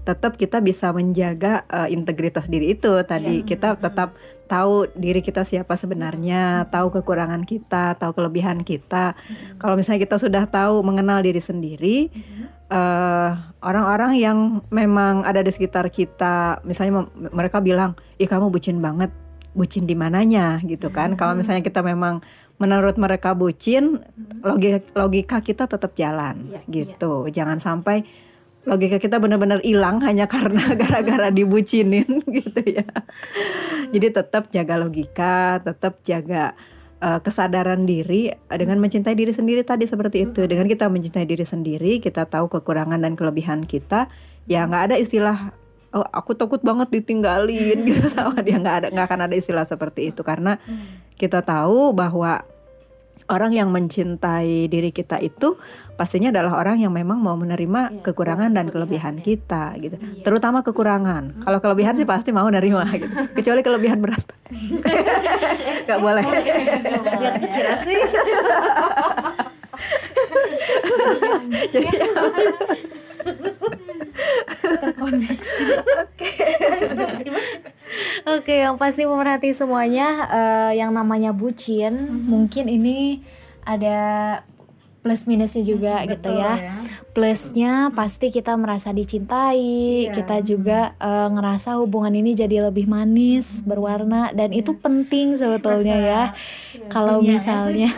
tetap 0.00 0.40
kita 0.40 0.64
bisa 0.64 0.90
menjaga 0.96 1.66
eh, 1.68 1.92
integritas 1.92 2.48
diri 2.48 2.72
itu. 2.72 2.88
Tadi 3.04 3.42
kita 3.44 3.76
tetap 3.76 4.16
tahu 4.48 4.88
diri 4.96 5.20
kita 5.20 5.44
siapa 5.44 5.76
sebenarnya 5.76 6.66
tahu 6.72 6.90
kekurangan 6.90 7.44
kita 7.44 7.94
tahu 7.98 8.16
kelebihan 8.16 8.64
kita. 8.64 9.12
Kalau 9.58 9.74
misalnya 9.76 10.02
kita 10.02 10.16
sudah 10.16 10.48
tahu 10.48 10.80
mengenal 10.80 11.20
diri 11.20 11.38
sendiri 11.38 12.08
eh, 12.70 13.30
orang-orang 13.60 14.16
yang 14.16 14.38
memang 14.72 15.22
ada 15.22 15.42
di 15.42 15.52
sekitar 15.52 15.90
kita 15.90 16.64
misalnya 16.64 17.04
mem- 17.04 17.34
mereka 17.34 17.60
bilang 17.60 17.92
ih 18.16 18.26
kamu 18.26 18.48
bucin 18.48 18.80
banget. 18.80 19.10
Bucin 19.52 19.84
di 19.84 19.98
mananya? 19.98 20.62
gitu 20.62 20.88
kan. 20.88 21.18
Kalau 21.18 21.34
misalnya 21.34 21.60
kita 21.60 21.82
memang 21.82 22.22
menurut 22.60 23.00
mereka 23.00 23.32
bucin 23.32 24.04
logika 24.44 24.84
logika 24.92 25.40
kita 25.40 25.64
tetap 25.64 25.96
jalan 25.96 26.52
gitu. 26.68 27.32
Jangan 27.32 27.56
sampai 27.56 28.04
logika 28.68 29.00
kita 29.00 29.16
benar-benar 29.16 29.64
hilang 29.64 30.04
hanya 30.04 30.28
karena 30.28 30.60
gara-gara 30.80 31.32
dibucinin 31.32 32.20
gitu 32.36 32.60
ya. 32.68 32.84
Jadi 33.90 34.06
tetap 34.12 34.52
jaga 34.52 34.76
logika 34.76 35.64
tetap 35.64 36.04
jaga 36.04 36.52
eh, 37.00 37.18
kesadaran 37.24 37.88
diri 37.88 38.28
dengan 38.52 38.76
mencintai 38.76 39.16
diri 39.16 39.32
sendiri 39.32 39.64
tadi 39.64 39.88
seperti 39.88 40.28
itu. 40.28 40.44
Dengan 40.44 40.68
kita 40.68 40.92
mencintai 40.92 41.24
diri 41.24 41.48
sendiri 41.48 41.98
kita 42.04 42.28
tahu 42.28 42.52
kekurangan 42.52 43.00
dan 43.00 43.16
kelebihan 43.16 43.64
kita 43.64 44.12
ya 44.44 44.68
nggak 44.68 44.92
ada 44.92 44.96
istilah 45.00 45.56
oh 45.90 46.06
aku 46.06 46.38
takut 46.38 46.62
banget 46.62 46.92
ditinggalin 46.92 47.82
gitu 47.88 48.04
sama 48.12 48.44
dia. 48.44 48.60
Nggak 48.60 48.76
ada 48.84 48.86
nggak 48.92 49.06
akan 49.08 49.20
ada 49.32 49.34
istilah 49.34 49.64
seperti 49.64 50.12
itu. 50.12 50.20
Karena 50.20 50.60
kita 51.20 51.44
tahu 51.44 51.92
bahwa 51.92 52.40
orang 53.28 53.52
yang 53.52 53.68
mencintai 53.68 54.72
diri 54.72 54.88
kita 54.88 55.20
itu 55.20 55.60
pastinya 56.00 56.32
adalah 56.32 56.56
orang 56.58 56.80
yang 56.80 56.90
memang 56.90 57.20
mau 57.20 57.36
menerima 57.36 58.00
kekurangan 58.00 58.50
dan 58.56 58.72
kelebihan 58.72 59.20
kita 59.20 59.76
gitu. 59.78 60.00
Terutama 60.24 60.64
kekurangan. 60.64 61.44
Kalau 61.44 61.60
kelebihan 61.60 61.94
sih 62.00 62.08
pasti 62.08 62.32
mau 62.32 62.48
nerima 62.48 62.88
gitu. 62.96 63.12
Kecuali 63.36 63.60
kelebihan 63.60 64.00
berat. 64.00 64.24
Nggak 65.84 66.00
boleh. 66.00 66.24
Jadi 71.70 71.88
Oke, 76.00 76.30
yang 78.46 78.76
pasti 78.78 79.02
pemerhati 79.06 79.50
semuanya 79.54 80.08
eh, 80.30 80.72
yang 80.78 80.94
namanya 80.94 81.34
bucin, 81.34 82.26
mungkin 82.26 82.70
ini 82.70 83.22
ada 83.66 83.98
plus 85.00 85.24
minusnya 85.24 85.64
juga 85.64 86.04
gitu 86.04 86.28
ya. 86.28 86.84
Plusnya 87.10 87.90
pasti 87.90 88.30
kita 88.30 88.54
merasa 88.54 88.94
dicintai, 88.94 90.12
kita 90.12 90.44
juga 90.44 90.94
eh, 91.00 91.28
ngerasa 91.32 91.80
hubungan 91.80 92.14
ini 92.14 92.36
jadi 92.36 92.70
lebih 92.70 92.86
manis, 92.86 93.64
berwarna 93.64 94.30
dan 94.36 94.52
itu 94.52 94.76
penting 94.76 95.34
sebetulnya 95.34 95.96
ya. 95.96 96.22
Kalau 96.92 97.24
misalnya 97.24 97.90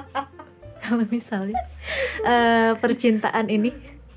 kalau 0.84 1.04
misalnya 1.10 1.60
eh, 2.24 2.72
percintaan 2.78 3.50
ini 3.50 3.74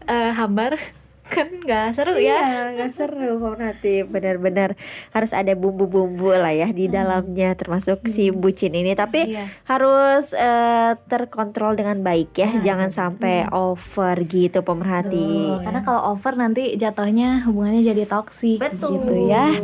eh, 0.08 0.32
hambar 0.32 0.80
kan 1.24 1.48
nggak 1.48 1.94
seru 1.94 2.16
ya. 2.16 2.36
Iya, 2.36 2.60
nggak 2.74 2.92
seru 2.92 3.38
pemerhati 3.38 4.04
benar-benar 4.04 4.76
harus 5.10 5.32
ada 5.32 5.54
bumbu-bumbu 5.54 6.32
lah 6.32 6.52
ya 6.52 6.68
di 6.68 6.88
dalamnya 6.88 7.54
termasuk 7.54 8.04
si 8.06 8.28
bucin 8.30 8.74
ini. 8.74 8.92
Tapi 8.92 9.32
Iya. 9.32 9.48
harus 9.66 10.34
eh, 10.34 10.98
terkontrol 11.06 11.74
dengan 11.74 12.00
baik 12.00 12.36
ya 12.36 12.50
jangan 12.60 12.90
sampai 12.90 13.48
over 13.50 14.20
gitu 14.24 14.60
pemerhati. 14.62 15.64
Karena 15.64 15.80
kalau 15.82 16.12
over 16.12 16.34
nanti 16.34 16.76
jatuhnya 16.76 17.46
hubungannya 17.46 17.82
jadi 17.82 18.04
toksik 18.04 18.60
gitu 18.74 19.14
ya. 19.24 19.56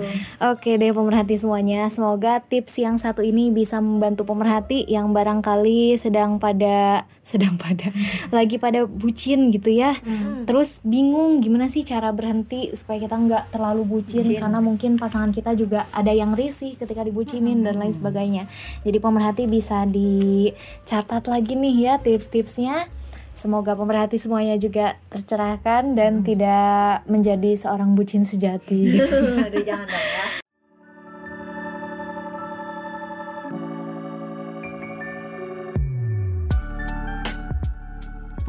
Oke 0.46 0.76
deh 0.76 0.90
pemerhati 0.90 1.36
semuanya, 1.36 1.90
semoga 1.90 2.40
tips 2.40 2.78
yang 2.78 2.96
satu 2.96 3.20
ini 3.20 3.50
bisa 3.50 3.80
membantu 3.80 4.24
pemerhati 4.24 4.86
yang 4.86 5.12
barangkali 5.12 5.98
sedang 5.98 6.40
pada 6.40 7.04
sedang 7.20 7.60
pada 7.60 7.92
lagi 8.36 8.56
pada 8.56 8.86
bucin 8.86 9.50
gitu 9.50 9.70
ya. 9.70 9.98
Terus 10.46 10.80
bingung 10.82 11.42
gimana 11.42 11.59
sih 11.68 11.84
cara 11.84 12.16
berhenti 12.16 12.72
supaya 12.72 13.04
kita 13.04 13.20
nggak 13.20 13.44
terlalu 13.52 13.84
bucin, 13.84 14.24
karena 14.40 14.64
mungkin 14.64 14.96
pasangan 14.96 15.36
kita 15.36 15.52
juga 15.60 15.84
ada 15.92 16.16
yang 16.16 16.32
risih 16.38 16.80
ketika 16.80 17.04
dibucinin 17.04 17.60
dan 17.66 17.76
lain 17.76 17.92
sebagainya. 17.92 18.48
Jadi 18.88 18.98
pemerhati 19.04 19.44
bisa 19.52 19.84
dicatat 19.84 21.28
lagi 21.28 21.60
nih 21.60 21.76
ya 21.84 21.94
tips-tipsnya. 22.00 22.88
Semoga 23.36 23.72
pemerhati 23.76 24.20
semuanya 24.20 24.60
juga 24.60 25.00
tercerahkan 25.12 25.96
dan 25.96 26.28
tidak 26.28 27.08
menjadi 27.08 27.56
seorang 27.56 27.96
bucin 27.96 28.28
sejati. 28.28 29.00
gitu. 29.00 29.16
Aduh, 29.48 29.64
jangan 29.64 29.88
dong 29.88 30.08
ya 30.08 30.39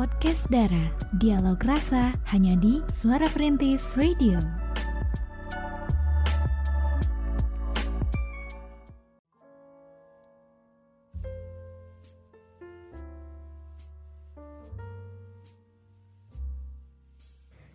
Podcast 0.01 0.49
Dara, 0.49 0.89
dialog 1.21 1.61
rasa 1.61 2.17
hanya 2.33 2.57
di 2.57 2.81
Suara 2.89 3.29
Perintis 3.29 3.85
Radio. 4.01 4.41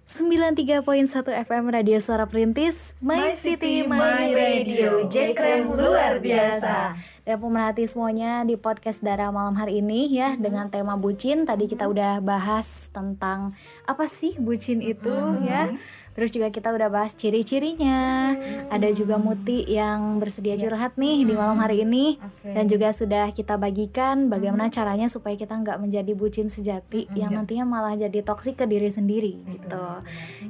sembilan 0.09 0.57
93.1 0.57 1.45
FM 1.45 1.65
Radio 1.69 2.01
Suara 2.01 2.25
Perintis 2.25 2.97
My, 3.05 3.37
City, 3.37 3.85
My 3.85 4.33
Radio. 4.33 5.05
Jekrem 5.05 5.77
luar 5.77 6.17
biasa 6.17 6.97
dan 7.25 7.41
pemerhati 7.41 7.89
semuanya 7.89 8.45
di 8.45 8.53
podcast 8.53 9.01
Dara 9.01 9.33
malam 9.33 9.57
hari 9.57 9.81
ini 9.81 10.13
ya 10.13 10.37
dengan 10.37 10.69
tema 10.69 10.93
bucin. 10.93 11.41
Tadi 11.41 11.65
kita 11.65 11.89
udah 11.89 12.21
bahas 12.21 12.93
tentang 12.93 13.49
apa 13.89 14.05
sih 14.05 14.37
bucin 14.37 14.77
itu 14.85 15.09
ya. 15.41 15.73
Terus 16.13 16.29
juga 16.31 16.53
kita 16.53 16.69
udah 16.69 16.87
bahas 16.87 17.17
ciri-cirinya. 17.17 18.31
Ada 18.69 18.93
juga 18.93 19.17
Muti 19.17 19.65
yang 19.65 20.21
bersedia 20.21 20.53
curhat 20.53 21.01
nih 21.01 21.25
di 21.25 21.33
malam 21.33 21.57
hari 21.57 21.81
ini. 21.81 22.21
Dan 22.45 22.69
juga 22.69 22.93
sudah 22.93 23.33
kita 23.33 23.57
bagikan 23.57 24.29
bagaimana 24.29 24.69
caranya 24.69 25.09
supaya 25.09 25.33
kita 25.33 25.57
nggak 25.57 25.81
menjadi 25.81 26.13
bucin 26.13 26.47
sejati 26.53 27.09
yang 27.17 27.33
nantinya 27.33 27.65
malah 27.65 27.97
jadi 27.97 28.21
toksik 28.21 28.61
ke 28.61 28.69
diri 28.69 28.93
sendiri 28.93 29.33
gitu. 29.49 29.85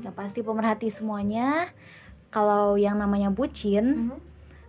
Yang 0.04 0.14
pasti 0.14 0.44
pemerhati 0.44 0.92
semuanya 0.92 1.72
kalau 2.36 2.76
yang 2.76 3.00
namanya 3.00 3.32
bucin 3.32 4.12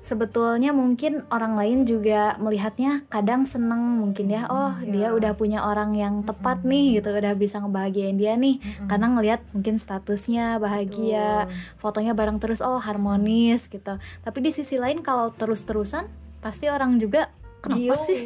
sebetulnya 0.07 0.70
mungkin 0.70 1.26
orang 1.34 1.59
lain 1.59 1.82
juga 1.82 2.38
melihatnya 2.38 3.02
kadang 3.11 3.42
seneng 3.42 3.98
mungkin 3.98 4.30
ya. 4.30 4.46
Oh 4.46 4.78
dia 4.86 5.11
udah 5.11 5.34
punya 5.34 5.66
orang 5.66 5.98
yang 5.98 6.22
tepat 6.22 6.62
nih 6.62 7.02
gitu 7.02 7.11
udah 7.11 7.34
bisa 7.34 7.59
ngebahagiain 7.59 8.14
dia 8.14 8.38
nih. 8.38 8.62
Karena 8.86 9.11
ngelihat 9.11 9.42
mungkin 9.50 9.82
statusnya 9.82 10.62
bahagia 10.62 11.50
fotonya 11.82 12.14
bareng 12.14 12.38
terus 12.38 12.62
oh 12.62 12.78
harmonis 12.78 13.66
gitu. 13.66 13.98
Tapi 13.98 14.38
di 14.38 14.54
sisi 14.54 14.78
lain 14.78 15.02
kalau 15.02 15.34
terus-terusan 15.34 16.07
pasti 16.38 16.70
orang 16.70 17.02
juga 17.02 17.34
kenapa 17.66 17.94
sih? 18.06 18.20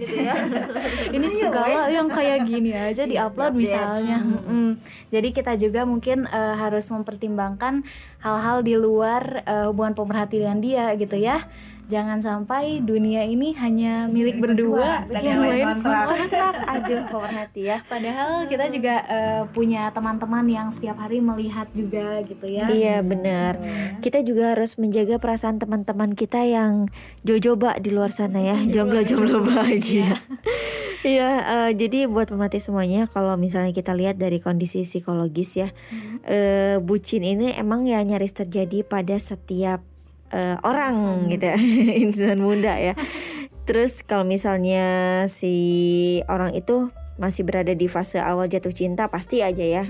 ini 1.16 1.28
segala 1.32 1.88
yang 1.88 2.12
kayak 2.12 2.44
gini 2.44 2.70
aja 2.76 3.08
diupload 3.08 3.56
misalnya. 3.56 4.20
Mm-mm. 4.20 4.76
jadi 5.08 5.28
kita 5.32 5.56
juga 5.56 5.88
mungkin 5.88 6.28
eh, 6.28 6.54
harus 6.60 6.86
mempertimbangkan 6.92 7.82
hal-hal 8.20 8.60
di 8.60 8.76
luar 8.76 9.42
eh, 9.48 9.66
hubungan 9.72 9.96
pemerhati 9.96 10.44
dengan 10.44 10.60
dia 10.60 10.92
gitu 10.94 11.16
ya 11.16 11.42
jangan 11.90 12.22
sampai 12.22 12.78
dunia 12.78 13.26
ini 13.26 13.50
hanya 13.58 14.06
milik 14.06 14.38
berdua 14.38 15.04
dan 15.10 15.22
yang 15.26 15.42
lain 15.42 15.66
kontrak. 15.74 16.06
aduh 16.78 17.02
pemerhati 17.10 17.60
ya. 17.66 17.82
Padahal 17.90 18.46
kita 18.46 18.70
juga 18.70 18.94
eh, 19.10 19.42
punya 19.50 19.90
teman-teman 19.90 20.46
yang 20.46 20.68
setiap 20.70 21.02
hari 21.02 21.18
melihat 21.18 21.66
juga 21.74 22.22
gitu 22.22 22.46
ya. 22.46 22.70
Iya 22.70 22.96
benar. 23.02 23.58
Kita 23.98 24.22
juga 24.22 24.54
harus 24.54 24.78
menjaga 24.78 25.18
perasaan 25.18 25.58
teman-teman 25.58 26.14
kita 26.14 26.46
yang 26.46 26.86
jojoba 27.26 27.76
di 27.82 27.90
luar 27.90 28.14
sana 28.14 28.38
ya, 28.38 28.56
jomblo-jomblo 28.62 29.42
bahagia. 29.42 30.22
Iya, 31.00 31.30
eh, 31.40 31.70
jadi 31.80 32.04
buat 32.04 32.28
pemerhati 32.28 32.60
semuanya, 32.60 33.08
kalau 33.08 33.32
misalnya 33.40 33.72
kita 33.72 33.96
lihat 33.96 34.20
dari 34.20 34.36
kondisi 34.36 34.84
psikologis 34.84 35.56
ya, 35.56 35.72
eh, 36.28 36.76
bucin 36.76 37.24
ini 37.24 37.56
emang 37.56 37.88
ya 37.88 38.04
nyaris 38.04 38.36
terjadi 38.36 38.84
pada 38.84 39.16
setiap 39.16 39.80
eh, 40.30 40.56
orang 40.62 41.26
gitu, 41.30 41.44
ya, 41.50 41.58
insan 42.02 42.40
muda 42.42 42.78
ya. 42.78 42.94
Terus 43.68 44.02
kalau 44.02 44.26
misalnya 44.26 45.24
si 45.30 45.54
orang 46.26 46.56
itu 46.58 46.90
masih 47.20 47.44
berada 47.44 47.76
di 47.76 47.86
fase 47.86 48.16
awal 48.18 48.48
jatuh 48.48 48.72
cinta, 48.72 49.12
pasti 49.12 49.44
aja 49.44 49.62
ya 49.62 49.84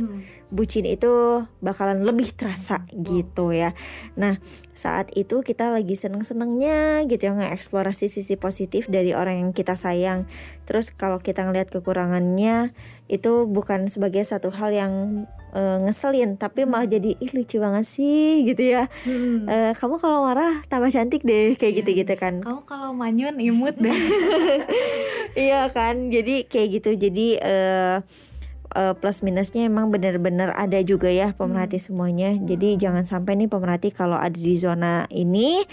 bucin 0.51 0.84
itu 0.84 1.47
bakalan 1.62 2.03
lebih 2.03 2.34
terasa 2.34 2.84
gitu 2.91 3.55
ya. 3.55 3.72
Nah, 4.18 4.43
saat 4.74 5.09
itu 5.14 5.47
kita 5.47 5.70
lagi 5.70 5.95
seneng-senengnya 5.95 7.07
gitu 7.07 7.30
ya 7.30 7.32
ngeksplorasi 7.38 8.11
sisi 8.11 8.34
positif 8.34 8.91
dari 8.91 9.14
orang 9.14 9.47
yang 9.47 9.51
kita 9.55 9.78
sayang. 9.78 10.26
Terus 10.66 10.91
kalau 10.91 11.22
kita 11.22 11.47
ngelihat 11.47 11.70
kekurangannya 11.70 12.74
itu 13.11 13.51
bukan 13.51 13.91
sebagai 13.91 14.23
satu 14.23 14.55
hal 14.55 14.71
yang 14.71 14.93
eh, 15.51 15.79
ngeselin, 15.83 16.39
tapi 16.39 16.63
malah 16.63 16.87
jadi 16.87 17.19
ih 17.19 17.31
lucu 17.35 17.59
banget 17.59 17.83
sih 17.83 18.47
gitu 18.47 18.79
ya. 18.79 18.87
Eh, 19.51 19.75
kamu 19.75 19.99
kalau 19.99 20.23
marah 20.31 20.63
tambah 20.71 20.95
cantik 20.95 21.27
deh 21.27 21.59
kayak 21.59 21.83
gitu-gitu 21.83 22.15
kan. 22.15 22.39
kamu 22.39 22.63
kalau 22.71 22.95
manyun 22.95 23.43
imut 23.43 23.75
deh 23.83 23.91
Iya 25.51 25.75
kan, 25.75 26.15
jadi 26.15 26.47
kayak 26.47 26.69
gitu. 26.79 26.91
Jadi 26.95 27.39
eh 27.43 27.99
eh, 28.79 28.95
plus 28.95 29.27
minusnya 29.27 29.67
emang 29.67 29.91
benar-benar 29.91 30.55
ada 30.55 30.79
juga 30.87 31.11
ya 31.11 31.35
pemerhati 31.35 31.83
semuanya. 31.83 32.35
Jadi 32.39 32.79
jangan 32.79 33.03
sampai 33.03 33.35
nih 33.35 33.51
pemerhati 33.51 33.91
kalau 33.91 34.19
ada 34.19 34.35
di 34.39 34.55
zona 34.55 35.11
ini 35.11 35.67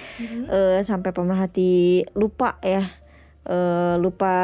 eh, 0.49 0.81
sampai 0.81 1.13
pemerhati 1.13 2.01
lupa 2.17 2.57
ya. 2.65 2.85
Eh, 3.47 3.95
lupa 3.97 4.35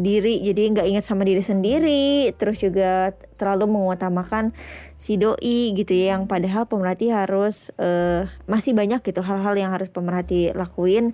diri 0.00 0.40
jadi 0.40 0.72
nggak 0.72 0.86
ingat 0.88 1.04
sama 1.04 1.22
diri 1.22 1.44
sendiri. 1.44 2.32
Terus 2.34 2.58
juga 2.58 3.12
terlalu 3.36 3.68
mengutamakan 3.68 4.56
si 4.96 5.20
doi 5.20 5.76
gitu 5.76 5.92
ya 5.92 6.16
yang 6.16 6.24
padahal 6.24 6.64
pemerhati 6.64 7.12
harus 7.12 7.70
eh, 7.76 8.26
masih 8.48 8.72
banyak 8.72 9.04
gitu 9.04 9.20
hal-hal 9.20 9.54
yang 9.54 9.70
harus 9.70 9.92
pemerhati 9.92 10.56
lakuin 10.56 11.12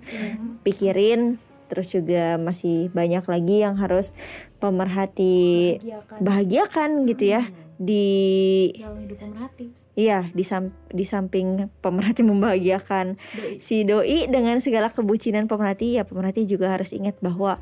pikirin. 0.63 1.37
Terus 1.67 1.89
juga 1.89 2.37
masih 2.37 2.93
banyak 2.93 3.25
lagi 3.25 3.65
yang 3.65 3.75
harus 3.75 4.13
pemerhati 4.61 5.79
bahagiakan 6.21 7.09
gitu 7.09 7.35
ya 7.35 7.43
di 7.81 8.69
dalam 8.77 9.03
hidup 9.03 9.17
pemerhati 9.19 9.82
iya 9.93 10.25
di 10.33 10.41
sam- 10.41 10.73
di 10.89 11.05
samping 11.05 11.69
pemerhati 11.85 12.25
membahagiakan 12.25 13.17
si 13.61 13.85
doi 13.85 14.25
dengan 14.25 14.57
segala 14.57 14.89
kebucinan 14.89 15.45
pemerhati 15.45 16.01
ya 16.01 16.03
pemerhati 16.03 16.49
juga 16.49 16.73
harus 16.73 16.93
ingat 16.93 17.17
bahwa 17.21 17.61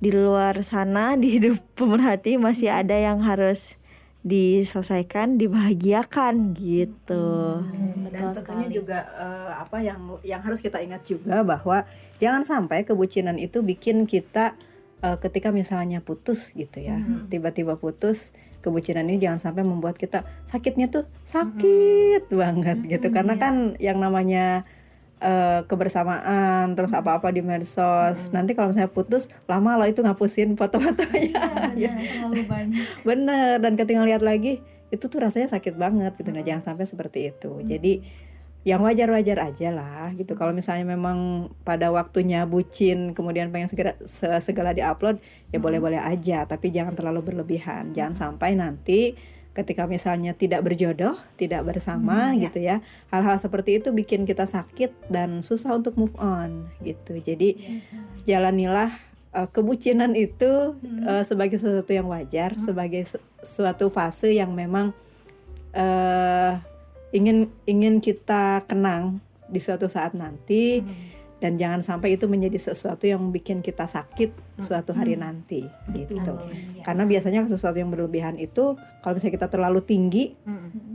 di 0.00 0.10
luar 0.10 0.64
sana 0.66 1.14
di 1.14 1.38
hidup 1.38 1.60
pemerhati 1.78 2.40
masih 2.40 2.72
ada 2.72 2.96
yang 2.96 3.22
harus 3.22 3.76
diselesaikan 4.20 5.40
dibahagiakan 5.40 6.52
gitu. 6.52 7.64
Dan 8.12 8.36
tentunya 8.36 8.68
juga 8.68 9.08
eh, 9.16 9.52
apa 9.56 9.80
yang 9.80 10.20
yang 10.20 10.44
harus 10.44 10.60
kita 10.60 10.76
ingat 10.84 11.08
juga 11.08 11.40
bahwa 11.40 11.88
jangan 12.20 12.44
sampai 12.44 12.84
kebucinan 12.84 13.40
itu 13.40 13.64
bikin 13.64 14.04
kita 14.04 14.52
eh, 15.00 15.16
ketika 15.24 15.48
misalnya 15.48 16.04
putus 16.04 16.52
gitu 16.52 16.84
ya 16.84 17.00
tiba-tiba 17.32 17.80
putus 17.80 18.36
kebucinan 18.60 19.08
ini 19.08 19.18
jangan 19.20 19.40
sampai 19.50 19.64
membuat 19.64 19.96
kita 19.96 20.24
sakitnya 20.48 20.92
tuh 20.92 21.04
sakit 21.24 22.28
banget 22.32 22.78
gitu. 22.86 23.08
Karena 23.12 23.36
kan 23.40 23.76
yang 23.80 23.98
namanya 24.00 24.68
eh, 25.20 25.60
kebersamaan 25.64 26.72
terus 26.76 26.92
apa-apa 26.96 27.32
di 27.32 27.40
medsos 27.44 28.32
nanti 28.32 28.56
kalau 28.56 28.72
misalnya 28.72 28.92
putus 28.92 29.28
lama 29.48 29.76
loh 29.76 29.88
itu 29.88 30.00
ngapusin 30.00 30.56
foto-fotonya 30.56 31.72
ya. 31.76 31.92
terlalu 32.20 32.44
banyak. 32.48 32.84
Bener 33.04 33.60
dan 33.60 33.72
ketika 33.76 34.04
lihat 34.04 34.24
lagi 34.24 34.60
itu 34.90 35.04
tuh 35.06 35.18
rasanya 35.22 35.48
sakit 35.50 35.78
banget 35.78 36.16
gitu. 36.18 36.30
Nah 36.34 36.42
jangan 36.42 36.74
sampai 36.74 36.84
seperti 36.88 37.30
itu. 37.30 37.62
Jadi 37.62 38.02
yang 38.60 38.84
wajar-wajar 38.84 39.40
aja 39.40 39.68
lah 39.72 40.12
gitu. 40.12 40.36
Kalau 40.36 40.52
misalnya 40.52 40.84
memang 40.84 41.48
pada 41.64 41.88
waktunya 41.88 42.44
bucin 42.44 43.16
kemudian 43.16 43.48
pengen 43.48 43.72
segera 43.72 43.96
se- 44.04 44.40
segala 44.44 44.76
diupload 44.76 45.16
ya 45.48 45.58
boleh-boleh 45.58 45.96
aja. 45.96 46.44
Tapi 46.44 46.68
jangan 46.68 46.92
terlalu 46.92 47.32
berlebihan. 47.32 47.96
Jangan 47.96 48.14
sampai 48.16 48.58
nanti 48.58 49.16
ketika 49.50 49.88
misalnya 49.90 50.30
tidak 50.30 50.62
berjodoh 50.62 51.18
tidak 51.34 51.66
bersama 51.66 52.30
gitu 52.38 52.62
ya 52.62 52.86
hal-hal 53.10 53.34
seperti 53.34 53.82
itu 53.82 53.90
bikin 53.90 54.22
kita 54.22 54.46
sakit 54.46 55.10
dan 55.10 55.42
susah 55.42 55.74
untuk 55.74 55.98
move 55.98 56.14
on 56.22 56.70
gitu. 56.86 57.18
Jadi 57.18 57.82
jalanilah 58.22 58.94
uh, 59.34 59.50
kebucinan 59.50 60.14
itu 60.14 60.78
uh, 61.02 61.26
sebagai 61.26 61.58
sesuatu 61.58 61.90
yang 61.90 62.06
wajar, 62.06 62.62
sebagai 62.62 63.02
su- 63.06 63.22
suatu 63.42 63.90
fase 63.90 64.38
yang 64.38 64.54
memang 64.54 64.94
uh, 65.74 66.62
ingin 67.10 67.50
ingin 67.66 67.98
kita 67.98 68.62
kenang 68.66 69.18
di 69.50 69.58
suatu 69.58 69.90
saat 69.90 70.14
nanti 70.14 70.78
dan 71.40 71.56
jangan 71.56 71.80
sampai 71.80 72.14
itu 72.14 72.28
menjadi 72.28 72.70
sesuatu 72.70 73.08
yang 73.08 73.32
bikin 73.32 73.64
kita 73.64 73.88
sakit 73.88 74.60
suatu 74.60 74.92
hari 74.92 75.16
nanti 75.16 75.64
gitu. 75.96 76.36
Karena 76.84 77.08
biasanya 77.08 77.48
sesuatu 77.48 77.80
yang 77.80 77.88
berlebihan 77.88 78.36
itu 78.36 78.76
kalau 79.00 79.16
misalnya 79.16 79.34
kita 79.40 79.48
terlalu 79.48 79.80
tinggi 79.80 80.36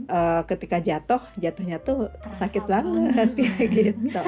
uh, 0.06 0.46
ketika 0.46 0.78
jatuh, 0.78 1.18
jatuhnya 1.34 1.82
tuh 1.82 2.14
sakit 2.30 2.62
banget 2.62 3.28
gitu. 3.74 4.22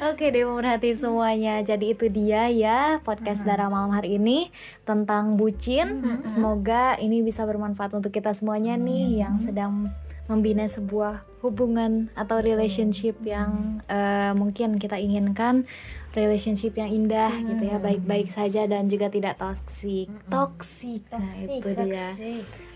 Oke 0.00 0.32
deh 0.32 0.44
pemerhati 0.48 0.96
semuanya. 0.96 1.60
Jadi 1.60 1.92
itu 1.92 2.08
dia 2.08 2.48
ya 2.48 3.04
podcast 3.04 3.44
Dara 3.44 3.68
malam 3.68 3.92
hari 3.92 4.16
ini 4.16 4.48
Tentang 4.88 5.36
bucin. 5.36 6.00
Semoga 6.24 6.96
ini 6.96 7.20
bisa 7.20 7.44
bermanfaat 7.44 7.92
untuk 7.96 8.12
kita 8.12 8.32
semuanya 8.32 8.76
nih 8.76 9.24
Yang 9.24 9.52
sedang 9.52 9.92
membina 10.30 10.64
sebuah 10.68 11.29
hubungan 11.40 12.12
atau 12.12 12.40
relationship 12.40 13.16
yang 13.24 13.80
eh, 13.88 14.32
mungkin 14.36 14.76
kita 14.76 15.00
inginkan 15.00 15.64
relationship 16.10 16.74
yang 16.74 16.90
indah 16.90 17.30
gitu 17.38 17.70
ya 17.70 17.78
baik-baik 17.78 18.34
saja 18.34 18.66
dan 18.66 18.90
juga 18.90 19.06
tidak 19.06 19.38
toksik 19.38 20.10
toksik 20.26 21.06
nah 21.10 21.30
itu 21.30 21.70
dia. 21.86 22.18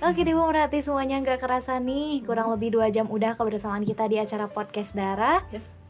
Oke 0.04 0.22
deh 0.22 0.36
pemerhati 0.36 0.78
semuanya 0.84 1.18
nggak 1.18 1.42
kerasa 1.42 1.82
nih. 1.82 2.22
Kurang 2.22 2.52
lebih 2.54 2.78
dua 2.78 2.94
jam 2.94 3.10
udah 3.10 3.34
kebersamaan 3.34 3.82
kita 3.82 4.06
di 4.06 4.22
acara 4.22 4.46
podcast 4.46 4.94
Dara 4.94 5.42